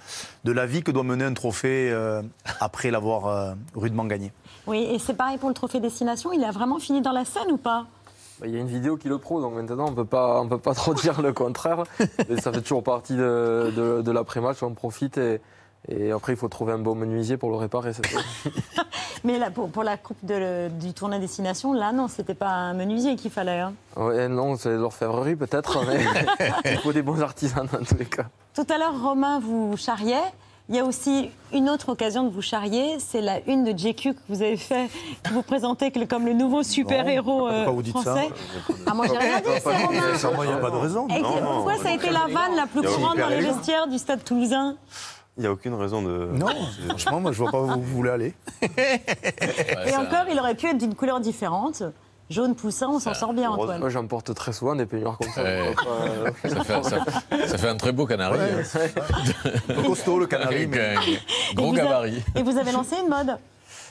de 0.44 0.52
la 0.52 0.66
vie 0.66 0.84
que 0.84 0.92
doit 0.92 1.04
mener 1.04 1.24
un 1.24 1.34
trophée 1.34 1.90
euh, 1.92 2.22
après 2.60 2.92
l'avoir 2.92 3.28
euh, 3.28 3.54
rudement 3.74 4.06
gagné. 4.06 4.34
Oui, 4.68 4.88
et 4.92 5.00
c'est 5.00 5.16
pareil 5.16 5.38
pour 5.38 5.48
le 5.48 5.56
trophée 5.56 5.80
destination. 5.80 6.34
Il 6.34 6.44
a 6.44 6.52
vraiment 6.52 6.80
fini 6.80 7.02
dans 7.02 7.14
la 7.14 7.24
scène 7.24 7.52
ou 7.52 7.58
pas? 7.58 7.88
Bah, 8.42 8.48
il 8.48 8.54
y 8.54 8.58
a 8.58 8.60
une 8.60 8.68
vidéo 8.68 8.98
qui 8.98 9.08
le 9.08 9.18
prouve, 9.18 9.42
donc 9.42 9.54
maintenant 9.54 9.86
on 9.88 9.92
ne 9.92 9.96
peut 9.96 10.06
pas 10.58 10.74
trop 10.76 10.94
dire 10.96 11.22
le 11.22 11.32
contraire. 11.32 11.84
Mais 12.28 12.42
ça 12.42 12.52
fait 12.52 12.62
toujours 12.62 12.84
partie 12.84 13.16
de, 13.16 13.72
de, 13.74 14.02
de 14.02 14.12
l'après-match, 14.12 14.62
on 14.62 14.74
profite 14.74 15.18
et, 15.18 15.40
et 15.88 16.12
après, 16.12 16.34
il 16.34 16.36
faut 16.38 16.48
trouver 16.48 16.74
un 16.74 16.78
bon 16.78 16.96
menuisier 16.96 17.38
pour 17.38 17.50
le 17.50 17.58
réparer. 17.58 17.92
Mais 19.24 19.38
là, 19.38 19.52
pour, 19.52 19.70
pour 19.70 19.84
la 19.84 19.98
coupe 19.98 20.24
de, 20.24 20.70
du 20.80 20.94
tournoi 20.94 21.20
destination, 21.20 21.74
là, 21.74 21.92
non, 21.92 22.08
c'était 22.08 22.34
pas 22.34 22.50
un 22.50 22.74
menuisier 22.74 23.16
qu'il 23.16 23.32
fallait. 23.32 23.60
Hein. 23.60 23.74
non, 24.30 24.56
c'est 24.58 24.76
l'orfèvrerie 24.76 25.36
peut-être, 25.36 25.86
mais 25.86 26.04
il 26.72 26.78
faut 26.78 26.92
des 26.94 27.04
bons 27.04 27.22
artisans 27.22 27.68
dans 27.72 27.84
tous 27.84 27.98
les 27.98 28.06
cas. 28.06 28.26
Tout 28.56 28.66
à 28.70 28.78
l'heure, 28.78 29.00
Romain 29.02 29.40
vous 29.40 29.76
charriait. 29.78 30.16
Il 30.70 30.76
y 30.76 30.80
a 30.80 30.86
aussi 30.86 31.30
une 31.52 31.70
autre 31.70 31.90
occasion 31.90 32.24
de 32.24 32.30
vous 32.30 32.42
charrier, 32.42 32.98
c'est 33.00 33.20
la 33.20 33.42
une 33.46 33.66
de 33.66 33.78
JQ 33.78 34.14
que 34.14 34.20
vous 34.30 34.42
avez 34.42 34.56
fait, 34.56 34.90
qui 35.24 35.34
vous 35.34 35.42
présentez 35.42 35.92
comme 36.08 36.26
le 36.26 36.34
nouveau 36.34 36.64
super-héros 36.64 37.48
euh, 37.48 37.66
Pourquoi 37.66 37.74
vous 37.74 37.82
dites 37.82 37.98
ça 37.98 38.16
français. 38.16 38.30
Ah, 38.88 38.94
moi 38.94 39.06
j'ai 39.08 39.18
rien 39.18 39.40
dit, 39.40 39.50
c'est 39.60 40.28
Romain. 40.28 40.46
Il 40.46 40.48
n'y 40.48 40.54
a 40.54 40.58
pas 40.58 40.72
de 40.72 40.78
raison. 40.78 41.08
Et 41.10 41.20
pourquoi 41.20 41.78
ça 41.78 41.90
a 41.90 41.94
été 41.94 42.10
la 42.10 42.28
vanne 42.28 42.56
la 42.56 42.68
plus 42.68 42.82
courante 42.84 43.18
dans 43.18 43.28
les 43.28 43.42
vestiaires 43.42 43.88
du 43.88 43.98
stade 43.98 44.24
toulousain? 44.24 44.78
Il 45.38 45.42
n'y 45.42 45.48
a 45.48 45.52
aucune 45.52 45.74
raison 45.76 46.02
de. 46.02 46.30
Non, 46.34 46.48
franchement, 46.90 47.20
moi 47.22 47.32
je 47.32 47.38
vois 47.38 47.52
pas 47.52 47.60
où 47.62 47.68
vous 47.68 47.82
voulez 47.96 48.10
aller. 48.12 48.34
Et 48.62 49.96
encore, 49.96 50.26
il 50.30 50.38
aurait 50.40 50.56
pu 50.56 50.68
être 50.68 50.78
d'une 50.78 50.94
couleur 50.96 51.20
différente. 51.20 51.84
Jaune 52.30 52.56
poussin, 52.56 52.88
on 52.90 53.00
s'en 53.00 53.14
sort 53.14 53.34
bien, 53.34 53.50
Antoine. 53.52 53.80
Moi, 53.82 53.90
j'en 53.90 54.08
porte 54.08 54.34
très 54.34 54.54
souvent 54.54 54.74
des 54.74 54.86
peignoirs 54.86 55.18
comme 55.18 55.32
ça. 55.32 55.44
Ouais. 55.44 55.74
Euh, 55.86 56.32
Ça 56.48 56.64
fait, 56.64 56.84
ça- 56.84 57.06
ça 57.48 57.58
fait 57.58 57.68
un 57.68 57.76
très 57.76 57.92
beau 57.92 58.06
canari. 58.06 58.40
hein. 58.40 59.74
Costaud 59.86 60.18
le 60.20 60.28
canari. 60.28 60.56
Avec 60.56 60.70
mais- 60.70 60.96
un 60.96 61.54
gros 61.56 61.74
gabarit. 61.74 62.24
Et 62.36 62.44
vous 62.44 62.58
avez 62.58 62.72
lancé 62.72 62.96
une 63.04 63.10
mode 63.10 63.38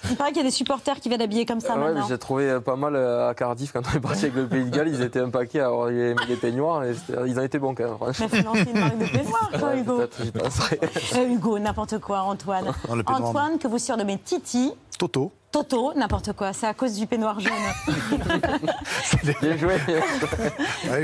Il 0.09 0.17
paraît 0.17 0.31
qu'il 0.31 0.39
y 0.39 0.41
a 0.41 0.45
des 0.45 0.51
supporters 0.51 0.99
qui 1.01 1.09
viennent 1.09 1.21
habiller 1.21 1.45
comme 1.45 1.61
ça 1.61 1.77
Ouais, 1.79 1.93
j'ai 2.09 2.17
trouvé 2.19 2.49
euh, 2.51 2.61
pas 2.61 2.77
mal 2.77 2.97
euh, 2.97 3.29
à 3.29 3.35
Cardiff 3.35 3.73
quand 3.73 3.83
on 3.93 3.97
est 3.97 4.01
parti 4.01 4.25
avec 4.27 4.35
le 4.37 4.47
Pays 4.47 4.65
de 4.65 4.71
Galles. 4.71 4.89
Ils 4.89 5.03
étaient 5.03 5.21
un 5.21 5.31
paquet 5.31 5.61
à 5.61 5.67
avoir 5.67 5.89
les, 5.89 6.15
les 6.29 6.37
peignoirs 6.41 6.85
et 6.85 6.95
ils 7.27 7.39
ont 7.39 7.43
été 7.43 7.59
bons 7.59 7.75
quand 7.75 7.85
même. 7.85 7.97
Mais 8.21 8.29
faut 8.29 8.43
lancer 8.45 8.67
une 8.75 8.81
marque 8.81 8.99
de 8.99 9.05
peignoir, 9.07 9.51
toi, 9.59 9.69
Ouais, 9.71 9.81
Hugo. 9.81 9.97
peut-être, 9.99 10.23
j'y 10.25 10.31
penserai. 10.33 10.81
Euh, 11.17 11.29
Hugo, 11.29 11.59
n'importe 11.59 11.99
quoi, 11.99 12.21
Antoine. 12.23 12.65
Non, 12.89 13.03
Antoine, 13.07 13.59
que 13.59 13.69
vous 13.69 13.79
surnommez 13.79 14.19
Titi. 14.19 14.73
Toto. 14.99 15.33
Toto, 15.53 15.93
n'importe 15.97 16.33
quoi. 16.35 16.53
C'est 16.53 16.67
à 16.69 16.75
cause 16.75 16.95
du 16.95 17.07
peignoir 17.09 17.41
jaune. 17.41 17.53
Bien 19.43 19.57
joué. 19.57 19.75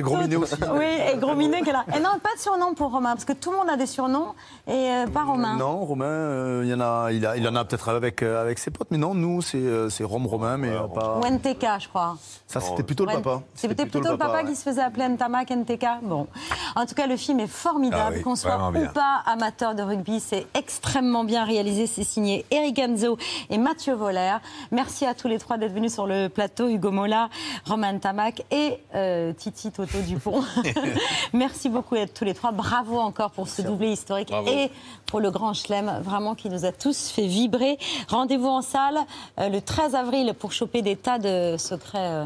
Gros 0.03 0.17
minet 0.19 0.37
aussi. 0.37 0.55
oui, 0.73 0.85
et 1.13 1.17
Gros 1.19 1.35
Minet 1.35 1.63
qui 1.63 1.71
est 1.71 1.73
là. 1.73 1.85
Et 1.97 1.99
non, 2.01 2.11
pas 2.23 2.35
de 2.37 2.41
surnom 2.41 2.73
pour 2.75 2.93
Romain, 2.93 3.15
parce 3.15 3.25
que 3.25 3.33
tout 3.33 3.51
le 3.51 3.57
monde 3.57 3.69
a 3.69 3.77
des 3.77 3.87
surnoms, 3.87 4.35
et 4.69 4.73
euh, 4.73 5.07
pas 5.09 5.25
Romain. 5.25 5.57
Non, 5.57 5.81
Romain, 5.85 6.05
euh, 6.05 6.61
il 6.65 6.71
y 6.71 6.75
en 6.75 6.81
a, 6.81 7.11
il, 7.11 7.27
a, 7.27 7.37
il 7.37 7.47
en 7.49 7.57
a 7.57 7.65
peut-être 7.65 7.89
avec, 7.89 8.23
euh, 8.23 8.41
avec 8.41 8.61
ses 8.61 8.71
potes, 8.71 8.89
mais 8.93 8.99
non, 8.99 9.15
nous, 9.15 9.43
c'est 9.43 9.59
euh, 9.59 9.91
c'est 9.91 10.05
Rome 10.05 10.27
Romain, 10.27 10.57
mais 10.59 10.71
euh, 10.71 10.87
pas. 10.87 11.19
Ou 11.19 11.27
NTK, 11.27 11.67
je 11.81 11.89
crois. 11.89 12.17
Ça, 12.47 12.61
c'était 12.61 12.85
plutôt 12.85 13.05
le 13.05 13.15
papa. 13.15 13.43
C'était 13.57 13.87
plutôt, 13.87 14.13
le 14.13 14.17
papa, 14.17 14.45
qui 14.45 14.55
se 14.55 14.63
faisait 14.63 14.83
appeler 14.83 15.09
Ntamak, 15.09 15.51
NTK. 15.51 15.85
Bon. 16.03 16.29
En 16.77 16.87
tout 16.87 16.95
cas, 16.95 17.09
le 17.09 17.17
film 17.17 17.41
est 17.41 17.49
formidable. 17.49 18.03
Ah 18.07 18.13
oui, 18.15 18.23
Qu'on 18.23 18.37
soit 18.37 18.71
ou 18.71 18.89
pas 18.95 19.23
amateur 19.27 19.75
de 19.75 19.83
rugby, 19.83 20.21
c'est 20.21 20.47
extrêmement 20.55 21.25
bien 21.25 21.45
réalisé. 21.45 21.89
C'est 21.89 22.05
signé 22.05 22.45
Eric 22.53 22.79
Enzo 22.79 23.19
et 23.51 23.59
Mathieu 23.59 23.95
Voller. 23.95 24.36
Merci 24.71 25.07
à 25.07 25.15
tous 25.15 25.29
les 25.29 25.39
trois 25.39 25.59
d'être 25.59 25.73
venus 25.73 25.93
sur 25.93 26.07
le 26.07 26.29
plateau. 26.29 26.69
Hugo 26.69 26.91
Mola, 26.91 27.29
Romain 27.65 27.93
Ntamak 27.95 28.45
et 28.51 28.79
euh, 28.95 29.33
Titi 29.33 29.71
Toto 29.71 29.99
Dupont. 30.01 30.43
Merci 31.33 31.69
beaucoup 31.69 31.95
à 31.97 32.07
tous 32.07 32.25
les 32.25 32.35
trois. 32.35 32.53
Bravo 32.53 32.99
encore 32.99 33.31
pour 33.31 33.49
ce 33.49 33.63
doublé 33.63 33.93
historique 33.93 34.29
Bravo. 34.29 34.49
et 34.49 34.71
pour 35.07 35.21
le 35.21 35.31
grand 35.31 35.55
chelem, 35.55 36.01
vraiment 36.03 36.35
qui 36.35 36.49
nous 36.49 36.65
a 36.65 36.73
tous 36.73 37.11
fait 37.11 37.27
vibrer. 37.27 37.79
Rendez-vous 38.09 38.49
en 38.49 38.63
salle 38.63 38.99
euh, 39.39 39.49
le 39.49 39.61
13 39.61 39.95
avril 39.95 40.35
pour 40.39 40.53
choper 40.53 40.83
des 40.83 40.97
tas 40.97 41.19
de 41.19 41.57
secrets, 41.59 41.99
euh, 41.99 42.25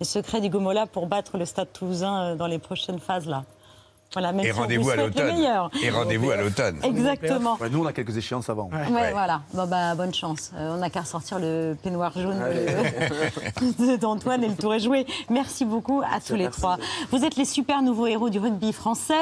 les 0.00 0.06
secrets 0.06 0.40
du 0.40 0.48
Gomola 0.48 0.86
pour 0.86 1.06
battre 1.06 1.38
le 1.38 1.44
Stade 1.44 1.72
Toulousain 1.72 2.20
euh, 2.22 2.34
dans 2.36 2.46
les 2.46 2.58
prochaines 2.58 3.00
phases 3.00 3.26
là. 3.26 3.44
Voilà, 4.14 4.32
même 4.32 4.46
Et 4.46 4.52
si 4.52 4.58
rendez-vous 4.58 4.84
vous 4.84 4.90
à 4.90 4.96
l'automne. 4.96 5.34
Et 5.82 5.90
rendez-vous 5.90 6.30
à 6.30 6.36
l'automne. 6.36 6.78
Exactement. 6.82 7.58
Ouais, 7.60 7.68
nous, 7.68 7.82
on 7.82 7.86
a 7.86 7.92
quelques 7.92 8.16
échéances 8.16 8.48
avant. 8.48 8.70
Ouais, 8.72 9.12
voilà. 9.12 9.42
Bon, 9.52 9.66
bah, 9.66 9.94
bonne 9.94 10.14
chance. 10.14 10.50
Euh, 10.54 10.74
on 10.74 10.78
n'a 10.78 10.88
qu'à 10.88 11.02
ressortir 11.02 11.38
le 11.38 11.76
peignoir 11.82 12.12
jaune 12.18 12.38
de- 12.38 13.96
d'Antoine 14.00 14.42
et 14.44 14.48
le 14.48 14.54
tour 14.56 14.72
est 14.74 14.80
joué. 14.80 15.06
Merci 15.28 15.66
beaucoup 15.66 16.00
à 16.00 16.20
tous 16.20 16.34
les 16.36 16.44
merci. 16.44 16.58
trois. 16.60 16.78
Vous 17.10 17.22
êtes 17.24 17.36
les 17.36 17.44
super 17.44 17.82
nouveaux 17.82 18.06
héros 18.06 18.30
du 18.30 18.38
rugby 18.38 18.72
français. 18.72 19.12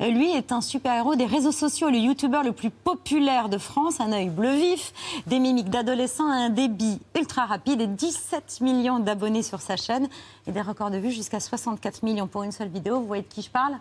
Euh, 0.00 0.08
Lui 0.10 0.30
est 0.30 0.52
un 0.52 0.60
super 0.60 0.94
héros 0.94 1.16
des 1.16 1.26
réseaux 1.26 1.50
sociaux, 1.52 1.90
le 1.90 1.98
youtubeur 1.98 2.44
le 2.44 2.52
plus 2.52 2.70
populaire 2.70 3.48
de 3.48 3.58
France, 3.58 4.00
un 4.00 4.12
œil 4.12 4.28
bleu 4.28 4.52
vif, 4.54 4.92
des 5.26 5.40
mimiques 5.40 5.70
d'adolescent, 5.70 6.30
un 6.30 6.50
débit 6.50 7.00
ultra 7.18 7.46
rapide 7.46 7.80
et 7.80 7.86
17 7.88 8.60
millions 8.60 9.00
d'abonnés 9.00 9.42
sur 9.42 9.60
sa 9.60 9.76
chaîne 9.76 10.08
et 10.46 10.52
des 10.52 10.60
records 10.60 10.90
de 10.92 10.98
vues 10.98 11.10
jusqu'à 11.10 11.40
64 11.40 12.04
millions 12.04 12.28
pour 12.28 12.44
une 12.44 12.52
seule 12.52 12.68
vidéo. 12.68 13.00
Vous 13.00 13.06
voyez 13.06 13.22
de 13.24 13.28
qui 13.28 13.42
je 13.42 13.50
parle? 13.50 13.72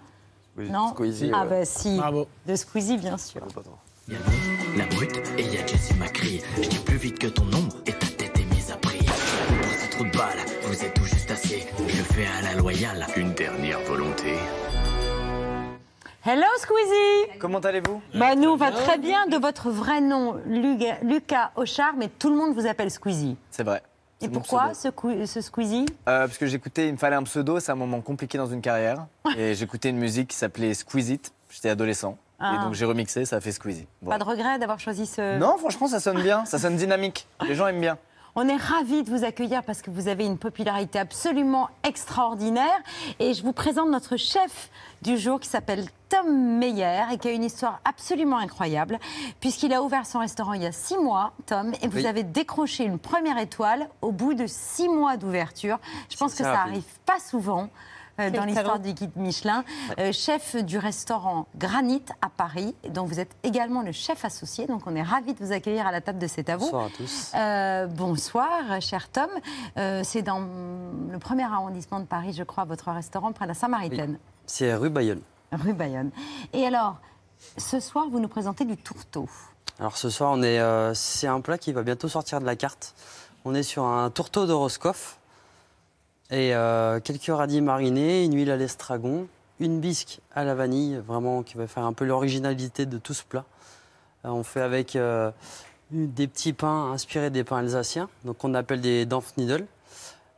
Oui, 0.58 0.70
Non 0.70 0.90
Squeezie, 0.90 1.32
Ah 1.34 1.44
ouais. 1.44 1.50
bah 1.50 1.66
si. 1.66 1.98
Bravo. 1.98 2.28
De 2.46 2.56
Squeezie, 2.56 2.98
bien 2.98 3.18
sûr. 3.18 3.42
Il 4.08 4.14
y 4.14 4.18
a 4.18 4.20
nous, 4.20 4.78
la 4.78 4.86
brute, 4.86 5.18
et 5.38 5.42
il 5.42 5.54
y 5.54 5.58
a 5.58 5.66
Jessie 5.66 5.94
Macri. 5.96 6.42
Je 6.62 6.70
dis 6.70 6.80
plus 6.80 6.98
vite 6.98 7.20
que 7.20 7.28
ton 7.28 7.44
ombre 7.46 7.76
et 7.88 7.92
ta 7.94 8.08
tête 8.08 8.38
est 8.40 8.54
mise 8.56 8.72
à 8.72 8.78
prix. 8.78 9.00
Vous 9.00 9.56
poussez 9.64 9.90
trop 9.90 10.04
de 10.06 10.12
balles, 10.18 10.46
vous 10.64 10.84
êtes 10.86 10.94
tout 10.94 11.04
juste 11.06 11.32
assez. 11.32 11.66
Je 11.80 11.84
le 11.98 12.04
fais 12.04 12.28
à 12.28 12.42
la 12.44 12.54
loyale. 12.60 13.06
Une 13.18 13.34
dernière 13.34 13.80
volonté. 13.82 14.34
Hello 16.28 16.46
Squeezie 16.58 17.38
Comment 17.40 17.60
allez-vous? 17.60 18.02
Bah 18.16 18.34
nous 18.36 18.50
on 18.50 18.56
va 18.56 18.72
très 18.72 18.98
bien 18.98 19.28
de 19.28 19.38
votre 19.38 19.70
vrai 19.70 20.02
nom 20.02 20.40
Luga- 20.48 20.98
Lucas 21.04 21.52
Auchard 21.56 21.94
mais 21.98 22.08
tout 22.10 22.30
le 22.32 22.36
monde 22.36 22.56
vous 22.56 22.66
appelle 22.66 22.90
Squeezie. 22.90 23.38
C'est 23.52 23.62
vrai. 23.64 23.84
Et 24.22 24.30
pourquoi 24.30 24.74
ce, 24.74 24.90
ce 25.26 25.42
Squeezie? 25.42 25.86
Euh, 26.08 26.26
Parce 26.28 26.38
que 26.38 26.48
j'écoutais, 26.48 26.88
il 26.88 26.94
me 26.94 26.98
fallait 26.98 27.16
un 27.16 27.24
pseudo, 27.24 27.60
c'est 27.60 27.72
un 27.72 27.76
moment 27.76 28.02
compliqué 28.02 28.38
dans 28.38 28.48
une 28.48 28.62
carrière. 28.62 29.06
et 29.38 29.56
j'écoutais 29.56 29.90
une 29.90 29.98
musique 29.98 30.30
qui 30.30 30.38
s'appelait 30.38 30.74
Squeeze 30.74 31.10
It, 31.10 31.34
j'étais 31.50 31.70
adolescent. 31.70 32.18
Ah. 32.40 32.56
Et 32.56 32.64
donc 32.64 32.74
j'ai 32.74 32.86
remixé, 32.86 33.26
ça 33.26 33.38
a 33.38 33.42
fait 33.42 33.52
Squeezie. 33.52 33.88
Voilà. 34.02 34.20
Pas 34.20 34.26
de 34.26 34.30
regret 34.30 34.60
d'avoir 34.60 34.80
choisi 34.80 35.06
ce... 35.06 35.38
Non, 35.38 35.58
franchement, 35.58 35.88
ça 35.88 36.00
sonne 36.00 36.22
bien, 36.22 36.46
ça 36.46 36.60
sonne 36.60 36.76
dynamique. 36.76 37.28
Les 37.48 37.56
gens 37.56 37.68
aiment 37.68 37.82
bien. 37.82 37.98
On 38.38 38.50
est 38.50 38.58
ravis 38.58 39.04
de 39.04 39.10
vous 39.10 39.24
accueillir 39.24 39.64
parce 39.64 39.82
que 39.82 39.90
vous 39.90 40.10
avez 40.10 40.26
une 40.26 40.38
popularité 40.38 41.00
absolument 41.00 41.70
extraordinaire. 41.84 42.78
Et 43.20 43.34
je 43.34 43.42
vous 43.42 43.54
présente 43.54 43.90
notre 43.90 44.18
chef 44.18 44.70
du 45.02 45.18
jour 45.18 45.40
qui 45.40 45.48
s'appelle 45.48 45.86
Tom 46.10 46.58
Meyer 46.60 47.04
et 47.14 47.18
qui 47.18 47.30
a 47.30 47.32
une 47.32 47.46
histoire 47.46 47.80
absolument 47.86 48.38
incroyable 48.38 49.00
puisqu'il 49.40 49.74
a 49.74 49.82
ouvert 49.82 50.06
son 50.06 50.20
restaurant 50.20 50.52
il 50.52 50.64
y 50.64 50.66
a 50.66 50.74
six 50.74 50.98
mois, 50.98 51.32
Tom, 51.46 51.72
et 51.82 51.88
vous 51.88 52.00
Oui. 52.00 52.08
avez 52.08 52.24
décroché 52.24 52.84
une 52.84 53.00
première 53.00 53.38
étoile 53.38 53.88
au 54.02 54.12
bout 54.12 54.34
de 54.34 54.48
six 54.48 54.90
mois 54.90 55.16
d'ouverture. 55.16 55.78
Je 56.10 56.18
pense 56.18 56.34
que 56.34 56.44
ça 56.44 56.60
arrive 56.62 56.84
pas 57.06 57.20
souvent. 57.20 57.70
Euh, 58.20 58.30
dans 58.30 58.46
l'histoire 58.46 58.80
du 58.80 58.94
guide 58.94 59.16
Michelin, 59.16 59.64
Euh, 60.00 60.12
chef 60.12 60.56
du 60.56 60.78
restaurant 60.78 61.48
Granit 61.58 62.04
à 62.22 62.30
Paris, 62.30 62.76
dont 62.90 63.06
vous 63.06 63.20
êtes 63.20 63.36
également 63.44 63.82
le 63.82 63.92
chef 63.92 64.26
associé. 64.26 64.68
Donc 64.68 64.82
on 64.86 64.96
est 64.96 65.02
ravis 65.02 65.34
de 65.34 65.44
vous 65.44 65.52
accueillir 65.52 65.86
à 65.88 65.92
la 65.92 66.02
table 66.02 66.20
de 66.20 66.28
cet 66.28 66.50
avou. 66.50 66.66
Bonsoir 66.66 66.86
à 66.86 66.90
tous. 66.90 67.32
Euh, 67.36 67.88
bonsoir, 67.88 68.50
cher 68.82 69.10
Tom. 69.10 69.30
Euh, 69.78 70.02
c'est 70.04 70.22
dans 70.22 70.40
le 70.40 71.20
premier 71.20 71.44
arrondissement 71.44 72.00
de 72.00 72.06
Paris, 72.06 72.34
je 72.34 72.44
crois, 72.44 72.66
votre 72.66 72.92
restaurant 72.92 73.32
près 73.32 73.46
de 73.46 73.50
la 73.50 73.56
Saint-Maritaine, 73.56 74.18
C'est 74.46 74.74
rue 74.76 74.90
Bayonne. 74.90 75.22
rue 75.52 75.74
Bayonne. 75.74 76.12
Et 76.54 76.66
alors, 76.66 76.98
ce 77.58 77.80
soir, 77.80 78.06
vous 78.10 78.20
nous 78.20 78.28
présentez 78.28 78.66
du 78.66 78.78
tourteau. 78.78 79.28
Alors 79.80 79.98
ce 79.98 80.10
soir, 80.10 80.32
on 80.34 80.42
est, 80.42 80.60
euh, 80.60 80.94
c'est 80.94 81.28
un 81.28 81.42
plat 81.42 81.58
qui 81.58 81.74
va 81.74 81.84
bientôt 81.84 82.08
sortir 82.08 82.40
de 82.40 82.46
la 82.46 82.56
carte. 82.56 82.94
On 83.44 83.54
est 83.54 83.64
sur 83.64 83.84
un 83.86 84.10
tourteau 84.10 84.46
de 84.48 84.54
Roscoff 84.54 85.20
et 86.32 86.56
euh, 86.56 87.00
quelques 87.00 87.26
radis 87.28 87.62
marinés, 87.62 88.24
une 88.26 88.36
huile 88.36 88.52
à 88.52 88.58
l'estragon, 88.58 89.28
une 89.60 89.80
bisque 89.80 90.20
à 90.34 90.44
la 90.44 90.56
vanille, 90.56 90.98
vraiment 91.06 91.44
qui 91.44 91.56
va 91.58 91.68
faire 91.68 91.84
un 91.84 91.94
peu 91.94 92.06
l'originalité 92.06 92.86
de 92.86 92.98
tout 92.98 93.14
ce 93.14 93.24
plat. 93.24 93.46
Euh, 94.26 94.30
on 94.30 94.44
fait 94.44 94.62
avec 94.62 94.96
euh, 94.96 95.32
des 95.92 96.28
petits 96.28 96.54
pains 96.54 96.92
inspirés 96.92 97.30
des 97.30 97.44
pains 97.44 97.58
alsaciens, 97.58 98.10
donc 98.26 98.44
on 98.44 98.54
appelle 98.54 98.82
des 98.82 99.06
Dampfniedel. 99.06 99.66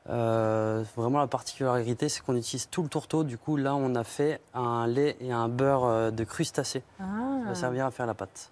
Euh, 0.10 0.84
vraiment 0.96 1.20
la 1.20 1.28
particularité, 1.28 2.08
c'est 2.08 2.22
qu'on 2.22 2.36
utilise 2.38 2.70
tout 2.70 2.82
le 2.82 2.88
tourteau. 2.90 3.24
Du 3.26 3.38
coup, 3.38 3.58
là, 3.58 3.76
on 3.76 3.94
a 3.96 4.06
fait 4.06 4.40
un 4.54 4.88
lait 4.88 5.18
et 5.20 5.34
un 5.34 5.50
beurre 5.50 6.14
de 6.14 6.24
crustacé. 6.24 6.82
Ça 6.98 7.04
Ah. 7.06 7.48
va 7.50 7.56
servir 7.56 7.86
à 7.86 7.92
faire 7.92 8.06
la 8.06 8.14
pâte. 8.14 8.52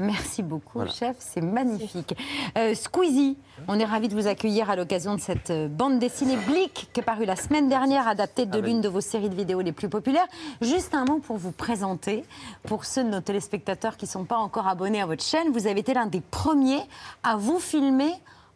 Merci 0.00 0.42
beaucoup, 0.42 0.78
Voilà. 0.78 0.90
chef, 0.90 1.16
c'est 1.18 1.42
magnifique. 1.42 2.14
Euh, 2.56 2.74
Squeezie, 2.74 3.36
on 3.68 3.78
est 3.78 3.84
ravis 3.84 4.08
de 4.08 4.14
vous 4.14 4.26
accueillir 4.26 4.70
à 4.70 4.76
l'occasion 4.76 5.14
de 5.14 5.20
cette 5.20 5.50
euh, 5.50 5.68
bande 5.68 5.98
dessinée 5.98 6.36
Blick 6.46 6.88
qui 6.92 7.00
est 7.00 7.02
parue 7.02 7.26
la 7.26 7.36
semaine 7.36 7.68
dernière, 7.68 8.08
adaptée 8.08 8.46
de 8.46 8.52
Avec- 8.54 8.64
l'une 8.64 8.80
de 8.80 8.88
vos 8.88 9.02
séries 9.02 9.28
de 9.28 9.34
vidéos 9.34 9.60
les 9.60 9.72
plus 9.72 9.88
populaires. 9.90 10.26
Juste 10.62 10.94
un 10.94 11.04
mot 11.04 11.18
pour 11.18 11.36
vous 11.36 11.52
présenter, 11.52 12.24
pour 12.64 12.86
ceux 12.86 13.04
de 13.04 13.10
nos 13.10 13.20
téléspectateurs 13.20 13.96
qui 13.98 14.06
ne 14.06 14.10
sont 14.10 14.24
pas 14.24 14.38
encore 14.38 14.66
abonnés 14.68 15.02
à 15.02 15.06
votre 15.06 15.22
chaîne. 15.22 15.52
Vous 15.52 15.66
avez 15.66 15.80
été 15.80 15.92
l'un 15.92 16.06
des 16.06 16.22
premiers 16.22 16.82
à 17.22 17.36
vous 17.36 17.58
filmer 17.60 18.12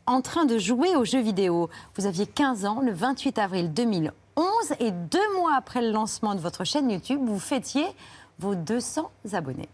en 0.06 0.22
train 0.22 0.46
de 0.46 0.56
jouer 0.58 0.96
aux 0.96 1.04
jeux 1.04 1.20
vidéo. 1.22 1.68
Vous 1.96 2.06
aviez 2.06 2.26
15 2.26 2.64
ans, 2.64 2.80
le 2.80 2.92
28 2.92 3.38
avril 3.38 3.72
2011, 3.72 4.12
et 4.80 4.90
deux 4.92 5.34
mois 5.38 5.54
après 5.56 5.82
le 5.82 5.90
lancement 5.90 6.34
de 6.34 6.40
votre 6.40 6.64
chaîne 6.64 6.90
YouTube, 6.90 7.20
vous 7.22 7.38
fêtiez 7.38 7.86
vos 8.38 8.54
200 8.54 9.10
abonnés. 9.32 9.68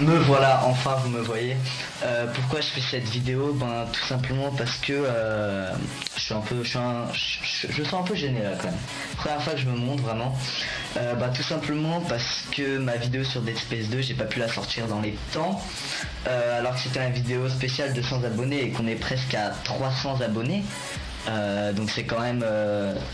Me 0.00 0.18
voilà, 0.18 0.62
enfin 0.64 0.96
vous 1.04 1.08
me 1.08 1.20
voyez. 1.20 1.56
Euh, 2.02 2.26
pourquoi 2.34 2.60
je 2.60 2.66
fais 2.66 2.80
cette 2.80 3.08
vidéo? 3.08 3.52
Ben 3.52 3.86
tout 3.92 4.04
simplement 4.04 4.50
parce 4.50 4.76
que 4.78 4.92
euh, 4.92 5.72
je 6.16 6.20
suis 6.20 6.34
un 6.34 6.40
peu, 6.40 6.64
je, 6.64 6.68
suis 6.68 6.78
un- 6.78 7.06
je, 7.12 7.82
sens 7.84 8.00
un 8.00 8.02
peu 8.02 8.16
gêné 8.16 8.42
là 8.42 8.50
quand 8.60 8.66
même. 8.66 8.80
Première 9.16 9.40
fois 9.40 9.52
que 9.52 9.60
je 9.60 9.66
me 9.66 9.76
montre 9.76 10.02
vraiment. 10.02 10.36
Euh, 10.96 11.14
bah, 11.14 11.28
tout 11.28 11.44
simplement 11.44 12.00
parce 12.00 12.42
que 12.50 12.78
ma 12.78 12.96
vidéo 12.96 13.22
sur 13.22 13.40
Dead 13.42 13.56
Space 13.56 13.88
2, 13.88 14.00
j'ai 14.02 14.14
pas 14.14 14.24
pu 14.24 14.40
la 14.40 14.48
sortir 14.48 14.88
dans 14.88 15.00
les 15.00 15.16
temps. 15.32 15.62
Euh, 16.26 16.58
alors 16.58 16.74
que 16.74 16.80
c'était 16.80 17.06
une 17.06 17.12
vidéo 17.12 17.48
spéciale 17.48 17.92
de 17.94 18.02
100 18.02 18.24
abonnés 18.24 18.64
et 18.64 18.70
qu'on 18.70 18.88
est 18.88 18.96
presque 18.96 19.34
à 19.34 19.50
300 19.62 20.20
abonnés. 20.22 20.64
Donc 21.76 21.88
c'est 21.90 22.04
quand 22.04 22.20
même, 22.20 22.44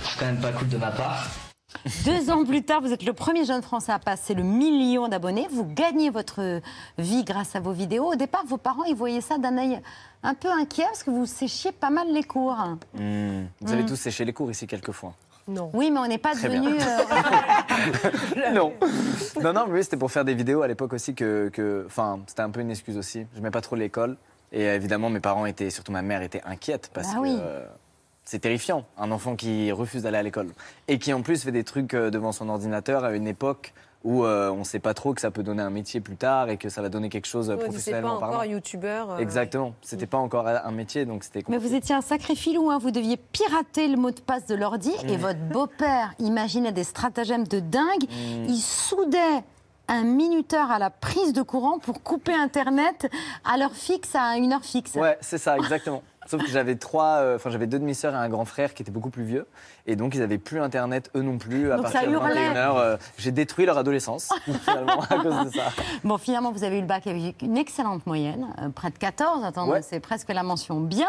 c'est 0.05 0.19
quand 0.19 0.27
même 0.27 0.41
pas 0.41 0.53
cool 0.53 0.69
de 0.69 0.79
ma 0.79 0.91
part. 0.91 1.27
Deux 2.05 2.31
ans 2.31 2.45
plus 2.45 2.63
tard, 2.63 2.81
vous 2.83 2.93
êtes 2.93 3.05
le 3.05 3.13
premier 3.13 3.45
jeune 3.45 3.63
Français 3.63 3.93
à 3.93 3.99
passer 3.99 4.35
le 4.35 4.43
million 4.43 5.09
d'abonnés. 5.09 5.47
Vous 5.51 5.65
gagnez 5.65 6.11
votre 6.11 6.61
vie 6.99 7.25
grâce 7.25 7.55
à 7.57 7.61
vos 7.61 7.73
vidéos. 7.73 8.13
Au 8.13 8.17
départ, 8.17 8.45
vos 8.47 8.57
parents, 8.59 8.85
ils 8.85 8.95
voyaient 8.97 9.21
ça 9.21 9.39
d'un 9.39 9.57
œil 9.57 9.81
un 10.23 10.35
peu 10.35 10.49
inquiet 10.51 10.85
parce 10.85 11.03
que 11.03 11.11
vous 11.11 11.27
séchiez 11.27 11.73
pas 11.73 11.91
mal 11.91 12.13
les 12.13 12.25
cours. 12.25 12.57
Hmm. 12.95 13.45
Vous 13.61 13.73
avez 13.73 13.83
Hmm. 13.83 13.87
tous 13.87 13.97
séché 13.97 14.25
les 14.25 14.33
cours 14.33 14.51
ici 14.51 14.67
quelquefois. 14.67 15.15
Non. 15.49 15.71
Oui, 15.73 15.91
mais 15.91 15.99
on 16.01 16.07
n'est 16.07 16.19
pas 16.19 16.35
devenu. 16.35 16.69
euh, 16.81 18.51
non. 18.53 18.73
non, 19.43 19.53
non, 19.53 19.65
mais 19.67 19.75
oui, 19.79 19.85
c'était 19.85 19.97
pour 19.97 20.11
faire 20.13 20.25
des 20.25 20.35
vidéos 20.35 20.63
à 20.63 20.69
l'époque 20.69 20.93
aussi 20.93 21.15
que. 21.15 21.49
que- 21.53 21.85
Enfin, 21.87 22.21
c'était 22.27 22.43
un 22.43 22.51
peu 22.51 22.61
une 22.61 22.71
excuse 22.71 22.97
aussi. 22.97 23.27
Je 23.33 23.39
n'aimais 23.39 23.51
pas 23.51 23.61
trop 23.61 23.75
l'école. 23.77 24.17
Et 24.53 24.67
euh, 24.69 24.75
évidemment, 24.77 25.11
mes 25.11 25.21
parents 25.21 25.47
étaient, 25.47 25.71
surtout 25.71 25.93
ma 25.93 26.03
mère, 26.03 26.23
était 26.23 26.43
inquiète 26.45 26.91
parce 26.93 27.09
Bah 27.09 27.15
que. 27.17 27.21
oui. 27.21 27.37
euh, 27.41 27.65
c'est 28.31 28.39
terrifiant, 28.39 28.85
un 28.97 29.11
enfant 29.11 29.35
qui 29.35 29.73
refuse 29.73 30.05
d'aller 30.05 30.19
à 30.19 30.23
l'école. 30.23 30.51
Et 30.87 31.01
qui 31.01 31.13
en 31.13 31.21
plus 31.21 31.43
fait 31.43 31.51
des 31.51 31.65
trucs 31.65 31.95
euh, 31.95 32.11
devant 32.11 32.31
son 32.31 32.49
ordinateur 32.49 33.03
à 33.03 33.11
une 33.11 33.27
époque 33.27 33.75
où 34.05 34.25
euh, 34.25 34.51
on 34.53 34.59
ne 34.59 34.65
sait 34.65 34.79
pas 34.79 34.95
trop 34.95 35.15
que 35.15 35.21
ça 35.21 35.33
peut 35.33 35.43
donner 35.43 35.63
un 35.65 35.71
métier 35.71 36.01
plus 36.01 36.15
tard 36.15 36.49
et 36.49 36.57
que 36.57 36.69
ça 36.69 36.81
va 36.81 36.89
donner 36.91 37.09
quelque 37.09 37.27
chose 37.27 37.51
euh, 37.51 37.55
Ouais, 37.55 37.59
c'est 37.59 37.65
pas 37.67 37.71
professionnellement 37.73 38.15
encore 38.19 38.31
parlant. 38.31 38.43
youtubeur. 38.45 39.11
euh, 39.11 39.19
Exactement, 39.19 39.75
c'était 39.83 40.07
pas 40.07 40.19
encore 40.19 40.47
un 40.47 40.71
métier, 40.71 41.07
donc 41.07 41.25
c'était 41.25 41.43
Mais 41.49 41.59
vous 41.59 41.75
étiez 41.75 41.93
un 41.97 42.03
sacré 42.03 42.37
filou, 42.37 42.71
hein. 42.71 42.79
vous 42.79 42.93
deviez 42.93 43.17
pirater 43.17 43.89
le 43.89 43.97
mot 43.97 44.13
de 44.13 44.21
passe 44.21 44.47
de 44.47 44.55
l'ordi 44.55 44.93
et 45.09 45.17
Mm. 45.17 45.21
votre 45.21 45.41
beau-père 45.41 46.15
imaginait 46.21 46.71
des 46.73 46.85
stratagèmes 46.85 47.49
de 47.49 47.59
dingue. 47.59 48.05
Mm. 48.09 48.45
Il 48.47 48.61
soudait 48.61 49.43
un 49.89 50.05
minuteur 50.05 50.71
à 50.71 50.79
la 50.79 50.89
prise 50.91 51.33
de 51.33 51.43
courant 51.43 51.81
pour 51.81 52.01
couper 52.05 52.33
Internet 52.33 53.11
à 53.45 53.59
l'heure 53.59 53.73
fixe, 53.75 54.15
à 54.15 54.37
une 54.37 54.53
heure 54.53 54.63
fixe. 54.65 54.95
Ouais, 54.95 55.19
c'est 55.21 55.37
ça, 55.39 55.57
exactement. 55.59 56.05
Sauf 56.31 56.43
que 56.45 56.49
j'avais 56.49 56.77
trois, 56.77 57.17
euh, 57.17 57.35
enfin 57.35 57.51
j'avais 57.51 57.67
deux 57.67 57.81
demi-sœurs 57.81 58.15
et 58.15 58.17
un 58.17 58.29
grand 58.29 58.45
frère 58.45 58.73
qui 58.73 58.83
étaient 58.85 58.93
beaucoup 58.93 59.11
plus 59.11 59.25
vieux, 59.25 59.49
et 59.89 59.97
donc 59.97 60.15
ils 60.15 60.21
n'avaient 60.21 60.39
plus 60.39 60.61
internet 60.61 61.11
eux 61.17 61.23
non 61.23 61.39
plus 61.39 61.73
à 61.73 61.77
Donc 61.77 61.91
partir 61.91 62.07
de 62.09 62.13
hurlait. 62.13 62.51
21h. 62.51 62.77
euh, 62.79 62.97
J'ai 63.19 63.33
détruit 63.33 63.67
leur 63.67 63.77
adolescence 63.79 64.29
finalement 64.63 65.01
à 65.11 65.17
cause 65.17 65.47
de 65.47 65.51
ça. 65.57 65.65
Bon, 66.05 66.19
finalement, 66.19 66.53
vous 66.53 66.63
avez 66.63 66.79
eu 66.79 66.83
le 66.83 66.87
bac 66.87 67.09
avec 67.09 67.43
une 67.43 67.57
excellente 67.57 68.07
moyenne, 68.07 68.47
euh, 68.63 68.69
près 68.69 68.91
de 68.91 68.99
14. 68.99 69.43
Attendez, 69.45 69.73
Ouais. 69.73 69.83
c'est 69.83 69.99
presque 69.99 70.29
la 70.29 70.45
mention 70.45 70.79
bien. 70.79 71.09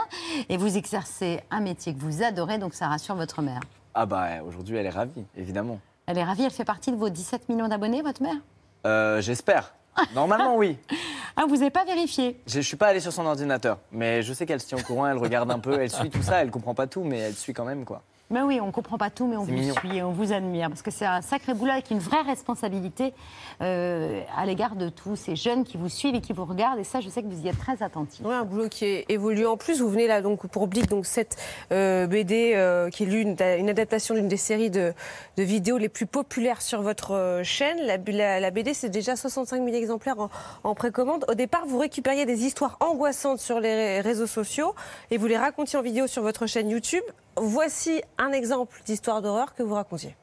Et 0.49 0.57
vous 0.57 0.76
exercez 0.76 1.41
un 1.51 1.59
métier 1.59 1.93
que 1.93 1.99
vous 1.99 2.24
adorez, 2.24 2.57
donc 2.57 2.74
ça 2.74 2.88
rassure 2.88 3.13
votre 3.13 3.43
mère. 3.43 3.59
Ah 3.93 4.07
bah 4.07 4.28
aujourd'hui 4.47 4.78
elle 4.78 4.88
est 4.88 4.89
ravie, 4.89 5.24
évidemment. 5.38 5.80
Elle 6.07 6.17
est 6.17 6.24
ravie, 6.24 6.45
elle 6.45 6.49
fait 6.51 6.65
partie 6.65 6.91
de 6.91 6.97
vos 6.97 7.09
17 7.09 7.47
millions 7.47 7.67
d'abonnés, 7.67 8.01
votre 8.01 8.24
mère? 8.24 9.22
J'espère. 9.22 9.74
Normalement 10.15 10.55
oui. 10.55 10.80
Ah, 11.36 11.45
vous 11.47 11.57
n'avez 11.57 11.69
pas 11.69 11.86
vérifié 11.86 12.39
Je 12.47 12.57
ne 12.57 12.63
suis 12.63 12.77
pas 12.77 12.88
allé 12.88 12.99
sur 12.99 13.13
son 13.13 13.25
ordinateur, 13.25 13.79
mais 13.91 14.21
je 14.21 14.34
sais 14.34 14.45
qu'elle 14.45 14.59
se 14.59 14.67
tient 14.67 14.77
au 14.77 14.82
courant, 14.82 15.07
elle 15.07 15.17
regarde 15.17 15.49
un 15.51 15.59
peu, 15.59 15.79
elle 15.79 15.89
suit 15.89 16.09
tout 16.09 16.21
ça, 16.21 16.41
elle 16.41 16.51
comprend 16.51 16.73
pas 16.73 16.88
tout, 16.88 17.03
mais 17.03 17.19
elle 17.19 17.36
suit 17.36 17.53
quand 17.53 17.65
même 17.65 17.86
quoi. 17.86 18.03
Mais 18.32 18.41
oui, 18.41 18.59
on 18.61 18.67
ne 18.67 18.71
comprend 18.71 18.97
pas 18.97 19.09
tout, 19.09 19.27
mais 19.27 19.36
on 19.38 19.43
vous 19.43 19.51
mignon. 19.51 19.73
suit 19.75 19.97
et 19.97 20.03
on 20.03 20.11
vous 20.11 20.32
admire. 20.34 20.69
Parce 20.69 20.82
que 20.82 20.89
c'est 20.91 21.05
un 21.05 21.21
sacré 21.21 21.53
boulot 21.53 21.71
avec 21.71 21.91
une 21.91 21.99
vraie 21.99 22.21
responsabilité 22.21 23.13
euh, 23.61 24.21
à 24.38 24.45
l'égard 24.45 24.75
de 24.75 24.89
tous 24.89 25.15
ces 25.15 25.36
jeunes 25.36 25.63
qui 25.63 25.77
vous 25.77 25.89
suivent 25.89 26.15
et 26.15 26.21
qui 26.21 26.34
vous 26.34 26.45
regardent. 26.45 26.79
Et 26.79 26.84
ça, 26.84 27.01
je 27.01 27.09
sais 27.09 27.21
que 27.21 27.27
vous 27.27 27.45
y 27.45 27.49
êtes 27.49 27.59
très 27.59 27.84
attentifs. 27.84 28.25
Ouais, 28.25 28.34
un 28.34 28.45
boulot 28.45 28.69
qui 28.69 28.86
est 28.86 29.05
évolué 29.09 29.45
en 29.45 29.57
plus. 29.57 29.82
Vous 29.82 29.89
venez 29.89 30.07
là 30.07 30.21
donc 30.21 30.47
pour 30.47 30.63
Oblique, 30.63 30.88
donc 30.88 31.05
cette 31.05 31.36
euh, 31.71 32.07
BD 32.07 32.53
euh, 32.55 32.89
qui 32.89 33.03
est 33.03 33.05
l'une- 33.05 33.36
une 33.59 33.69
adaptation 33.69 34.15
d'une 34.15 34.27
des 34.27 34.38
séries 34.38 34.69
de, 34.71 34.93
de 35.38 35.43
vidéos 35.43 35.77
les 35.77 35.89
plus 35.89 36.05
populaires 36.05 36.61
sur 36.61 36.82
votre 36.82 37.41
chaîne. 37.43 37.77
La, 37.86 37.97
la- 37.97 38.39
la 38.39 38.51
BD, 38.51 38.73
c'est 38.73 38.89
déjà 38.89 39.15
65 39.15 39.63
000 39.63 39.75
exemplaires 39.75 40.19
en, 40.19 40.29
en 40.63 40.73
précommande. 40.75 41.25
Au 41.27 41.34
départ, 41.34 41.65
vous 41.67 41.79
récupériez 41.79 42.25
des 42.25 42.45
histoires 42.45 42.77
angoissantes 42.79 43.39
sur 43.39 43.59
les 43.59 43.73
ré- 43.75 44.01
réseaux 44.01 44.27
sociaux 44.27 44.73
et 45.09 45.17
vous 45.17 45.27
les 45.27 45.38
racontiez 45.38 45.77
en 45.77 45.82
vidéo 45.82 46.07
sur 46.07 46.21
votre 46.23 46.45
chaîne 46.47 46.69
YouTube. 46.69 47.03
Voici 47.38 48.01
un 48.17 48.32
exemple 48.32 48.82
d'histoire 48.86 49.21
d'horreur 49.21 49.55
que 49.55 49.63
vous 49.63 49.75
racontiez. 49.75 50.15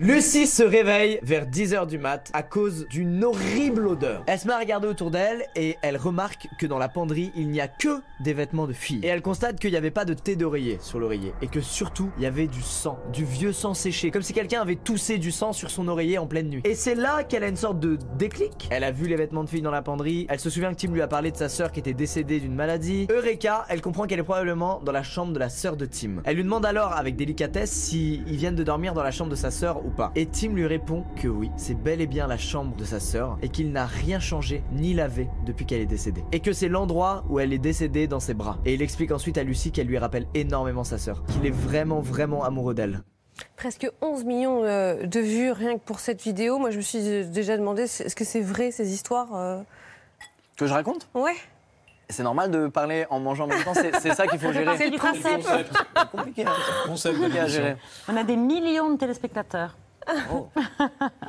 Lucie 0.00 0.48
se 0.48 0.64
réveille 0.64 1.20
vers 1.22 1.46
10h 1.46 1.86
du 1.86 1.98
mat 1.98 2.28
à 2.32 2.42
cause 2.42 2.84
d'une 2.88 3.22
horrible 3.22 3.86
odeur. 3.86 4.24
Elle 4.26 4.40
se 4.40 4.48
met 4.48 4.52
à 4.52 4.58
regarder 4.58 4.88
autour 4.88 5.12
d'elle 5.12 5.46
et 5.54 5.76
elle 5.82 5.96
remarque 5.96 6.48
que 6.58 6.66
dans 6.66 6.78
la 6.78 6.88
penderie, 6.88 7.30
il 7.36 7.48
n'y 7.48 7.60
a 7.60 7.68
que 7.68 8.00
des 8.18 8.32
vêtements 8.32 8.66
de 8.66 8.72
filles. 8.72 8.98
Et 9.04 9.06
elle 9.06 9.22
constate 9.22 9.60
qu'il 9.60 9.70
n'y 9.70 9.76
avait 9.76 9.92
pas 9.92 10.04
de 10.04 10.12
thé 10.12 10.34
d'oreiller 10.34 10.78
sur 10.80 10.98
l'oreiller 10.98 11.32
et 11.42 11.46
que 11.46 11.60
surtout, 11.60 12.10
il 12.16 12.24
y 12.24 12.26
avait 12.26 12.48
du 12.48 12.60
sang, 12.60 12.98
du 13.12 13.24
vieux 13.24 13.52
sang 13.52 13.72
séché, 13.72 14.10
comme 14.10 14.22
si 14.22 14.32
quelqu'un 14.32 14.62
avait 14.62 14.74
toussé 14.74 15.18
du 15.18 15.30
sang 15.30 15.52
sur 15.52 15.70
son 15.70 15.86
oreiller 15.86 16.18
en 16.18 16.26
pleine 16.26 16.48
nuit. 16.48 16.62
Et 16.64 16.74
c'est 16.74 16.96
là 16.96 17.22
qu'elle 17.22 17.44
a 17.44 17.48
une 17.48 17.54
sorte 17.54 17.78
de 17.78 17.96
déclic. 18.18 18.68
Elle 18.72 18.82
a 18.82 18.90
vu 18.90 19.06
les 19.06 19.14
vêtements 19.14 19.44
de 19.44 19.48
filles 19.48 19.62
dans 19.62 19.70
la 19.70 19.82
penderie, 19.82 20.26
elle 20.28 20.40
se 20.40 20.50
souvient 20.50 20.74
que 20.74 20.80
Tim 20.80 20.92
lui 20.92 21.02
a 21.02 21.08
parlé 21.08 21.30
de 21.30 21.36
sa 21.36 21.48
sœur 21.48 21.70
qui 21.70 21.78
était 21.78 21.94
décédée 21.94 22.40
d'une 22.40 22.56
maladie. 22.56 23.06
Eureka, 23.10 23.64
elle 23.68 23.80
comprend 23.80 24.08
qu'elle 24.08 24.18
est 24.18 24.24
probablement 24.24 24.80
dans 24.84 24.90
la 24.92 25.04
chambre 25.04 25.32
de 25.32 25.38
la 25.38 25.50
sœur 25.50 25.76
de 25.76 25.86
Tim. 25.86 26.20
Elle 26.24 26.34
lui 26.34 26.42
demande 26.42 26.66
alors 26.66 26.94
avec 26.94 27.14
délicatesse 27.14 27.70
si 27.70 28.24
viennent 28.26 28.56
de 28.56 28.64
dormir 28.64 28.92
dans 28.92 29.04
la 29.04 29.12
chambre 29.12 29.30
de 29.30 29.36
sa 29.36 29.52
sœur 29.52 29.83
ou 29.84 29.90
pas. 29.90 30.12
Et 30.14 30.26
Tim 30.26 30.54
lui 30.54 30.66
répond 30.66 31.04
que 31.16 31.28
oui, 31.28 31.50
c'est 31.56 31.74
bel 31.74 32.00
et 32.00 32.06
bien 32.06 32.26
la 32.26 32.38
chambre 32.38 32.74
de 32.76 32.84
sa 32.84 33.00
sœur 33.00 33.38
et 33.42 33.48
qu'il 33.48 33.72
n'a 33.72 33.86
rien 33.86 34.20
changé 34.20 34.62
ni 34.72 34.94
lavé 34.94 35.28
depuis 35.46 35.66
qu'elle 35.66 35.80
est 35.80 35.86
décédée. 35.86 36.24
Et 36.32 36.40
que 36.40 36.52
c'est 36.52 36.68
l'endroit 36.68 37.24
où 37.28 37.40
elle 37.40 37.52
est 37.52 37.58
décédée 37.58 38.06
dans 38.06 38.20
ses 38.20 38.34
bras. 38.34 38.58
Et 38.64 38.74
il 38.74 38.82
explique 38.82 39.12
ensuite 39.12 39.38
à 39.38 39.42
Lucie 39.42 39.72
qu'elle 39.72 39.86
lui 39.86 39.98
rappelle 39.98 40.26
énormément 40.34 40.84
sa 40.84 40.98
sœur, 40.98 41.24
qu'il 41.26 41.46
est 41.46 41.54
vraiment 41.54 42.00
vraiment 42.00 42.44
amoureux 42.44 42.74
d'elle. 42.74 43.02
Presque 43.56 43.90
11 44.00 44.24
millions 44.24 44.62
euh, 44.64 45.06
de 45.06 45.20
vues 45.20 45.50
rien 45.50 45.78
que 45.78 45.84
pour 45.84 45.98
cette 45.98 46.22
vidéo. 46.22 46.58
Moi, 46.58 46.70
je 46.70 46.76
me 46.76 46.82
suis 46.82 46.98
euh, 47.08 47.24
déjà 47.24 47.56
demandé, 47.56 47.82
est-ce 47.82 48.14
que 48.14 48.24
c'est 48.24 48.40
vrai 48.40 48.70
ces 48.70 48.92
histoires 48.92 49.34
euh? 49.34 49.60
Que 50.56 50.66
je 50.66 50.72
raconte? 50.72 51.08
Ouais. 51.14 51.34
C'est 52.08 52.22
normal 52.22 52.50
de 52.50 52.66
parler 52.68 53.06
en 53.10 53.18
mangeant 53.20 53.44
en 53.44 53.48
même 53.48 53.62
temps, 53.64 53.72
c'est 53.74 54.14
ça 54.14 54.26
qu'il 54.26 54.38
faut 54.38 54.52
gérer. 54.52 54.76
C'est 54.76 54.90
le 54.90 54.96
principe. 54.98 55.24
C'est 55.42 56.10
compliqué. 56.10 56.44
hein. 56.46 56.52
Concept 56.86 57.16
Compliqué 57.16 57.40
à 57.40 57.46
gérer. 57.48 57.76
On 58.08 58.16
a 58.16 58.24
des 58.24 58.36
millions 58.36 58.90
de 58.90 58.96
téléspectateurs. 58.98 59.76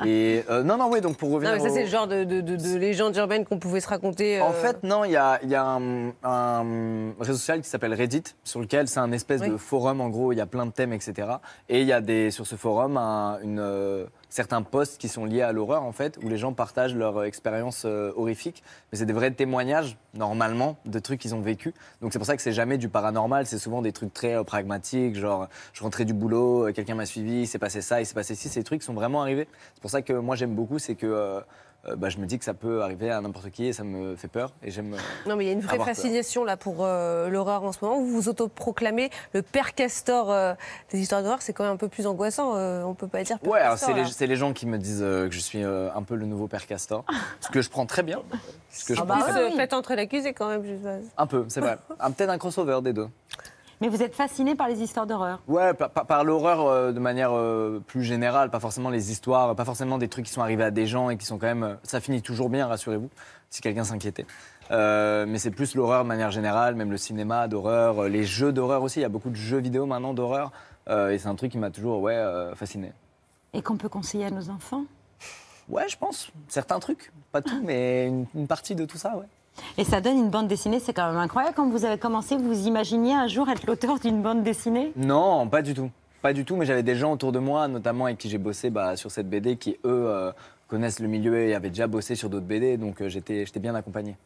Et 0.04 0.44
euh, 0.50 0.62
non, 0.62 0.76
non, 0.76 0.90
oui, 0.90 1.00
donc 1.00 1.16
pour 1.16 1.28
Non, 1.30 1.34
revenir. 1.36 1.54
mais 1.54 1.60
ça, 1.60 1.70
au- 1.70 1.74
c'est 1.74 1.82
le 1.84 1.88
genre 1.88 2.06
de, 2.06 2.24
de, 2.24 2.40
de- 2.42 2.56
de 2.56 2.76
légende 2.76 3.16
urbaine 3.16 3.44
qu'on 3.46 3.58
pouvait 3.58 3.80
se 3.80 3.88
raconter. 3.88 4.40
En 4.42 4.50
euh, 4.50 4.52
fait, 4.52 4.82
non, 4.82 5.04
il 5.04 5.12
y 5.12 5.16
a, 5.16 5.38
il 5.42 5.48
y 5.48 5.54
a 5.54 5.64
un, 5.64 6.10
un 6.22 7.12
réseau 7.18 7.38
social 7.38 7.60
qui 7.62 7.68
s'appelle 7.68 7.94
Reddit, 7.94 8.22
sur 8.44 8.60
lequel 8.60 8.86
c'est 8.88 9.00
un 9.00 9.12
espèce 9.12 9.40
de 9.40 9.56
forum, 9.56 10.00
en 10.00 10.08
gros, 10.10 10.32
il 10.32 10.36
y 10.36 10.40
a 10.42 10.46
plein 10.46 10.66
de 10.66 10.72
thèmes, 10.72 10.92
etc. 10.92 11.28
Et 11.68 11.80
il 11.80 11.86
y 11.86 11.92
a 11.92 12.00
des, 12.02 12.30
sur 12.30 12.46
ce 12.46 12.56
forum 12.56 12.96
un- 12.98 13.38
une, 13.42 13.60
euh, 13.60 14.04
certains 14.36 14.60
posts 14.60 14.98
qui 14.98 15.08
sont 15.08 15.24
liés 15.24 15.40
à 15.40 15.50
l'horreur, 15.50 15.82
en 15.82 15.92
fait, 15.92 16.18
où 16.22 16.28
les 16.28 16.36
gens 16.36 16.52
partagent 16.52 16.94
leur 16.94 17.16
euh, 17.16 17.24
expérience 17.24 17.84
euh, 17.86 18.12
horrifique. 18.16 18.62
Mais 18.92 18.98
c'est 18.98 19.06
des 19.06 19.14
vrais 19.14 19.30
témoignages, 19.30 19.96
normalement, 20.12 20.76
de 20.84 20.98
trucs 20.98 21.20
qu'ils 21.20 21.34
ont 21.34 21.40
vécu. 21.40 21.72
Donc 22.02 22.12
c'est 22.12 22.18
pour 22.18 22.26
ça 22.26 22.36
que 22.36 22.42
c'est 22.42 22.52
jamais 22.52 22.76
du 22.76 22.90
paranormal, 22.90 23.46
c'est 23.46 23.58
souvent 23.58 23.80
des 23.80 23.92
trucs 23.92 24.12
très 24.12 24.36
euh, 24.36 24.44
pragmatiques, 24.44 25.16
genre 25.16 25.48
je 25.72 25.82
rentrais 25.82 26.04
du 26.04 26.12
boulot, 26.12 26.70
quelqu'un 26.74 26.94
m'a 26.94 27.06
suivi, 27.06 27.40
il 27.40 27.46
s'est 27.46 27.58
passé 27.58 27.80
ça, 27.80 28.02
il 28.02 28.04
s'est 28.04 28.14
passé 28.14 28.34
ci, 28.34 28.50
ces 28.50 28.62
trucs 28.62 28.82
sont 28.82 28.92
vraiment 28.92 29.22
arrivés. 29.22 29.48
C'est 29.74 29.80
pour 29.80 29.90
ça 29.90 30.02
que 30.02 30.12
moi 30.12 30.36
j'aime 30.36 30.54
beaucoup, 30.54 30.78
c'est 30.78 30.96
que 30.96 31.40
bah, 31.94 32.08
je 32.08 32.18
me 32.18 32.26
dis 32.26 32.38
que 32.38 32.44
ça 32.44 32.54
peut 32.54 32.82
arriver 32.82 33.10
à 33.10 33.20
n'importe 33.20 33.50
qui 33.50 33.66
et 33.66 33.72
ça 33.72 33.84
me 33.84 34.16
fait 34.16 34.26
peur. 34.28 34.52
Et 34.62 34.70
j'aime. 34.72 34.94
euh, 34.94 35.28
Non, 35.28 35.36
mais 35.36 35.44
il 35.44 35.46
y 35.46 35.50
a 35.50 35.52
une 35.52 35.60
vraie 35.60 35.76
peur. 35.76 35.86
fascination 35.86 36.42
là 36.44 36.56
pour 36.56 36.78
euh, 36.84 37.28
l'horreur 37.28 37.62
en 37.62 37.72
ce 37.72 37.78
moment. 37.84 37.98
Vous 38.00 38.08
vous 38.08 38.28
autoproclamez 38.28 39.10
le 39.34 39.42
père 39.42 39.74
Castor 39.74 40.32
euh, 40.32 40.54
des 40.90 40.98
histoires 40.98 41.22
d'horreur. 41.22 41.42
C'est 41.42 41.52
quand 41.52 41.64
même 41.64 41.74
un 41.74 41.76
peu 41.76 41.88
plus 41.88 42.06
angoissant. 42.06 42.56
euh, 42.56 42.82
on 42.82 42.94
peut 42.94 43.06
pas 43.08 43.22
dire. 43.22 43.38
Père 43.38 43.52
Ouais, 43.52 43.60
c'est 43.76 43.92
les, 43.92 44.26
les 44.26 44.36
gens 44.36 44.52
qui 44.52 44.66
me 44.66 44.78
disent 44.78 45.02
euh, 45.02 45.28
que 45.28 45.34
je 45.34 45.40
suis 45.40 45.62
euh, 45.62 45.88
un 45.94 46.02
peu 46.02 46.14
le 46.16 46.26
nouveau 46.26 46.48
père 46.48 46.66
Castor. 46.66 47.04
ce 47.40 47.48
que 47.50 47.62
je 47.62 47.70
prends 47.70 47.86
très 47.86 48.02
bien. 48.02 48.20
Ce 48.70 48.84
que 48.86 48.94
je 48.94 49.00
Ah 49.00 49.04
prends 49.06 49.18
bah, 49.18 49.22
très 49.28 49.40
bien. 49.42 49.50
se 49.52 49.56
fait 49.56 49.72
entrer 49.74 49.96
l'accusé 49.96 50.32
quand 50.32 50.48
même. 50.48 50.64
je. 50.64 50.72
Un 51.16 51.26
peu, 51.26 51.44
c'est 51.48 51.60
vrai. 51.60 51.78
Peut-être 52.16 52.30
un 52.30 52.38
crossover 52.38 52.80
des 52.82 52.92
deux. 52.92 53.08
Mais 53.80 53.88
vous 53.88 54.02
êtes 54.02 54.14
fasciné 54.14 54.54
par 54.54 54.68
les 54.68 54.80
histoires 54.80 55.06
d'horreur. 55.06 55.40
Ouais, 55.48 55.74
par, 55.74 55.90
par- 55.90 56.06
par 56.06 56.24
l'horreur 56.24 56.66
euh, 56.66 56.92
de 56.92 56.98
manière 57.00 57.32
euh, 57.32 57.82
plus 57.86 58.02
générale, 58.02 58.50
pas 58.50 58.60
forcément 58.60 58.88
les 58.88 59.10
histoires, 59.12 59.54
pas 59.54 59.64
forcément 59.66 59.98
des 59.98 60.08
trucs 60.08 60.24
qui 60.26 60.32
sont 60.32 60.40
arrivés 60.40 60.64
à 60.64 60.70
des 60.70 60.86
gens 60.86 61.10
et 61.10 61.16
qui 61.18 61.26
sont 61.26 61.36
quand 61.38 61.46
même. 61.46 61.62
euh, 61.62 61.74
ça 61.82 62.00
finit 62.00 62.22
toujours 62.22 62.48
bien, 62.48 62.66
rassurez-vous, 62.66 63.10
si 63.50 63.60
quelqu'un 63.60 63.84
s'inquiétait. 63.84 64.26
Mais 64.70 65.38
c'est 65.38 65.50
plus 65.50 65.74
l'horreur 65.74 66.02
de 66.04 66.08
manière 66.08 66.30
générale, 66.30 66.74
même 66.74 66.90
le 66.90 66.96
cinéma 66.96 67.48
d'horreur, 67.48 68.04
les 68.08 68.24
jeux 68.24 68.52
d'horreur 68.52 68.82
aussi. 68.82 68.98
Il 68.98 69.02
y 69.02 69.06
a 69.06 69.08
beaucoup 69.10 69.30
de 69.30 69.36
jeux 69.36 69.58
vidéo 69.60 69.86
maintenant 69.86 70.14
d'horreur. 70.14 70.50
et 70.88 71.18
c'est 71.18 71.28
un 71.28 71.34
truc 71.36 71.52
qui 71.52 71.58
m'a 71.58 71.70
toujours 71.70 72.00
ouais, 72.00 72.20
fasciné. 72.54 72.92
Et 73.52 73.62
qu'on 73.62 73.76
peut 73.76 73.88
conseiller 73.88 74.24
à 74.24 74.30
nos 74.30 74.50
enfants? 74.50 74.84
Ouais, 75.68 75.88
je 75.88 75.96
pense. 75.96 76.30
Certains 76.48 76.80
trucs. 76.80 77.12
Pas 77.30 77.42
tout, 77.42 77.60
mais 77.62 78.06
une, 78.08 78.26
une 78.34 78.46
partie 78.46 78.74
de 78.74 78.84
tout 78.84 78.98
ça, 78.98 79.16
ouais. 79.16 79.26
Et 79.78 79.84
ça 79.84 80.00
donne 80.00 80.18
une 80.18 80.30
bande 80.30 80.48
dessinée, 80.48 80.80
c'est 80.80 80.92
quand 80.92 81.08
même 81.08 81.20
incroyable. 81.20 81.54
Quand 81.56 81.68
vous 81.68 81.84
avez 81.84 81.98
commencé, 81.98 82.36
vous 82.36 82.66
imaginiez 82.66 83.14
un 83.14 83.26
jour 83.28 83.48
être 83.48 83.66
l'auteur 83.66 83.98
d'une 83.98 84.22
bande 84.22 84.42
dessinée? 84.42 84.92
Non, 84.96 85.48
pas 85.48 85.62
du 85.62 85.74
tout. 85.74 85.90
Pas 86.22 86.32
du 86.32 86.44
tout, 86.44 86.56
mais 86.56 86.66
j'avais 86.66 86.82
des 86.82 86.96
gens 86.96 87.12
autour 87.12 87.32
de 87.32 87.38
moi, 87.38 87.68
notamment 87.68 88.06
avec 88.06 88.18
qui 88.18 88.28
j'ai 88.28 88.38
bossé 88.38 88.70
bah, 88.70 88.96
sur 88.96 89.10
cette 89.10 89.28
BD, 89.28 89.56
qui 89.56 89.72
eux 89.84 90.06
euh, 90.08 90.32
connaissent 90.68 91.00
le 91.00 91.08
milieu 91.08 91.38
et 91.38 91.54
avaient 91.54 91.70
déjà 91.70 91.86
bossé 91.86 92.14
sur 92.14 92.30
d'autres 92.30 92.46
BD, 92.46 92.76
donc 92.76 93.00
euh, 93.00 93.08
j'étais 93.08 93.46
j'étais 93.46 93.60
bien 93.60 93.74
accompagné. 93.74 94.16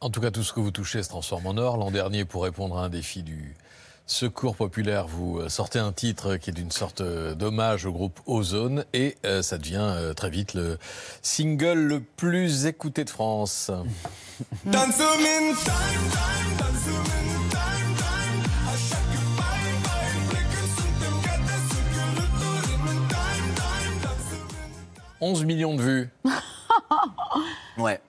En 0.00 0.10
tout 0.10 0.20
cas, 0.20 0.30
tout 0.30 0.42
ce 0.42 0.52
que 0.52 0.60
vous 0.60 0.70
touchez 0.70 1.02
se 1.02 1.08
transforme 1.08 1.46
en 1.46 1.56
or. 1.56 1.76
L'an 1.76 1.90
dernier, 1.90 2.24
pour 2.24 2.44
répondre 2.44 2.78
à 2.78 2.84
un 2.84 2.88
défi 2.88 3.22
du 3.22 3.56
Secours 4.08 4.54
populaire, 4.54 5.08
vous 5.08 5.40
euh, 5.40 5.48
sortez 5.48 5.80
un 5.80 5.90
titre 5.92 6.36
qui 6.36 6.50
est 6.50 6.52
d'une 6.52 6.70
sorte 6.70 7.00
euh, 7.00 7.34
d'hommage 7.34 7.86
au 7.86 7.92
groupe 7.92 8.20
Ozone 8.26 8.84
et 8.92 9.16
euh, 9.24 9.42
ça 9.42 9.58
devient 9.58 9.78
euh, 9.80 10.14
très 10.14 10.30
vite 10.30 10.54
le 10.54 10.78
single 11.22 11.78
le 11.78 12.00
plus 12.00 12.66
écouté 12.66 13.02
de 13.04 13.10
France. 13.10 13.72
11 25.20 25.44
millions 25.44 25.74
de 25.74 25.82
vues. 25.82 26.10
Ouais. 27.78 28.00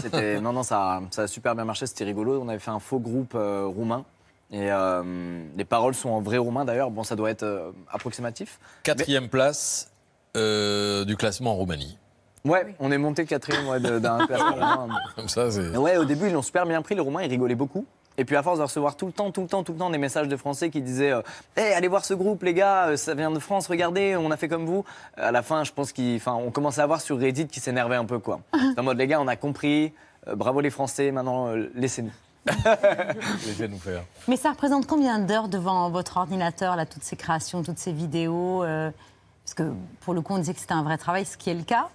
C'était- 0.00 0.40
non, 0.40 0.52
non, 0.52 0.62
ça, 0.62 1.00
ça 1.10 1.22
a 1.22 1.26
super 1.26 1.54
bien 1.54 1.64
marché, 1.64 1.86
c'était 1.86 2.04
rigolo. 2.04 2.40
On 2.42 2.48
avait 2.48 2.58
fait 2.58 2.70
un 2.70 2.78
faux 2.80 2.98
groupe 2.98 3.34
euh, 3.34 3.66
roumain. 3.66 4.04
Et 4.52 4.70
euh, 4.70 5.42
les 5.56 5.64
paroles 5.64 5.94
sont 5.94 6.10
en 6.10 6.20
vrai 6.20 6.38
roumain 6.38 6.64
d'ailleurs. 6.64 6.90
Bon, 6.90 7.02
ça 7.02 7.16
doit 7.16 7.30
être 7.30 7.42
euh, 7.42 7.72
approximatif. 7.90 8.60
Quatrième 8.84 9.28
place 9.28 9.90
euh, 10.36 11.04
du 11.04 11.16
classement 11.16 11.52
en 11.52 11.56
Roumanie. 11.56 11.98
Ouais, 12.44 12.76
on 12.78 12.92
est 12.92 12.98
monté 12.98 13.24
quatrième 13.24 13.66
ouais, 13.66 13.80
d'un 13.80 14.26
classement 14.26 14.76
roumain. 14.76 15.00
Comme 15.16 15.28
ça, 15.28 15.50
c'est. 15.50 15.76
Ouais, 15.76 15.96
au 15.96 16.04
début, 16.04 16.26
ils 16.26 16.32
l'ont 16.32 16.42
super 16.42 16.64
bien 16.64 16.80
pris, 16.80 16.94
les 16.94 17.00
Roumains, 17.00 17.22
ils 17.22 17.30
rigolaient 17.30 17.56
beaucoup. 17.56 17.84
Et 18.18 18.24
puis, 18.24 18.36
à 18.36 18.42
force 18.42 18.58
de 18.58 18.62
recevoir 18.62 18.96
tout 18.96 19.06
le 19.06 19.12
temps, 19.12 19.30
tout 19.30 19.42
le 19.42 19.48
temps, 19.48 19.62
tout 19.62 19.72
le 19.72 19.78
temps 19.78 19.90
des 19.90 19.98
messages 19.98 20.28
de 20.28 20.36
Français 20.36 20.70
qui 20.70 20.80
disaient 20.80 21.10
euh, 21.10 21.22
Hey, 21.56 21.72
allez 21.74 21.88
voir 21.88 22.04
ce 22.04 22.14
groupe, 22.14 22.44
les 22.44 22.54
gars, 22.54 22.96
ça 22.96 23.14
vient 23.14 23.30
de 23.30 23.38
France, 23.40 23.66
regardez, 23.66 24.16
on 24.16 24.30
a 24.30 24.36
fait 24.36 24.48
comme 24.48 24.64
vous. 24.64 24.84
À 25.16 25.32
la 25.32 25.42
fin, 25.42 25.64
je 25.64 25.72
pense 25.72 25.92
qu'on 25.92 26.50
commençait 26.50 26.80
à 26.80 26.86
voir 26.86 27.00
sur 27.00 27.18
Reddit 27.18 27.48
qui 27.48 27.60
s'énervait 27.60 27.96
un 27.96 28.04
peu, 28.04 28.18
quoi. 28.18 28.40
C'est 28.54 28.78
en 28.78 28.84
mode, 28.84 28.98
les 28.98 29.06
gars, 29.06 29.20
on 29.20 29.28
a 29.28 29.36
compris, 29.36 29.92
euh, 30.28 30.34
bravo 30.34 30.60
les 30.60 30.70
Français, 30.70 31.10
maintenant, 31.10 31.48
euh, 31.48 31.70
laissez-nous. 31.74 32.12
Laissez-nous 33.46 33.78
faire. 33.78 34.02
Mais 34.28 34.36
ça 34.36 34.50
représente 34.50 34.86
combien 34.86 35.18
d'heures 35.18 35.48
devant 35.48 35.90
votre 35.90 36.16
ordinateur, 36.16 36.76
là, 36.76 36.86
toutes 36.86 37.02
ces 37.04 37.16
créations, 37.16 37.62
toutes 37.62 37.78
ces 37.78 37.92
vidéos 37.92 38.62
euh, 38.64 38.90
Parce 39.44 39.54
que 39.54 39.72
pour 40.00 40.14
le 40.14 40.20
coup, 40.20 40.34
on 40.34 40.38
disait 40.38 40.54
que 40.54 40.60
c'était 40.60 40.72
un 40.74 40.82
vrai 40.82 40.98
travail, 40.98 41.24
ce 41.24 41.36
qui 41.36 41.50
est 41.50 41.54
le 41.54 41.64
cas. 41.64 41.88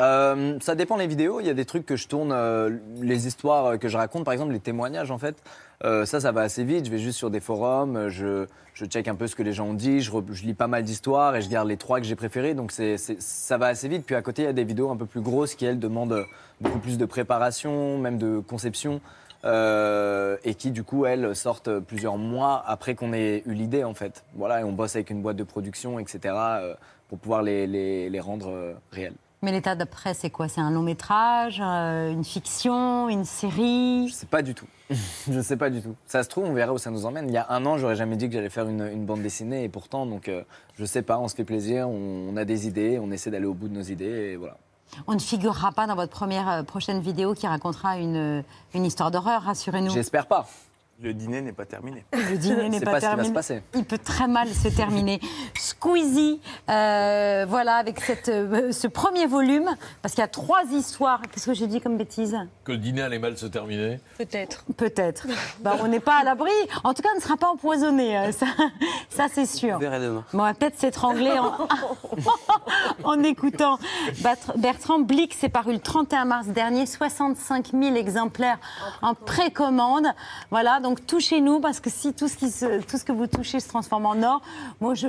Euh, 0.00 0.56
ça 0.60 0.76
dépend 0.76 0.96
des 0.96 1.08
vidéos. 1.08 1.40
Il 1.40 1.46
y 1.46 1.50
a 1.50 1.54
des 1.54 1.64
trucs 1.64 1.84
que 1.84 1.96
je 1.96 2.06
tourne, 2.06 2.30
euh, 2.32 2.76
les 3.00 3.26
histoires 3.26 3.78
que 3.80 3.88
je 3.88 3.96
raconte, 3.96 4.24
par 4.24 4.32
exemple 4.32 4.52
les 4.52 4.60
témoignages 4.60 5.10
en 5.10 5.18
fait. 5.18 5.36
Euh, 5.84 6.06
ça, 6.06 6.20
ça 6.20 6.30
va 6.30 6.42
assez 6.42 6.62
vite. 6.62 6.84
Je 6.86 6.90
vais 6.90 6.98
juste 6.98 7.18
sur 7.18 7.30
des 7.30 7.40
forums, 7.40 8.08
je, 8.08 8.46
je 8.74 8.84
check 8.84 9.08
un 9.08 9.16
peu 9.16 9.26
ce 9.26 9.34
que 9.34 9.42
les 9.42 9.52
gens 9.52 9.66
ont 9.66 9.74
dit, 9.74 10.00
je, 10.00 10.12
re- 10.12 10.24
je 10.32 10.44
lis 10.44 10.54
pas 10.54 10.68
mal 10.68 10.84
d'histoires 10.84 11.34
et 11.34 11.42
je 11.42 11.48
garde 11.48 11.66
les 11.66 11.76
trois 11.76 11.98
que 11.98 12.06
j'ai 12.06 12.14
préférés. 12.14 12.54
Donc 12.54 12.70
c'est, 12.70 12.96
c'est- 12.96 13.20
ça 13.20 13.58
va 13.58 13.66
assez 13.66 13.88
vite. 13.88 14.04
Puis 14.06 14.14
à 14.14 14.22
côté, 14.22 14.42
il 14.42 14.44
y 14.44 14.48
a 14.48 14.52
des 14.52 14.62
vidéos 14.64 14.88
un 14.90 14.96
peu 14.96 15.06
plus 15.06 15.20
grosses 15.20 15.56
qui 15.56 15.64
elles 15.64 15.80
demandent 15.80 16.24
beaucoup 16.60 16.78
plus 16.78 16.96
de 16.96 17.04
préparation, 17.04 17.98
même 17.98 18.18
de 18.18 18.38
conception. 18.38 19.00
Euh, 19.44 20.36
et 20.44 20.54
qui 20.54 20.70
du 20.70 20.82
coup 20.82 21.06
elles 21.06 21.34
sortent 21.36 21.78
plusieurs 21.80 22.18
mois 22.18 22.62
après 22.66 22.94
qu'on 22.94 23.12
ait 23.12 23.42
eu 23.46 23.52
l'idée 23.52 23.84
en 23.84 23.94
fait. 23.94 24.24
Voilà, 24.34 24.60
et 24.60 24.64
on 24.64 24.72
bosse 24.72 24.96
avec 24.96 25.10
une 25.10 25.22
boîte 25.22 25.36
de 25.36 25.44
production, 25.44 25.98
etc. 25.98 26.34
euh, 26.36 26.74
pour 27.08 27.18
pouvoir 27.18 27.42
les, 27.42 27.66
les, 27.66 28.10
les 28.10 28.20
rendre 28.20 28.50
euh, 28.50 28.74
réelles. 28.92 29.14
Mais 29.40 29.52
l'état 29.52 29.76
d'après, 29.76 30.14
c'est 30.14 30.30
quoi? 30.30 30.48
C'est 30.48 30.60
un 30.60 30.72
long 30.72 30.82
métrage, 30.82 31.62
euh, 31.64 32.10
une 32.10 32.24
fiction, 32.24 33.08
une 33.08 33.24
série? 33.24 34.08
Je 34.08 34.12
sais 34.12 34.26
pas 34.26 34.42
du 34.42 34.52
tout. 34.52 34.66
je 35.30 35.40
sais 35.40 35.56
pas 35.56 35.70
du 35.70 35.80
tout. 35.80 35.94
Ça 36.06 36.24
se 36.24 36.28
trouve, 36.28 36.44
on 36.44 36.54
verra 36.54 36.72
où 36.72 36.78
ça 36.78 36.90
nous 36.90 37.06
emmène. 37.06 37.28
Il 37.28 37.32
y 37.34 37.36
a 37.36 37.46
un 37.50 37.64
an, 37.64 37.78
j'aurais 37.78 37.94
jamais 37.94 38.16
dit 38.16 38.26
que 38.26 38.34
j'allais 38.34 38.50
faire 38.50 38.68
une, 38.68 38.82
une 38.82 39.06
bande 39.06 39.22
dessinée 39.22 39.62
et 39.62 39.68
pourtant, 39.68 40.06
donc, 40.06 40.28
euh, 40.28 40.42
je 40.76 40.84
sais 40.84 41.02
pas, 41.02 41.18
on 41.20 41.28
se 41.28 41.36
fait 41.36 41.44
plaisir, 41.44 41.88
on, 41.88 42.30
on 42.32 42.36
a 42.36 42.44
des 42.44 42.66
idées, 42.66 42.98
on 43.00 43.12
essaie 43.12 43.30
d'aller 43.30 43.46
au 43.46 43.54
bout 43.54 43.68
de 43.68 43.74
nos 43.74 43.82
idées 43.82 44.32
et 44.32 44.36
voilà. 44.36 44.56
On 45.06 45.14
ne 45.14 45.18
figurera 45.18 45.72
pas 45.72 45.86
dans 45.86 45.94
votre 45.94 46.12
première 46.12 46.48
euh, 46.48 46.62
prochaine 46.62 47.00
vidéo 47.00 47.34
qui 47.34 47.46
racontera 47.46 47.98
une, 47.98 48.42
une 48.74 48.84
histoire 48.84 49.10
d'horreur, 49.10 49.42
rassurez-nous. 49.42 49.90
J'espère 49.90 50.26
pas. 50.26 50.46
Le 51.00 51.14
dîner 51.14 51.40
n'est 51.42 51.52
pas 51.52 51.64
terminé. 51.64 52.04
Le 52.12 52.36
dîner 52.36 52.68
n'est 52.68 52.80
pas, 52.80 52.90
pas 52.90 53.00
ce 53.00 53.06
qui 53.06 53.06
va 53.06 53.10
terminé. 53.12 53.28
se 53.28 53.32
passer. 53.32 53.62
Il 53.76 53.84
peut 53.84 53.98
très 53.98 54.26
mal 54.26 54.48
se 54.48 54.66
terminer. 54.66 55.20
Squeezie, 55.56 56.40
euh, 56.68 57.46
voilà, 57.48 57.76
avec 57.76 58.00
cette, 58.00 58.28
euh, 58.28 58.72
ce 58.72 58.88
premier 58.88 59.26
volume, 59.26 59.70
parce 60.02 60.14
qu'il 60.16 60.22
y 60.22 60.24
a 60.24 60.28
trois 60.28 60.64
histoires. 60.72 61.22
Qu'est-ce 61.30 61.46
que 61.46 61.54
j'ai 61.54 61.68
dit 61.68 61.80
comme 61.80 61.96
bêtise? 61.96 62.36
Que 62.64 62.72
le 62.72 62.78
dîner 62.78 63.02
allait 63.02 63.20
mal 63.20 63.38
se 63.38 63.46
terminer. 63.46 64.00
Peut-être. 64.18 64.64
Peut-être. 64.76 65.26
Bah, 65.60 65.76
on 65.80 65.86
n'est 65.88 66.00
pas 66.00 66.16
à 66.20 66.24
l'abri. 66.24 66.50
En 66.84 66.94
tout 66.94 67.02
cas, 67.02 67.08
on 67.12 67.16
ne 67.16 67.22
sera 67.22 67.36
pas 67.36 67.48
empoisonné. 67.48 68.16
euh, 68.18 68.32
Ça, 68.32 68.46
ça 69.08 69.26
c'est 69.32 69.46
sûr. 69.46 69.74
On 69.76 69.78
verra 69.78 69.98
demain. 70.00 70.24
Bon, 70.32 70.40
on 70.40 70.42
va 70.46 70.54
peut-être 70.54 70.78
s'étrangler 70.78 71.32
en, 71.38 71.52
en 73.04 73.22
écoutant. 73.22 73.78
Bertrand 74.56 74.98
Blick 75.00 75.34
s'est 75.34 75.48
paru 75.48 75.72
le 75.74 75.80
31 75.80 76.24
mars 76.24 76.46
dernier, 76.48 76.86
65 76.86 77.68
000 77.72 77.94
exemplaires 77.96 78.58
en 79.02 79.14
précommande. 79.14 80.06
Voilà, 80.50 80.80
donc 80.80 80.87
touchez-nous 80.94 81.60
parce 81.60 81.80
que 81.80 81.90
si 81.90 82.12
tout 82.14 82.28
ce, 82.28 82.36
qui 82.36 82.50
se- 82.50 82.80
tout 82.82 82.98
ce 82.98 83.04
que 83.04 83.12
vous 83.12 83.26
touchez 83.26 83.60
se 83.60 83.68
transforme 83.68 84.06
en 84.06 84.22
or, 84.22 84.42
moi 84.80 84.94
je. 84.94 85.08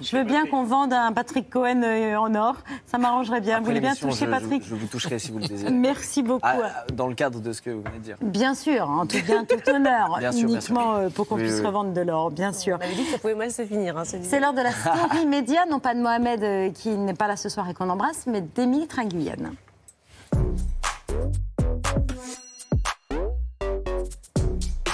Je 0.00 0.16
veux 0.16 0.24
bien 0.24 0.46
qu'on 0.46 0.64
vende 0.64 0.94
un 0.94 1.12
Patrick 1.12 1.50
Cohen 1.50 1.82
euh, 1.84 2.16
en 2.16 2.34
or. 2.34 2.54
Ça 2.86 2.96
m'arrangerait 2.96 3.42
bien. 3.42 3.58
vous 3.58 3.66
voulez 3.66 3.80
bien 3.80 3.94
toucher 3.94 4.24
je, 4.24 4.30
Patrick 4.30 4.62
je, 4.64 4.70
je 4.70 4.74
vous 4.76 4.86
toucherai 4.86 5.18
si 5.18 5.30
vous 5.30 5.40
le 5.40 5.46
désirez. 5.46 5.70
Merci 5.72 6.22
beaucoup. 6.22 6.40
Ah, 6.42 6.86
dans 6.94 7.06
le 7.06 7.14
cadre 7.14 7.38
de 7.40 7.52
ce 7.52 7.60
que 7.60 7.68
vous 7.68 7.82
venez 7.82 7.98
de 7.98 8.02
dire. 8.02 8.16
Bien 8.22 8.54
sûr, 8.54 8.88
en 8.88 9.04
tout 9.04 9.18
bien, 9.26 9.44
tout 9.44 9.60
honneur, 9.68 10.16
Bien 10.20 10.32
sûr, 10.32 10.46
bien 10.48 10.56
uniquement 10.56 10.80
sûr. 10.94 10.94
euh, 10.94 11.08
pour 11.10 11.28
qu'on 11.28 11.34
Oui, 11.34 11.42
puisse 11.42 11.58
oui. 11.60 11.66
revendre 11.66 11.92
de 11.92 12.00
l'or, 12.00 12.30
bien 12.30 12.54
sûr. 12.54 12.78
On 12.80 12.84
avait 12.84 12.94
dit 12.94 13.04
que 13.04 13.10
ça 13.10 13.18
pouvait 13.18 13.34
mal 13.34 13.50
se 13.50 13.66
finir. 13.66 13.98
hein, 13.98 14.04
C'est 14.06 14.40
l'heure 14.40 14.54
de 14.54 14.62
la 14.62 14.70
story 14.72 15.26
média, 15.28 15.66
non 15.70 15.80
pas 15.80 15.94
de 15.94 16.00
Mohamed 16.00 16.42
euh, 16.42 16.70
qui 16.70 16.88
n'est 16.88 17.12
pas 17.12 17.26
là 17.26 17.36
ce 17.36 17.50
soir 17.50 17.68
et 17.68 17.74
qu'on 17.74 17.90
embrasse, 17.90 18.24
mais 18.26 18.40
d'Émilie 18.40 18.86
Tringuyen. 18.86 19.52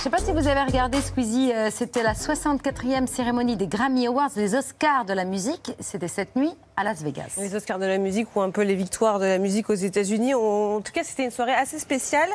Je 0.03 0.09
ne 0.09 0.16
sais 0.16 0.24
pas 0.24 0.24
si 0.24 0.32
vous 0.32 0.48
avez 0.48 0.62
regardé 0.62 0.98
Squeezie, 1.03 1.53
euh, 1.53 1.68
c'était 1.70 2.03
la 2.03 2.14
64e 2.14 3.07
cérémonie 3.07 3.59
des 3.59 3.66
Grammy 3.66 4.07
Awards, 4.07 4.30
les 4.34 4.55
Oscars 4.55 5.05
de 5.05 5.12
la 5.12 5.24
musique. 5.26 5.72
C'était 5.78 6.09
cette 6.09 6.36
nuit 6.36 6.53
à 6.74 6.84
Las 6.84 7.03
Vegas. 7.03 7.34
Les 7.36 7.55
Oscars 7.55 7.78
de 7.78 7.84
la 7.84 7.98
musique 7.98 8.34
ou 8.34 8.40
un 8.40 8.51
peu 8.51 8.62
les 8.62 8.76
victoires 8.76 9.18
de 9.18 9.26
la 9.26 9.36
musique 9.36 9.68
aux 9.68 9.74
États-Unis. 9.74 10.34
On- 10.34 10.76
En 10.76 10.80
tout 10.80 10.92
cas, 10.92 11.05
c'était 11.05 11.24
une 11.24 11.30
soirée 11.30 11.53
assez 11.53 11.78
spéciale. 11.78 12.30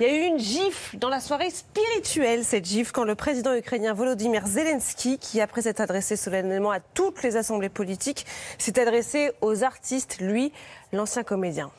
Il 0.00 0.06
y 0.06 0.08
a 0.08 0.14
eu 0.14 0.22
une 0.26 0.38
gifle 0.38 0.96
dans 0.96 1.10
la 1.10 1.20
soirée 1.20 1.50
spirituelle, 1.50 2.44
cette 2.44 2.64
gifle, 2.64 2.92
quand 2.92 3.04
le 3.04 3.14
président 3.14 3.52
ukrainien 3.54 3.92
Volodymyr 3.92 4.46
Zelensky, 4.46 5.18
qui 5.18 5.42
après 5.42 5.60
s'être 5.62 5.80
adressé 5.82 6.16
solennellement 6.16 6.70
à 6.70 6.80
toutes 6.80 7.22
les 7.22 7.36
assemblées 7.36 7.68
politiques, 7.68 8.24
s'est 8.56 8.80
adressé 8.80 9.32
aux 9.42 9.64
artistes, 9.64 10.16
lui, 10.18 10.50
l'ancien 10.94 11.24
comédien. 11.24 11.70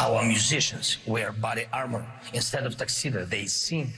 Our 0.00 0.22
musicians 0.24 0.98
wear 1.06 1.30
body 1.34 1.64
armor 1.72 2.00
instead 2.34 2.64
of 2.64 2.74
tuxedo. 2.78 3.26
They 3.26 3.46
sing 3.46 3.88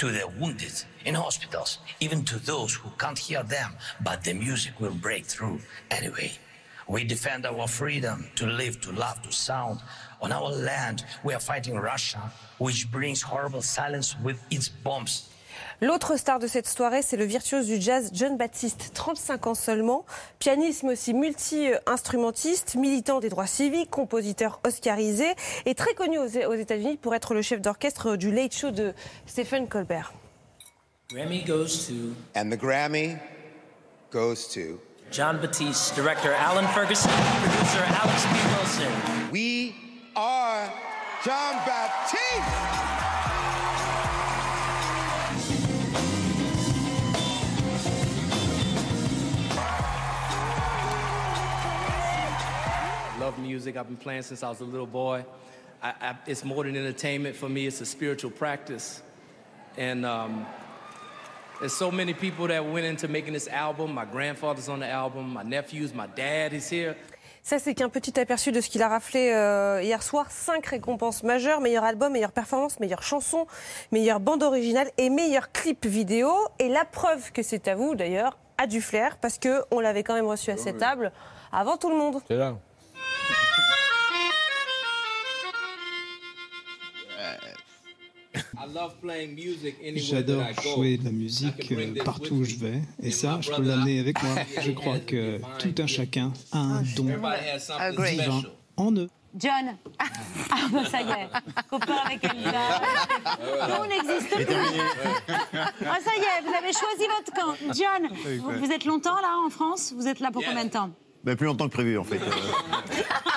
to 0.00 0.10
the 0.10 0.26
wounded 0.38 0.72
in 1.04 1.14
hospitals, 1.14 1.78
even 2.00 2.24
to 2.24 2.38
those 2.38 2.74
who 2.74 2.88
can't 2.96 3.18
hear 3.18 3.42
them, 3.42 3.76
but 4.02 4.24
the 4.24 4.32
music 4.32 4.72
will 4.80 4.94
break 4.94 5.26
through 5.26 5.60
anyway. 5.90 6.32
We 6.88 7.04
defend 7.04 7.44
our 7.44 7.68
freedom 7.68 8.26
to 8.36 8.46
live, 8.46 8.80
to 8.80 8.92
love, 8.92 9.20
to 9.20 9.30
sound. 9.30 9.80
On 10.22 10.32
our 10.32 10.50
land, 10.50 11.04
we 11.22 11.34
are 11.34 11.38
fighting 11.38 11.76
Russia, 11.76 12.32
which 12.56 12.90
brings 12.90 13.20
horrible 13.20 13.60
silence 13.60 14.16
with 14.24 14.42
its 14.50 14.70
bombs. 14.70 15.28
L'autre 15.80 16.16
star 16.16 16.38
de 16.38 16.46
cette 16.46 16.68
soirée, 16.68 17.02
c'est 17.02 17.16
le 17.16 17.24
virtuose 17.24 17.66
du 17.66 17.80
jazz 17.80 18.10
John 18.12 18.36
Baptiste, 18.36 18.90
35 18.94 19.46
ans 19.46 19.54
seulement, 19.54 20.04
pianiste 20.38 20.82
mais 20.82 20.92
aussi 20.92 21.14
multi-instrumentiste, 21.14 22.74
militant 22.74 23.20
des 23.20 23.28
droits 23.28 23.46
civiques, 23.46 23.90
compositeur 23.90 24.60
oscarisé 24.66 25.26
et 25.66 25.74
très 25.74 25.94
connu 25.94 26.18
aux 26.18 26.24
aux 26.24 26.54
États-Unis 26.54 26.96
pour 26.96 27.14
être 27.14 27.34
le 27.34 27.42
chef 27.42 27.60
d'orchestre 27.60 28.16
du 28.16 28.30
Late 28.30 28.54
Show 28.54 28.70
de 28.70 28.94
Stephen 29.26 29.68
Colbert. 29.68 30.12
Grammy 31.12 31.42
goes 31.44 31.88
to 31.88 32.14
And 32.36 32.50
the 32.50 32.56
Grammy 32.56 33.18
goes 34.12 34.46
to 34.54 34.78
John 35.10 35.38
Batiste, 35.40 35.96
director 35.96 36.32
Alan 36.32 36.68
Ferguson, 36.68 37.10
producer 37.42 37.82
Alex 38.00 38.24
B. 38.26 38.36
Wilson. 38.54 39.30
We 39.32 39.74
are 40.14 40.70
John 41.24 41.56
Baptiste. 41.66 42.99
Love 53.30 53.38
music. 53.38 53.76
I've 53.76 53.86
been 53.86 53.96
playing 53.96 54.22
since 54.22 54.42
I 54.42 54.48
was 54.48 54.60
a 54.60 54.64
little 54.64 54.86
boy. 54.86 55.24
I, 55.82 55.92
I, 56.00 56.16
it's 56.26 56.44
more 56.44 56.64
than 56.64 56.76
entertainment 56.76 57.36
for 57.36 57.48
me. 57.48 57.66
It's 57.66 57.80
a 57.80 57.86
spiritual 57.86 58.30
practice, 58.30 59.02
and 59.78 60.04
um, 60.04 60.46
there's 61.60 61.72
so 61.72 61.90
many 61.90 62.12
people 62.12 62.48
that 62.48 62.64
went 62.64 62.86
into 62.86 63.06
making 63.08 63.34
this 63.34 63.48
album. 63.48 63.94
My 63.94 64.04
grandfather's 64.04 64.68
on 64.68 64.80
the 64.80 64.88
album. 64.88 65.32
My 65.32 65.44
nephews. 65.44 65.94
My 65.94 66.08
dad 66.08 66.52
is 66.52 66.68
here. 66.68 66.96
Ça, 67.42 67.58
c'est 67.58 67.74
qu'un 67.74 67.88
petit 67.88 68.18
aperçu 68.20 68.52
de 68.52 68.60
ce 68.60 68.68
qu'il 68.68 68.82
a 68.82 68.88
raflé 68.88 69.30
euh, 69.32 69.80
hier 69.82 70.02
soir. 70.02 70.26
Cinq 70.30 70.66
récompenses 70.66 71.22
majeures 71.22 71.60
meilleur 71.60 71.84
album, 71.84 72.12
meilleure 72.12 72.32
performance, 72.32 72.80
meilleure 72.80 73.02
chanson, 73.02 73.46
meilleure 73.92 74.20
bande 74.20 74.42
originale 74.42 74.90
et 74.98 75.08
meilleur 75.08 75.50
clip 75.52 75.86
vidéo. 75.86 76.30
Et 76.58 76.68
la 76.68 76.84
preuve 76.84 77.32
que 77.32 77.42
c'est 77.42 77.68
à 77.68 77.76
vous, 77.76 77.94
d'ailleurs, 77.94 78.38
a 78.58 78.66
du 78.66 78.82
flair 78.82 79.16
parce 79.18 79.38
que 79.38 79.62
on 79.70 79.80
l'avait 79.80 80.02
quand 80.02 80.14
même 80.14 80.26
reçu 80.26 80.50
à 80.50 80.58
cette 80.58 80.78
table 80.78 81.12
avant 81.50 81.78
tout 81.78 81.88
le 81.88 81.96
monde. 81.96 82.20
C'est 82.28 82.36
là. 82.36 82.56
J'adore 89.96 90.44
jouer 90.62 90.96
de 90.98 91.04
la 91.04 91.10
musique 91.10 91.72
euh, 91.72 92.04
partout 92.04 92.34
où 92.34 92.44
je 92.44 92.56
vais. 92.56 92.80
Et 93.02 93.10
ça, 93.10 93.38
je 93.40 93.50
peux 93.50 93.62
l'amener 93.62 94.00
avec 94.00 94.22
moi. 94.22 94.34
Je 94.60 94.70
crois 94.72 94.98
que 94.98 95.40
tout 95.58 95.74
un 95.82 95.86
chacun 95.86 96.32
a 96.52 96.58
un 96.58 96.82
don 96.96 97.04
divin 97.04 98.42
en 98.76 98.92
eux. 98.92 99.08
John 99.36 99.76
Ah, 100.50 100.66
bah, 100.72 100.84
ça 100.90 101.00
y 101.00 101.08
est, 101.08 101.28
copain 101.70 101.98
avec 102.04 102.24
Elisa. 102.24 102.50
Non, 103.68 103.82
on 103.82 103.86
n'existe 103.86 104.34
plus. 104.34 104.56
Ah, 105.54 105.98
ça 106.04 106.10
y 106.16 106.20
est, 106.20 106.42
vous 106.42 106.54
avez 106.54 106.72
choisi 106.72 107.06
votre 107.16 107.32
camp. 107.32 107.54
John, 107.72 108.08
vous, 108.40 108.66
vous 108.66 108.72
êtes 108.72 108.84
longtemps 108.84 109.20
là 109.20 109.38
en 109.46 109.50
France? 109.50 109.94
Vous 109.96 110.08
êtes 110.08 110.18
là 110.18 110.32
pour 110.32 110.42
combien 110.44 110.64
de 110.64 110.70
temps? 110.70 110.90
Ben, 111.22 111.36
plus 111.36 111.46
longtemps 111.46 111.68
que 111.68 111.72
prévu, 111.72 111.96
en 111.96 112.04
fait. 112.04 112.18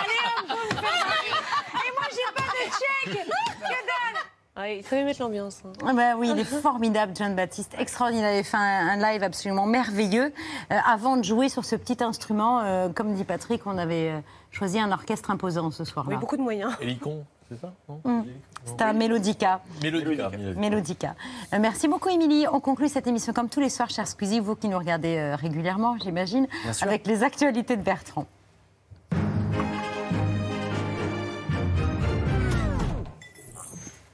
Allez 0.00 0.20
hop, 0.26 0.46
vous 0.48 0.54
me 0.56 0.70
faites 0.80 1.04
rire. 1.04 1.42
Et 1.74 1.92
moi, 1.92 2.06
j'ai 2.10 2.32
pas 2.34 2.42
de 2.42 2.62
chèque 2.72 3.24
Que 3.26 3.68
dalle 3.68 4.22
Ah, 4.56 4.68
Il 4.70 4.82
fallait 4.82 5.04
mettre 5.04 5.20
l'ambiance. 5.22 5.62
hein. 5.64 5.72
Ah 5.86 5.92
bah 5.92 6.14
oui, 6.16 6.30
il 6.32 6.38
est 6.38 6.44
formidable, 6.44 7.12
John 7.16 7.34
Baptiste. 7.34 7.74
Extraordinaire. 7.78 8.30
Il 8.30 8.34
avait 8.34 8.42
fait 8.42 8.56
un, 8.56 8.88
un 8.88 8.96
live 9.12 9.22
absolument 9.22 9.66
merveilleux. 9.66 10.32
Euh, 10.72 10.76
avant 10.86 11.16
de 11.16 11.22
jouer 11.24 11.48
sur 11.48 11.64
ce 11.64 11.76
petit 11.76 12.02
instrument, 12.02 12.60
euh, 12.60 12.88
comme 12.88 13.14
dit 13.14 13.24
Patrick, 13.24 13.66
on 13.66 13.78
avait 13.78 14.10
euh, 14.10 14.20
choisi 14.50 14.78
un 14.80 14.90
orchestre 14.92 15.30
imposant 15.30 15.70
ce 15.70 15.84
soir-là. 15.84 16.14
Oui, 16.14 16.20
beaucoup 16.20 16.36
de 16.36 16.42
moyens. 16.42 16.72
Hélicon, 16.80 17.24
c'est 17.48 17.60
ça 17.60 17.72
non? 17.88 18.00
Mm. 18.04 18.24
C'est 18.64 18.82
un 18.82 18.92
Mélodica. 18.92 19.60
Mélodica. 19.82 20.30
Mélodica. 20.56 21.14
Euh, 21.52 21.58
merci 21.60 21.88
beaucoup, 21.88 22.08
Émilie. 22.08 22.46
On 22.52 22.60
conclut 22.60 22.88
cette 22.88 23.06
émission 23.06 23.32
comme 23.32 23.48
tous 23.48 23.60
les 23.60 23.70
soirs, 23.70 23.90
cher 23.90 24.06
Squeezie, 24.06 24.40
vous 24.40 24.56
qui 24.56 24.68
nous 24.68 24.78
regardez 24.78 25.16
euh, 25.16 25.36
régulièrement, 25.36 25.96
j'imagine, 26.02 26.46
avec 26.82 27.06
les 27.06 27.22
actualités 27.22 27.76
de 27.76 27.82
Bertrand. 27.82 28.26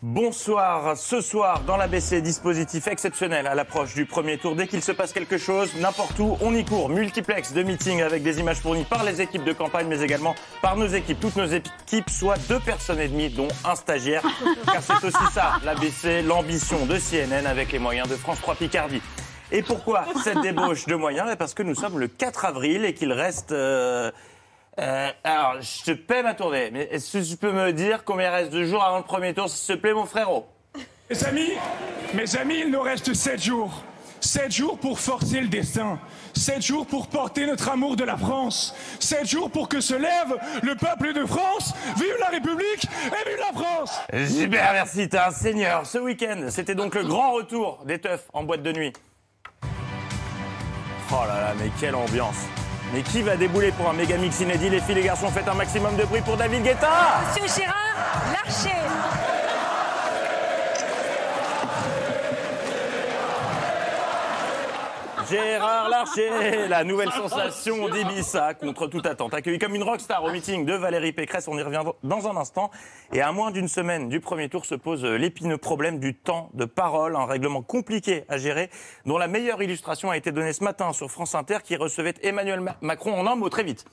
Bonsoir, 0.07 0.99
ce 0.99 1.23
soir 1.23 1.63
dans 1.67 1.79
l'ABC, 1.79 2.21
dispositif 2.21 2.89
exceptionnel 2.89 3.47
à 3.47 3.55
l'approche 3.55 3.95
du 3.95 4.05
premier 4.05 4.37
tour. 4.37 4.55
Dès 4.55 4.67
qu'il 4.67 4.83
se 4.83 4.93
passe 4.93 5.15
quelque 5.15 5.39
chose, 5.39 5.71
n'importe 5.81 6.19
où, 6.19 6.37
on 6.43 6.55
y 6.55 6.63
court. 6.63 6.91
Multiplex 6.91 7.55
de 7.55 7.63
meetings 7.63 8.03
avec 8.03 8.23
des 8.23 8.39
images 8.39 8.59
fournies 8.59 8.85
par 8.85 9.03
les 9.03 9.23
équipes 9.23 9.45
de 9.45 9.55
campagne, 9.55 9.87
mais 9.89 10.03
également 10.03 10.35
par 10.61 10.77
nos 10.77 10.89
équipes. 10.89 11.21
Toutes 11.21 11.37
nos 11.37 11.47
équipes, 11.47 12.11
soit 12.11 12.37
deux 12.51 12.61
personnes 12.61 13.01
et 13.01 13.09
demie, 13.09 13.31
dont 13.31 13.49
un 13.65 13.75
stagiaire. 13.77 14.21
Car 14.67 14.83
c'est 14.83 15.07
aussi 15.07 15.33
ça, 15.33 15.53
l'ABC, 15.65 16.21
l'ambition 16.21 16.85
de 16.85 16.99
CNN 16.99 17.47
avec 17.47 17.73
les 17.73 17.79
moyens 17.79 18.07
de 18.07 18.17
France 18.17 18.43
3 18.43 18.57
Picardie. 18.57 19.01
Et 19.53 19.63
pourquoi 19.63 20.05
cette 20.23 20.43
débauche 20.43 20.85
de 20.85 20.97
moyens? 20.97 21.31
Eh 21.33 21.37
Parce 21.37 21.55
que 21.55 21.63
nous 21.63 21.75
sommes 21.75 21.99
le 21.99 22.09
4 22.09 22.45
avril 22.45 22.85
et 22.85 22.93
qu'il 22.93 23.11
reste... 23.11 23.53
euh, 23.53 24.11
euh, 24.79 25.11
alors, 25.23 25.61
je 25.61 25.85
te 25.85 25.91
paie 25.93 26.23
ma 26.23 26.35
tournée, 26.35 26.71
mais 26.73 26.89
est-ce 26.91 27.19
que 27.19 27.25
tu 27.25 27.37
peux 27.37 27.53
me 27.53 27.73
dire 27.73 28.05
combien 28.05 28.31
il 28.31 28.35
reste 28.35 28.53
de 28.53 28.65
jours 28.65 28.83
avant 28.83 28.99
le 28.99 29.05
premier 29.05 29.33
tour, 29.33 29.49
s'il 29.49 29.77
te 29.77 29.81
plaît, 29.81 29.95
mon 29.95 30.07
frérot? 30.07 30.47
Mes 31.11 31.25
amis, 31.25 31.53
mes 32.15 32.37
amis, 32.37 32.61
il 32.61 32.71
nous 32.71 32.81
reste 32.81 33.15
sept 33.15 33.43
jours. 33.43 33.85
Sept 34.21 34.51
jours 34.53 34.79
pour 34.79 34.99
forcer 34.99 35.41
le 35.43 35.49
destin. 35.49 35.99
Sept 36.35 36.63
jours 36.63 36.87
pour 36.87 37.09
porter 37.09 37.47
notre 37.47 37.69
amour 37.69 37.95
de 37.95 38.05
la 38.05 38.17
France. 38.17 38.75
Sept 38.99 39.27
jours 39.27 39.51
pour 39.51 39.69
que 39.69 39.81
se 39.81 39.95
lève 39.95 40.39
le 40.63 40.75
peuple 40.75 41.13
de 41.13 41.27
France. 41.27 41.75
Vive 41.97 42.17
la 42.19 42.29
République 42.29 42.85
et 42.85 43.29
vive 43.29 43.39
la 43.39 43.53
France 43.53 44.01
Super, 44.27 44.73
merci, 44.73 45.09
t'es 45.11 45.19
un 45.19 45.31
seigneur. 45.31 45.87
Ce 45.87 45.99
week-end, 45.99 46.47
c'était 46.49 46.75
donc 46.75 46.95
le 46.95 47.05
grand 47.05 47.33
retour 47.33 47.83
des 47.85 47.99
teufs 47.99 48.27
en 48.33 48.45
boîte 48.45 48.63
de 48.63 48.73
nuit. 48.73 48.93
Oh 51.13 51.23
là 51.29 51.41
là, 51.41 51.55
mais 51.59 51.71
quelle 51.79 51.95
ambiance 51.95 52.47
Mais 52.95 53.03
qui 53.03 53.23
va 53.23 53.37
débouler 53.37 53.73
pour 53.73 53.91
un 53.91 53.93
méga 53.93 54.17
mix 54.17 54.39
inédit 54.39 54.71
Les 54.71 54.81
filles, 54.81 54.95
les 54.95 55.03
garçons, 55.03 55.29
faites 55.29 55.49
un 55.49 55.55
maximum 55.55 55.97
de 55.97 56.05
bruit 56.05 56.21
pour 56.21 56.37
David 56.37 56.63
Guetta. 56.63 57.23
Monsieur 57.35 57.63
Gérard 57.63 58.23
Larcher 58.33 59.44
Gérard 65.31 65.89
Larcher, 65.89 66.69
la 66.69 66.85
nouvelle 66.85 67.11
sensation 67.11 67.89
d'Ibiza 67.89 68.55
contre 68.55 68.87
toute 68.87 69.07
attente. 69.07 69.33
Accueilli 69.35 69.59
comme 69.59 69.75
une 69.75 69.83
rockstar 69.83 70.23
au 70.25 70.31
meeting 70.31 70.65
de 70.67 70.75
Valérie 70.75 71.13
Pécresse, 71.13 71.49
on 71.49 71.57
y 71.59 71.63
revient 71.63 71.83
dans 72.03 72.29
un 72.29 72.37
instant. 72.37 72.71
Et 73.13 73.21
à 73.23 73.33
moins 73.33 73.51
d'une 73.51 73.69
semaine 73.69 74.09
du 74.09 74.21
premier 74.21 74.49
tour 74.49 74.67
se 74.67 74.75
pose 74.75 75.05
l'épineux 75.05 75.59
problème 75.59 75.99
du 75.99 76.15
temps 76.15 76.51
de 76.55 76.65
parole, 76.65 77.17
un 77.17 77.27
règlement 77.27 77.63
compliqué 77.63 78.25
à 78.29 78.37
gérer, 78.39 78.71
dont 79.07 79.19
la 79.19 79.29
meilleure 79.29 79.63
illustration 79.63 80.11
a 80.11 80.17
été 80.17 80.33
donnée 80.33 80.53
ce 80.53 80.65
matin 80.65 80.93
sur 80.93 81.11
France 81.11 81.35
Inter 81.35 81.59
qui 81.63 81.77
recevait 81.77 82.15
Emmanuel 82.23 82.61
Ma- 82.61 82.77
Macron 82.81 83.19
en 83.19 83.27
un 83.27 83.35
mot 83.37 83.49
très 83.49 83.63
vite. 83.65 83.85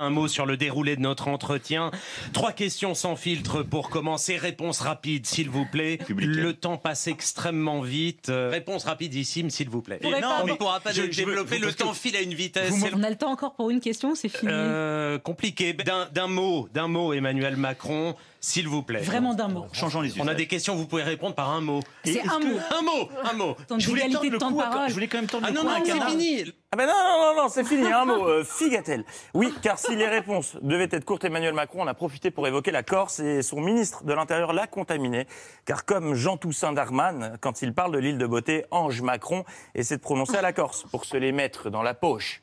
Un 0.00 0.10
mot 0.10 0.28
sur 0.28 0.46
le 0.46 0.56
déroulé 0.56 0.94
de 0.94 1.00
notre 1.00 1.26
entretien. 1.26 1.90
Trois 2.32 2.52
questions 2.52 2.94
sans 2.94 3.16
filtre 3.16 3.64
pour 3.64 3.90
commencer. 3.90 4.36
Réponse 4.36 4.78
rapide, 4.80 5.26
s'il 5.26 5.50
vous 5.50 5.64
plaît. 5.64 5.98
Le 6.08 6.52
temps 6.52 6.76
passe 6.76 7.08
extrêmement 7.08 7.80
vite. 7.80 8.28
Euh, 8.28 8.48
réponse 8.50 8.84
rapidissime, 8.84 9.50
s'il 9.50 9.68
vous 9.68 9.82
plaît. 9.82 9.98
Non, 10.04 10.12
pas- 10.20 10.40
on 10.44 10.46
ne 10.46 10.52
pourra 10.54 10.78
pas 10.78 10.92
Je- 10.92 11.02
dé- 11.02 11.12
je 11.12 11.20
veux- 11.22 11.26
développer. 11.32 11.58
Le 11.58 11.72
temps 11.72 11.94
file 11.94 12.14
à 12.14 12.20
une 12.20 12.34
vitesse. 12.34 12.72
On 12.94 13.02
a 13.02 13.10
le 13.10 13.16
temps 13.16 13.32
encore 13.32 13.54
pour 13.54 13.70
une 13.70 13.80
question, 13.80 14.14
c'est 14.14 14.28
fini. 14.28 14.52
euh, 14.52 15.18
compliqué. 15.18 15.72
D'un 15.72 16.06
d'un 16.12 16.28
mot, 16.28 16.68
d'un 16.72 16.86
mot, 16.86 17.12
Emmanuel 17.12 17.56
Macron, 17.56 18.14
s'il 18.40 18.68
vous 18.68 18.82
plaît. 18.82 19.00
Vraiment 19.00 19.34
d'un 19.34 19.48
mot. 19.48 19.66
Changeons 19.72 20.00
les 20.00 20.20
On 20.20 20.28
a 20.28 20.34
des 20.34 20.46
questions, 20.46 20.74
vous 20.76 20.86
pouvez 20.86 21.02
répondre 21.02 21.34
par 21.34 21.50
un 21.50 21.60
mot. 21.60 21.80
C'est 22.04 22.20
un 22.20 22.38
que- 22.38 22.44
mot. 22.46 22.58
Un 22.78 22.82
mot, 22.82 23.08
un 23.24 23.32
mot. 23.34 23.56
D'égalité 23.76 24.30
de 24.30 24.36
temps 24.38 24.50
de 24.50 24.56
parole. 24.56 24.88
Je 24.88 24.94
voulais 24.94 25.08
quand 25.08 25.18
même 25.18 25.26
tendre 25.26 25.44
Ah 25.46 25.50
le 25.50 25.56
non, 25.56 25.62
cou 25.62 25.68
à 25.68 25.78
non, 25.78 25.80
un 25.80 25.84
c'est 25.84 26.10
fini. 26.10 26.52
Ah 26.70 26.76
ben 26.76 26.86
non, 26.86 26.92
non, 26.92 27.34
non, 27.34 27.42
non, 27.44 27.48
c'est 27.48 27.64
fini, 27.64 27.86
un 27.86 28.04
mot, 28.04 28.26
euh, 28.28 28.44
figatelle. 28.44 29.04
Oui, 29.32 29.52
car 29.62 29.78
si 29.78 29.96
les 29.96 30.06
réponses 30.06 30.56
devaient 30.60 30.88
être 30.90 31.04
courtes, 31.04 31.24
Emmanuel 31.24 31.54
Macron 31.54 31.82
en 31.82 31.86
a 31.86 31.94
profité 31.94 32.30
pour 32.30 32.46
évoquer 32.46 32.70
la 32.70 32.82
Corse 32.82 33.20
et 33.20 33.40
son 33.42 33.60
ministre 33.60 34.04
de 34.04 34.12
l'Intérieur 34.12 34.52
l'a 34.52 34.66
contaminé. 34.66 35.26
Car 35.64 35.84
comme 35.86 36.14
Jean 36.14 36.36
Toussaint 36.36 36.74
Darman, 36.74 37.38
quand 37.40 37.62
il 37.62 37.72
parle 37.72 37.92
de 37.92 37.98
l'île 37.98 38.18
de 38.18 38.26
beauté, 38.26 38.66
Ange 38.70 39.00
Macron 39.00 39.44
essaie 39.74 39.96
de 39.96 40.02
prononcer 40.02 40.36
à 40.36 40.42
la 40.42 40.52
Corse 40.52 40.84
pour 40.90 41.06
se 41.06 41.16
les 41.16 41.32
mettre 41.32 41.70
dans 41.70 41.82
la 41.82 41.94
poche. 41.94 42.42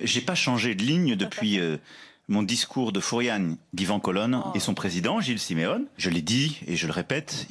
J'ai 0.00 0.20
pas 0.20 0.34
changé 0.36 0.74
de 0.76 0.82
ligne 0.82 1.14
depuis 1.16 1.58
euh, 1.58 1.76
mon 2.28 2.42
discours 2.42 2.92
de 2.92 3.00
Fouriane 3.00 3.56
d'Ivan 3.72 4.00
Colonne 4.00 4.42
et 4.54 4.60
son 4.60 4.74
président 4.74 5.20
Gilles 5.20 5.38
Siméon. 5.38 5.86
Je 5.96 6.10
l'ai 6.10 6.22
dit 6.22 6.60
et 6.66 6.76
je 6.76 6.86
le 6.86 6.92
répète. 6.92 7.46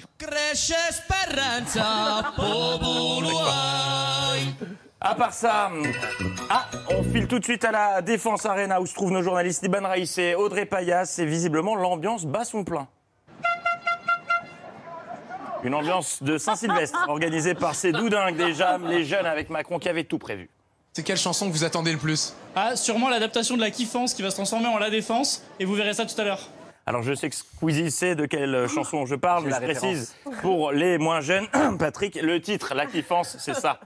À 5.06 5.16
part 5.16 5.34
ça, 5.34 5.70
ah, 6.50 6.70
on 6.90 7.04
file 7.04 7.28
tout 7.28 7.38
de 7.38 7.44
suite 7.44 7.66
à 7.66 7.72
la 7.72 8.02
Défense 8.02 8.46
Arena 8.46 8.80
où 8.80 8.86
se 8.86 8.94
trouvent 8.94 9.12
nos 9.12 9.22
journalistes 9.22 9.62
Iban 9.64 9.82
Raïssé, 9.82 10.34
Audrey 10.36 10.66
Payas 10.66 11.18
et 11.20 11.26
visiblement 11.26 11.76
l'ambiance 11.76 12.26
bat 12.26 12.46
son 12.46 12.64
plein. 12.64 12.88
Une 15.64 15.76
ambiance 15.76 16.24
de 16.24 16.38
Saint-Sylvestre 16.38 17.06
organisée 17.08 17.54
par 17.54 17.76
ces 17.76 17.92
doudingues 17.92 18.36
des 18.36 18.54
jams, 18.54 18.88
les 18.88 19.06
jeunes 19.06 19.26
avec 19.26 19.50
Macron 19.50 19.80
qui 19.80 19.88
avaient 19.88 20.04
tout 20.04 20.20
prévu. 20.20 20.50
C'est 20.94 21.02
quelle 21.02 21.18
chanson 21.18 21.48
que 21.48 21.54
vous 21.54 21.64
attendez 21.64 21.92
le 21.92 21.98
plus 21.98 22.34
Ah, 22.56 22.76
sûrement 22.76 23.10
l'adaptation 23.10 23.56
de 23.56 23.62
la 23.62 23.72
kiffance 23.72 24.14
qui 24.14 24.22
va 24.22 24.30
se 24.30 24.36
transformer 24.36 24.68
en 24.68 24.78
la 24.78 24.92
défense, 24.92 25.42
et 25.60 25.66
vous 25.66 25.74
verrez 25.74 25.96
ça 25.96 26.06
tout 26.06 26.20
à 26.22 26.24
l'heure. 26.24 26.50
Alors 26.86 27.02
je 27.02 27.16
sais 27.16 27.30
que 27.30 27.36
Squeezie 27.36 27.90
sait 27.90 28.14
de 28.14 28.28
quelle 28.28 28.68
chanson 28.68 29.06
je 29.08 29.16
parle, 29.16 29.44
C'est 29.44 29.50
mais 29.50 29.56
je 29.56 29.62
la 29.62 29.68
précise 29.80 30.16
pour 30.42 30.72
les 30.72 31.00
moins 31.00 31.22
jeunes, 31.22 31.48
Patrick, 31.80 32.22
le 32.22 32.40
titre, 32.40 32.76
la 32.76 32.86
kiffance, 32.86 33.38
c'est 33.40 33.56
ça. 33.56 33.80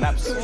Naps. 0.00 0.34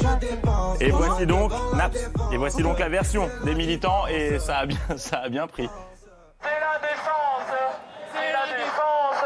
Et 0.80 0.90
voici 0.90 1.26
donc 1.26 1.52
Naps. 1.74 1.98
Et 2.32 2.36
voici 2.36 2.62
donc 2.62 2.78
la 2.78 2.88
version 2.88 3.28
des 3.44 3.54
militants 3.54 4.06
et 4.06 4.38
ça 4.38 4.58
a 4.58 4.66
bien, 4.66 4.78
ça 4.96 5.18
a 5.18 5.28
bien 5.28 5.48
pris. 5.48 5.68
C'est 6.40 6.48
la 6.48 6.78
défense, 6.78 7.58
c'est 8.14 8.32
la 8.32 8.46
défense. 8.56 9.24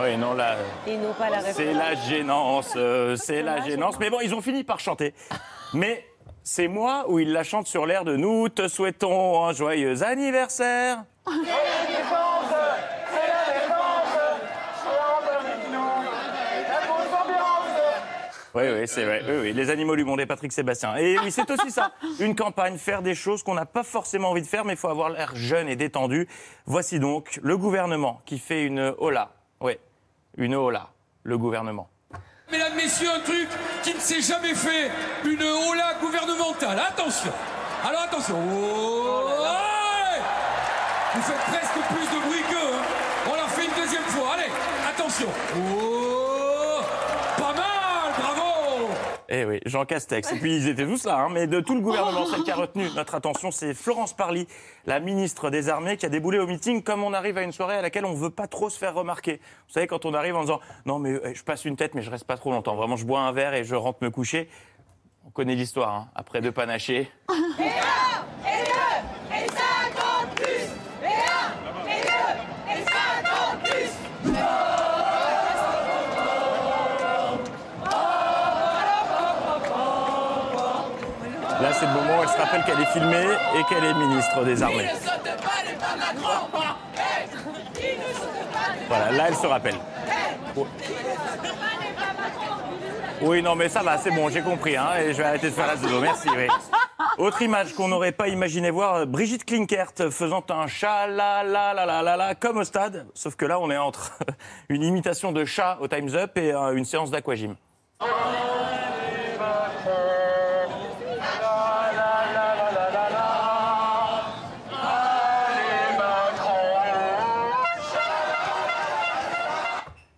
Oui, 0.00 0.16
non, 0.16 0.34
là, 0.34 0.56
Ils 0.86 1.00
n'ont 1.00 1.12
pas 1.12 1.30
la 1.30 1.38
réponse. 1.38 1.54
c'est 1.54 1.72
la 1.72 1.94
gênance, 1.94 2.74
euh, 2.76 3.16
c'est 3.16 3.42
la 3.42 3.60
gênance. 3.60 3.98
Mais 4.00 4.10
bon, 4.10 4.18
ils 4.20 4.34
ont 4.34 4.40
fini 4.40 4.64
par 4.64 4.80
chanter. 4.80 5.14
Mais 5.72 6.04
c'est 6.42 6.68
moi 6.68 7.04
où 7.08 7.18
ils 7.20 7.32
la 7.32 7.44
chantent 7.44 7.68
sur 7.68 7.86
l'air 7.86 8.04
de 8.04 8.16
Nous 8.16 8.48
te 8.48 8.66
souhaitons 8.68 9.44
un 9.44 9.52
joyeux 9.52 10.02
anniversaire. 10.02 11.04
Oui, 18.56 18.62
oui, 18.72 18.86
c'est 18.86 19.04
vrai. 19.04 19.20
Oui, 19.28 19.34
oui. 19.42 19.52
Les 19.52 19.68
animaux 19.70 19.96
du 19.96 20.04
monde 20.04 20.20
et 20.20 20.26
Patrick 20.26 20.52
Sébastien. 20.52 20.94
Et 20.96 21.18
oui, 21.18 21.32
c'est 21.32 21.50
aussi 21.50 21.72
ça. 21.72 21.90
Une 22.20 22.36
campagne, 22.36 22.78
faire 22.78 23.02
des 23.02 23.16
choses 23.16 23.42
qu'on 23.42 23.54
n'a 23.54 23.66
pas 23.66 23.82
forcément 23.82 24.30
envie 24.30 24.42
de 24.42 24.46
faire, 24.46 24.64
mais 24.64 24.74
il 24.74 24.78
faut 24.78 24.88
avoir 24.88 25.10
l'air 25.10 25.34
jeune 25.34 25.68
et 25.68 25.74
détendu. 25.74 26.28
Voici 26.64 27.00
donc 27.00 27.40
le 27.42 27.56
gouvernement 27.58 28.20
qui 28.26 28.38
fait 28.38 28.62
une 28.64 28.94
hola. 28.98 29.32
Oui, 29.64 29.78
une 30.36 30.54
hola, 30.54 30.88
le 31.22 31.38
gouvernement. 31.38 31.88
Mesdames, 32.52 32.74
messieurs, 32.76 33.08
un 33.10 33.20
truc 33.20 33.48
qui 33.82 33.94
ne 33.94 33.98
s'est 33.98 34.20
jamais 34.20 34.54
fait, 34.54 34.90
une 35.24 35.42
hola 35.42 35.94
gouvernementale. 36.02 36.78
Attention. 36.86 37.32
Alors 37.82 38.02
attention. 38.02 38.36
Oh, 38.38 39.28
Vous 41.14 41.22
faites 41.22 41.44
presque 41.46 41.78
plus 41.94 42.06
de 42.14 42.24
bruit 42.26 42.42
qu'eux. 42.50 42.74
hein. 42.74 43.30
On 43.32 43.34
leur 43.36 43.48
fait 43.48 43.64
une 43.64 43.82
deuxième 43.82 44.02
fois. 44.02 44.34
Allez, 44.34 44.52
attention. 44.86 45.28
Oh, 45.56 46.80
pas 47.38 47.54
mal, 47.54 48.12
bravo. 48.18 48.90
Eh 49.28 49.44
oui, 49.44 49.60
Jean 49.64 49.84
Castex. 49.84 50.32
Et 50.32 50.36
puis 50.36 50.56
ils 50.56 50.68
étaient 50.68 50.86
tous 50.86 51.04
là, 51.04 51.18
hein, 51.18 51.28
mais 51.30 51.46
de 51.46 51.60
tout 51.60 51.74
le 51.74 51.80
gouvernement, 51.80 52.26
celle 52.26 52.42
qui 52.42 52.50
a 52.50 52.56
retenu 52.56 52.88
notre 52.94 53.14
attention, 53.14 53.50
c'est 53.50 53.74
Florence 53.74 54.12
Parly, 54.12 54.46
la 54.86 55.00
ministre 55.00 55.50
des 55.50 55.68
Armées, 55.68 55.96
qui 55.96 56.06
a 56.06 56.08
déboulé 56.08 56.38
au 56.38 56.46
meeting 56.46 56.82
comme 56.82 57.02
on 57.02 57.12
arrive 57.12 57.38
à 57.38 57.42
une 57.42 57.52
soirée 57.52 57.76
à 57.76 57.82
laquelle 57.82 58.04
on 58.04 58.12
ne 58.12 58.18
veut 58.18 58.30
pas 58.30 58.46
trop 58.46 58.68
se 58.68 58.78
faire 58.78 58.94
remarquer. 58.94 59.40
Vous 59.68 59.72
savez, 59.74 59.86
quand 59.86 60.04
on 60.04 60.14
arrive 60.14 60.36
en 60.36 60.42
disant 60.42 60.60
Non, 60.84 60.98
mais 60.98 61.12
euh, 61.12 61.32
je 61.34 61.42
passe 61.42 61.64
une 61.64 61.76
tête, 61.76 61.94
mais 61.94 62.02
je 62.02 62.10
reste 62.10 62.26
pas 62.26 62.36
trop 62.36 62.50
longtemps. 62.50 62.76
Vraiment, 62.76 62.96
je 62.96 63.06
bois 63.06 63.20
un 63.20 63.32
verre 63.32 63.54
et 63.54 63.64
je 63.64 63.74
rentre 63.74 63.98
me 64.02 64.10
coucher. 64.10 64.48
On 65.26 65.30
connaît 65.30 65.54
l'histoire, 65.54 65.94
hein. 65.94 66.08
après 66.14 66.40
deux 66.40 66.52
panachés. 66.52 67.10
Et 67.58 67.62
un, 67.62 68.50
et 68.50 68.64
deux, 68.64 69.23
rappelle 82.44 82.64
qu'elle 82.64 82.80
est 82.80 82.92
filmée 82.92 83.26
et 83.56 83.64
qu'elle 83.64 83.84
est 83.84 83.94
ministre 83.94 84.44
des 84.44 84.62
Armées. 84.62 84.88
Voilà, 88.88 89.10
là, 89.12 89.24
elle 89.28 89.36
se 89.36 89.46
rappelle. 89.46 89.76
Oui, 93.22 93.42
non, 93.42 93.54
mais 93.54 93.68
ça 93.68 93.82
va, 93.82 93.96
c'est 93.96 94.10
bon, 94.10 94.28
j'ai 94.28 94.42
compris. 94.42 94.76
Hein, 94.76 94.90
et 95.00 95.12
je 95.12 95.18
vais 95.18 95.24
arrêter 95.24 95.48
de 95.48 95.54
faire 95.54 95.66
la 95.66 95.76
pseudo. 95.76 96.00
Merci. 96.00 96.28
Oui. 96.36 96.46
Autre 97.18 97.42
image 97.42 97.74
qu'on 97.74 97.88
n'aurait 97.88 98.12
pas 98.12 98.28
imaginé 98.28 98.70
voir, 98.70 98.94
euh, 98.94 99.06
Brigitte 99.06 99.44
Klinkert 99.44 99.92
faisant 100.10 100.44
un 100.50 100.66
chat 100.66 101.06
la 101.06 101.44
la 101.44 101.72
la 101.72 101.86
la 101.86 102.02
la 102.02 102.16
la 102.16 102.34
comme 102.34 102.58
au 102.58 102.64
stade. 102.64 103.06
Sauf 103.14 103.36
que 103.36 103.46
là, 103.46 103.60
on 103.60 103.70
est 103.70 103.76
entre 103.76 104.18
une 104.68 104.82
imitation 104.82 105.30
de 105.30 105.44
chat 105.44 105.78
au 105.80 105.88
Time's 105.88 106.14
Up 106.14 106.36
et 106.36 106.52
euh, 106.52 106.74
une 106.74 106.84
séance 106.84 107.10
d'aquagym. 107.10 107.54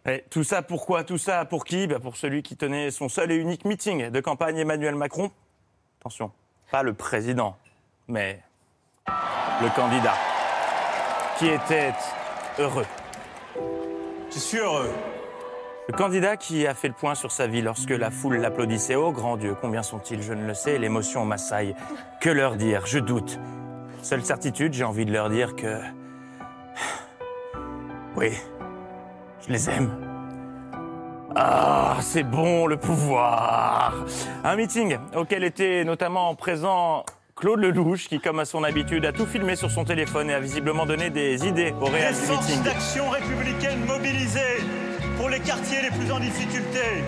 Et 0.08 0.24
tout 0.30 0.44
ça 0.44 0.62
pourquoi 0.62 1.02
Tout 1.04 1.18
ça? 1.18 1.44
Pour 1.44 1.64
qui? 1.64 1.86
Bah, 1.86 1.98
Pour 1.98 2.16
celui 2.16 2.42
qui 2.42 2.56
tenait 2.56 2.90
son 2.90 3.08
seul 3.08 3.32
et 3.32 3.36
unique 3.36 3.64
meeting 3.64 4.10
de 4.10 4.20
campagne 4.20 4.56
Emmanuel 4.56 4.94
Macron. 4.94 5.30
Attention, 6.00 6.30
pas 6.70 6.82
le 6.82 6.94
président, 6.94 7.56
mais 8.06 8.40
le 9.60 9.74
candidat 9.74 10.14
qui 11.38 11.48
était 11.48 11.92
heureux. 12.58 12.86
Je 14.30 14.38
suis 14.38 14.58
heureux. 14.58 14.90
Le 15.88 15.96
candidat 15.96 16.36
qui 16.36 16.66
a 16.66 16.74
fait 16.74 16.88
le 16.88 16.94
point 16.94 17.14
sur 17.14 17.30
sa 17.30 17.46
vie 17.46 17.62
lorsque 17.62 17.90
la 17.90 18.10
foule 18.10 18.36
l'applaudissait. 18.36 18.96
Oh 18.96 19.12
grand 19.12 19.36
Dieu, 19.36 19.56
combien 19.60 19.82
sont-ils? 19.82 20.22
Je 20.22 20.32
ne 20.32 20.46
le 20.46 20.54
sais, 20.54 20.78
l'émotion 20.78 21.24
m'assaille. 21.24 21.74
Que 22.20 22.30
leur 22.30 22.56
dire? 22.56 22.86
Je 22.86 22.98
doute. 22.98 23.38
Seule 24.02 24.24
certitude, 24.24 24.72
j'ai 24.72 24.84
envie 24.84 25.04
de 25.04 25.12
leur 25.12 25.30
dire 25.30 25.56
que. 25.56 25.80
Oui, 28.16 28.32
je 29.46 29.52
les 29.52 29.70
aime. 29.70 29.90
Ah, 31.34 31.98
c'est 32.00 32.22
bon 32.22 32.66
le 32.66 32.76
pouvoir. 32.76 33.94
Un 34.42 34.56
meeting 34.56 34.96
auquel 35.14 35.44
était 35.44 35.84
notamment 35.84 36.34
présent 36.34 37.04
Claude 37.34 37.60
Lelouch, 37.60 38.08
qui, 38.08 38.18
comme 38.20 38.38
à 38.38 38.46
son 38.46 38.64
habitude, 38.64 39.04
a 39.04 39.12
tout 39.12 39.26
filmé 39.26 39.56
sur 39.56 39.70
son 39.70 39.84
téléphone 39.84 40.30
et 40.30 40.34
a 40.34 40.40
visiblement 40.40 40.86
donné 40.86 41.10
des 41.10 41.46
idées 41.46 41.74
au 41.80 41.84
réel 41.86 42.14
du 42.14 42.20
forces 42.20 42.48
meeting. 42.48 42.62
d'action 42.64 43.10
républicaine 43.10 43.84
mobilisées 43.84 44.64
pour 45.18 45.28
les 45.28 45.40
quartiers 45.40 45.82
les 45.82 45.90
plus 45.90 46.10
en 46.10 46.18
difficulté. 46.18 47.04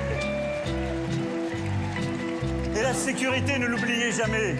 Et 2.76 2.82
la 2.82 2.92
sécurité, 2.92 3.58
ne 3.58 3.66
l'oubliez 3.66 4.12
jamais, 4.12 4.56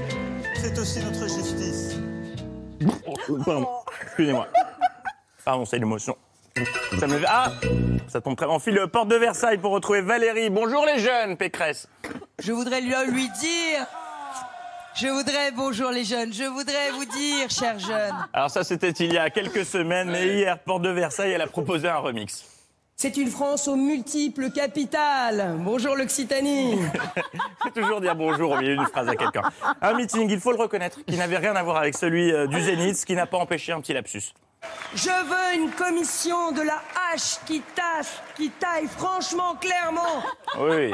c'est 0.55 0.77
aussi 0.79 1.05
notre 1.05 1.29
justice. 1.29 1.99
Oh, 3.07 3.37
Pardon, 3.45 3.69
excusez-moi. 4.03 4.49
Pardon, 5.45 5.65
c'est 5.67 5.79
l'émotion. 5.79 6.17
Ça 6.99 7.07
me... 7.07 7.21
Ah 7.27 7.53
Ça 8.09 8.21
tombe 8.21 8.37
très. 8.37 8.47
On 8.47 8.59
file 8.59 8.81
porte 8.93 9.09
de 9.09 9.17
Versailles 9.17 9.59
pour 9.59 9.73
retrouver 9.73 10.01
Valérie. 10.01 10.51
Bonjour 10.51 10.85
les 10.87 10.99
jeunes, 10.99 11.37
Pécresse. 11.37 11.89
Je 12.39 12.53
voudrais 12.53 12.81
lui, 12.81 12.95
lui 13.09 13.29
dire. 13.41 13.87
Je 15.01 15.07
voudrais, 15.07 15.53
bonjour 15.53 15.91
les 15.91 16.03
jeunes, 16.03 16.33
je 16.33 16.43
voudrais 16.43 16.91
vous 16.91 17.05
dire, 17.05 17.49
chers 17.51 17.79
jeunes. 17.79 18.17
Alors 18.33 18.51
ça, 18.51 18.65
c'était 18.65 18.91
il 18.91 19.13
y 19.13 19.19
a 19.19 19.31
quelques 19.31 19.65
semaines, 19.65 20.11
mais 20.11 20.27
hier, 20.27 20.59
porte 20.59 20.83
de 20.83 20.89
Versailles, 20.89 21.31
elle 21.31 21.41
a 21.41 21.47
proposé 21.47 21.89
un 21.89 21.99
remix. 21.99 22.45
C'est 22.97 23.17
une 23.17 23.29
France 23.29 23.69
aux 23.69 23.77
multiples 23.77 24.51
capitales. 24.51 25.55
Bonjour 25.61 25.95
l'Occitanie. 25.95 26.81
faut 27.63 27.71
toujours 27.71 28.01
dire 28.01 28.17
bonjour 28.17 28.51
au 28.51 28.57
milieu 28.57 28.75
d'une 28.75 28.87
phrase 28.87 29.09
à 29.09 29.15
quelqu'un. 29.15 29.43
Un 29.81 29.95
meeting, 29.95 30.29
il 30.29 30.41
faut 30.41 30.51
le 30.51 30.59
reconnaître, 30.59 30.99
qui 31.07 31.17
n'avait 31.17 31.39
rien 31.39 31.55
à 31.55 31.63
voir 31.63 31.77
avec 31.77 31.97
celui 31.97 32.33
euh, 32.33 32.49
du 32.49 32.61
Zénith, 32.61 32.97
ce 32.97 33.07
qui 33.07 33.15
n'a 33.15 33.27
pas 33.27 33.39
empêché 33.39 33.71
un 33.71 33.81
petit 33.81 33.93
lapsus. 33.93 34.33
Je 34.95 35.11
veux 35.11 35.63
une 35.63 35.71
commission 35.71 36.51
de 36.53 36.63
la 36.63 36.81
hache 37.13 37.39
qui 37.47 37.61
tâche, 37.61 38.21
qui 38.37 38.51
taille 38.51 38.87
franchement, 38.87 39.55
clairement. 39.57 40.23
Oui. 40.59 40.93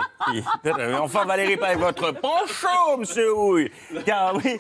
Mais 0.65 0.95
Enfin, 1.01 1.25
Valérie, 1.25 1.57
pas 1.57 1.69
avec 1.69 1.79
votre 1.79 2.11
poncho, 2.13 2.97
monsieur 2.99 3.33
Houille. 3.35 3.71
Car 4.05 4.35
oui, 4.37 4.59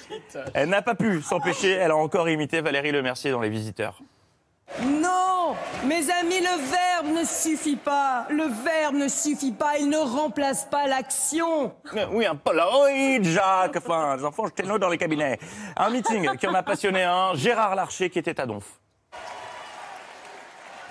elle 0.55 0.69
n'a 0.69 0.83
pas 0.83 0.95
pu 0.95 1.21
s'empêcher, 1.21 1.73
elle 1.73 1.91
a 1.91 1.97
encore 1.97 2.29
imité 2.29 2.61
Valérie 2.61 2.93
Lemercier 2.93 3.31
dans 3.33 3.41
Les 3.41 3.51
Visiteurs. 3.51 4.01
Non, 4.83 5.55
mes 5.85 6.11
amis, 6.11 6.41
le 6.41 6.71
verbe 6.71 7.19
ne 7.19 7.25
suffit 7.25 7.77
pas. 7.77 8.27
Le 8.31 8.45
verbe 8.45 8.95
ne 8.95 9.09
suffit 9.09 9.53
pas, 9.53 9.79
il 9.79 9.89
ne 9.89 9.99
remplace 9.99 10.65
pas 10.65 10.87
l'action. 10.87 11.75
Oui, 12.13 12.25
un 12.25 12.35
Polaroid, 12.37 13.23
Jacques, 13.23 13.77
enfin, 13.77 14.17
les 14.17 14.25
enfants, 14.25 14.47
dans 14.81 14.89
les 14.89 14.99
cabinets. 14.99 15.39
Un 15.77 15.91
meeting 15.91 16.37
qui 16.37 16.47
en 16.47 16.55
a 16.55 16.63
passionné 16.63 17.03
un, 17.03 17.35
Gérard 17.35 17.75
Larcher 17.75 18.11
qui 18.11 18.19
était 18.19 18.41
à 18.41 18.47
Donf. 18.47 18.65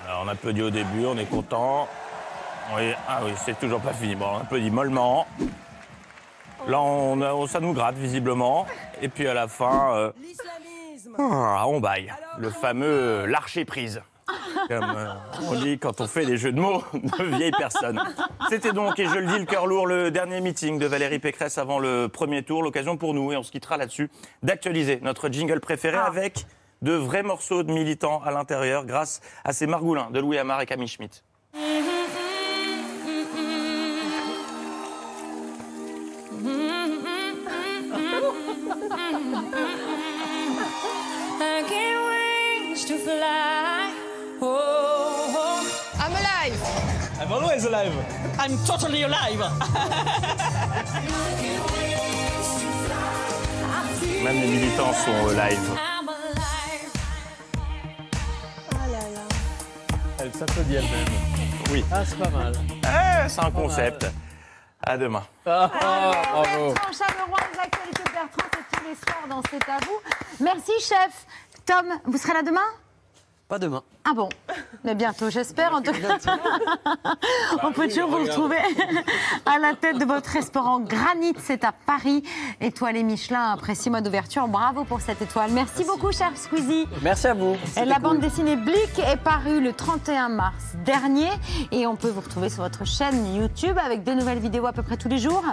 Alors, 0.05 0.23
on 0.25 0.27
a 0.27 0.35
peu 0.35 0.51
dit 0.51 0.61
au 0.61 0.69
début, 0.69 1.05
on 1.05 1.17
est 1.17 1.29
content. 1.29 1.87
Oui, 2.75 2.91
ah 3.07 3.21
oui, 3.23 3.31
c'est 3.37 3.57
toujours 3.57 3.79
pas 3.79 3.93
fini. 3.93 4.15
Bon, 4.15 4.25
on 4.25 4.37
a 4.37 4.41
un 4.41 4.45
peu 4.45 4.59
dit 4.59 4.71
mollement. 4.71 5.27
Là, 6.67 6.81
on 6.81 7.47
ça 7.47 7.59
nous 7.59 7.73
gratte 7.73 7.95
visiblement. 7.95 8.65
Et 9.01 9.09
puis 9.09 9.27
à 9.27 9.33
la 9.33 9.47
fin, 9.47 9.95
euh, 9.95 10.11
ah, 11.19 11.65
on 11.67 11.79
baille. 11.79 12.13
Le 12.37 12.49
fameux 12.49 13.25
larcher 13.25 13.65
prise. 13.65 14.01
Comme 14.67 14.93
euh, 14.95 15.13
on 15.49 15.55
dit 15.55 15.77
quand 15.77 15.99
on 15.99 16.07
fait 16.07 16.25
des 16.25 16.37
jeux 16.37 16.53
de 16.53 16.59
mots 16.59 16.83
de 16.93 17.23
vieilles 17.35 17.51
personnes. 17.51 18.01
C'était 18.49 18.71
donc, 18.71 18.97
et 18.99 19.05
je 19.05 19.15
le 19.15 19.27
dis, 19.27 19.39
le 19.39 19.45
cœur 19.45 19.67
lourd, 19.67 19.87
le 19.87 20.09
dernier 20.11 20.39
meeting 20.39 20.79
de 20.79 20.85
Valérie 20.85 21.19
Pécresse 21.19 21.57
avant 21.57 21.79
le 21.79 22.07
premier 22.07 22.43
tour. 22.43 22.63
L'occasion 22.63 22.97
pour 22.97 23.13
nous, 23.13 23.31
et 23.31 23.37
on 23.37 23.43
se 23.43 23.51
quittera 23.51 23.77
là-dessus, 23.77 24.09
d'actualiser 24.41 24.99
notre 25.01 25.29
jingle 25.29 25.59
préféré 25.59 25.97
avec 25.97 26.45
de 26.84 26.93
vrais 26.93 27.23
morceaux 27.23 27.63
de 27.63 27.71
militants 27.71 28.21
à 28.23 28.31
l'intérieur 28.31 28.86
grâce 28.86 29.21
à 29.45 29.53
ces 29.53 29.65
margoulins 29.67 30.11
de 30.11 30.19
Louis 30.19 30.38
Amar 30.38 30.61
et 30.61 30.65
Camille 30.65 30.88
Schmitt. 30.88 31.23
Oh, 44.45 45.63
I'm 45.97 46.11
alive. 46.11 46.59
I'm 47.21 47.31
always 47.31 47.65
alive. 47.65 47.93
I'm 48.38 48.57
totally 48.65 49.03
alive. 49.03 49.39
Même 54.21 54.41
les 54.41 54.47
militants 54.47 54.93
sont 54.93 55.29
euh, 55.29 55.34
live. 55.34 55.92
Elle 60.34 60.39
s'applaudit 60.39 60.75
elle-même. 60.75 61.07
Oui. 61.71 61.86
Ah, 61.91 62.03
c'est 62.05 62.17
pas 62.17 62.29
mal. 62.29 62.53
Eh, 62.84 63.29
c'est 63.29 63.41
un 63.43 63.51
concept. 63.51 64.07
À 64.81 64.97
demain. 64.97 65.23
Ah, 65.45 65.69
bravo. 66.34 66.73
Bertrand 66.73 66.91
Chameroy, 66.91 67.39
les 67.53 67.59
actualités 67.59 68.03
de 68.03 68.09
Bertrand, 68.11 68.49
c'est 68.51 68.77
tous 68.77 68.84
les 68.86 68.95
soirs 68.95 69.27
dans 69.29 69.41
C'est 69.49 69.69
à 69.69 69.77
vous. 69.86 70.43
Merci, 70.43 70.71
chef. 70.79 71.25
Tom, 71.65 71.86
vous 72.05 72.17
serez 72.17 72.34
là 72.34 72.41
demain? 72.41 72.61
Pas 73.53 73.59
demain. 73.59 73.83
Ah 74.03 74.13
bon? 74.15 74.29
Mais 74.83 74.95
bientôt, 74.95 75.29
j'espère. 75.29 75.75
En 75.75 75.81
tout 75.83 75.91
cas, 75.91 76.17
on 77.63 77.71
peut 77.71 77.87
toujours 77.87 78.09
vous 78.09 78.23
retrouver 78.23 78.57
à 79.45 79.59
la 79.59 79.75
tête 79.75 79.99
de 79.99 80.05
votre 80.05 80.27
restaurant 80.31 80.79
Granit, 80.79 81.35
c'est 81.37 81.63
à 81.63 81.71
Paris. 81.71 82.23
Étoile 82.61 82.97
et 82.97 83.03
Michelin 83.03 83.51
après 83.51 83.75
six 83.75 83.91
mois 83.91 84.01
d'ouverture. 84.01 84.47
Bravo 84.47 84.85
pour 84.85 85.01
cette 85.01 85.21
étoile. 85.21 85.51
Merci, 85.51 85.83
beaucoup, 85.83 86.11
cher 86.11 86.31
Squeezie. 86.33 86.87
Merci 87.03 87.27
à 87.27 87.35
vous. 87.35 87.55
La 87.75 87.93
cool. 87.93 88.01
bande 88.01 88.19
dessinée 88.21 88.55
Blick 88.55 88.97
est 88.97 89.17
parue 89.17 89.61
le 89.61 89.71
31 89.71 90.29
mars 90.29 90.73
dernier 90.83 91.29
et 91.71 91.85
on 91.85 91.95
peut 91.95 92.09
vous 92.09 92.21
retrouver 92.21 92.49
sur 92.49 92.63
votre 92.63 92.85
chaîne 92.87 93.35
YouTube 93.35 93.77
avec 93.77 94.03
de 94.03 94.13
nouvelles 94.13 94.39
vidéos 94.39 94.65
à 94.65 94.73
peu 94.73 94.81
près 94.81 94.97
tous 94.97 95.09
les 95.09 95.19
jours. 95.19 95.43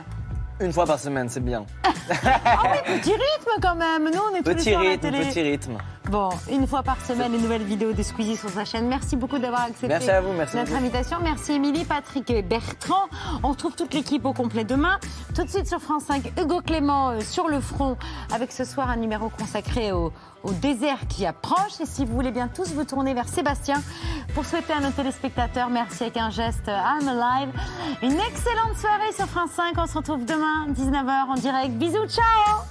Une 0.58 0.72
fois 0.72 0.86
par 0.86 0.98
semaine, 0.98 1.28
c'est 1.28 1.44
bien. 1.44 1.66
Ah 2.12 2.62
oui, 2.72 2.98
petit 2.98 3.12
rythme 3.12 3.60
quand 3.62 3.76
même. 3.76 4.04
Nous, 4.04 4.20
on 4.32 4.34
est 4.34 4.42
tous 4.42 4.48
les 4.48 4.54
Petit 4.56 4.70
à 4.74 4.82
la 4.82 4.90
rythme, 4.90 5.00
télé. 5.00 5.24
petit 5.26 5.42
rythme. 5.42 5.78
Bon, 6.10 6.30
une 6.50 6.66
fois 6.66 6.82
par 6.82 7.00
semaine, 7.06 7.30
les 7.30 7.38
nouvelles 7.38 7.62
vidéos 7.62 7.92
de 7.92 8.02
Squeezie 8.02 8.36
sur 8.36 8.50
sa 8.50 8.64
chaîne. 8.64 8.88
Merci 8.88 9.14
beaucoup 9.14 9.38
d'avoir 9.38 9.62
accepté 9.62 9.86
Merci 9.86 10.10
à 10.10 10.20
vous, 10.20 10.32
merci 10.32 10.56
notre 10.56 10.70
beaucoup. 10.70 10.82
invitation. 10.82 11.18
Merci 11.22 11.52
Émilie, 11.52 11.84
Patrick 11.84 12.28
et 12.30 12.42
Bertrand. 12.42 13.04
On 13.44 13.50
retrouve 13.50 13.76
toute 13.76 13.94
l'équipe 13.94 14.24
au 14.26 14.32
complet 14.32 14.64
demain. 14.64 14.98
Tout 15.36 15.44
de 15.44 15.48
suite 15.48 15.68
sur 15.68 15.80
France 15.80 16.02
5, 16.08 16.32
Hugo 16.36 16.62
Clément 16.62 17.10
euh, 17.10 17.20
sur 17.20 17.46
le 17.46 17.60
front 17.60 17.96
avec 18.34 18.50
ce 18.50 18.64
soir 18.64 18.90
un 18.90 18.96
numéro 18.96 19.28
consacré 19.28 19.92
au, 19.92 20.12
au 20.42 20.50
désert 20.50 21.06
qui 21.08 21.26
approche. 21.26 21.80
Et 21.80 21.86
si 21.86 22.04
vous 22.04 22.12
voulez 22.14 22.32
bien 22.32 22.48
tous 22.48 22.72
vous 22.74 22.84
tourner 22.84 23.14
vers 23.14 23.28
Sébastien 23.28 23.80
pour 24.34 24.44
souhaiter 24.44 24.72
à 24.72 24.80
nos 24.80 24.90
téléspectateurs, 24.90 25.70
merci 25.70 26.02
avec 26.02 26.16
un 26.16 26.30
geste 26.30 26.66
euh, 26.68 26.76
I'm 26.76 27.06
Alive. 27.06 27.50
Une 28.02 28.18
excellente 28.18 28.76
soirée 28.76 29.12
sur 29.14 29.26
France 29.26 29.50
5. 29.54 29.74
On 29.78 29.86
se 29.86 29.96
retrouve 29.96 30.24
demain, 30.24 30.66
19h 30.70 31.28
en 31.30 31.34
direct. 31.34 31.70
Bisous, 31.74 32.08
ciao 32.08 32.64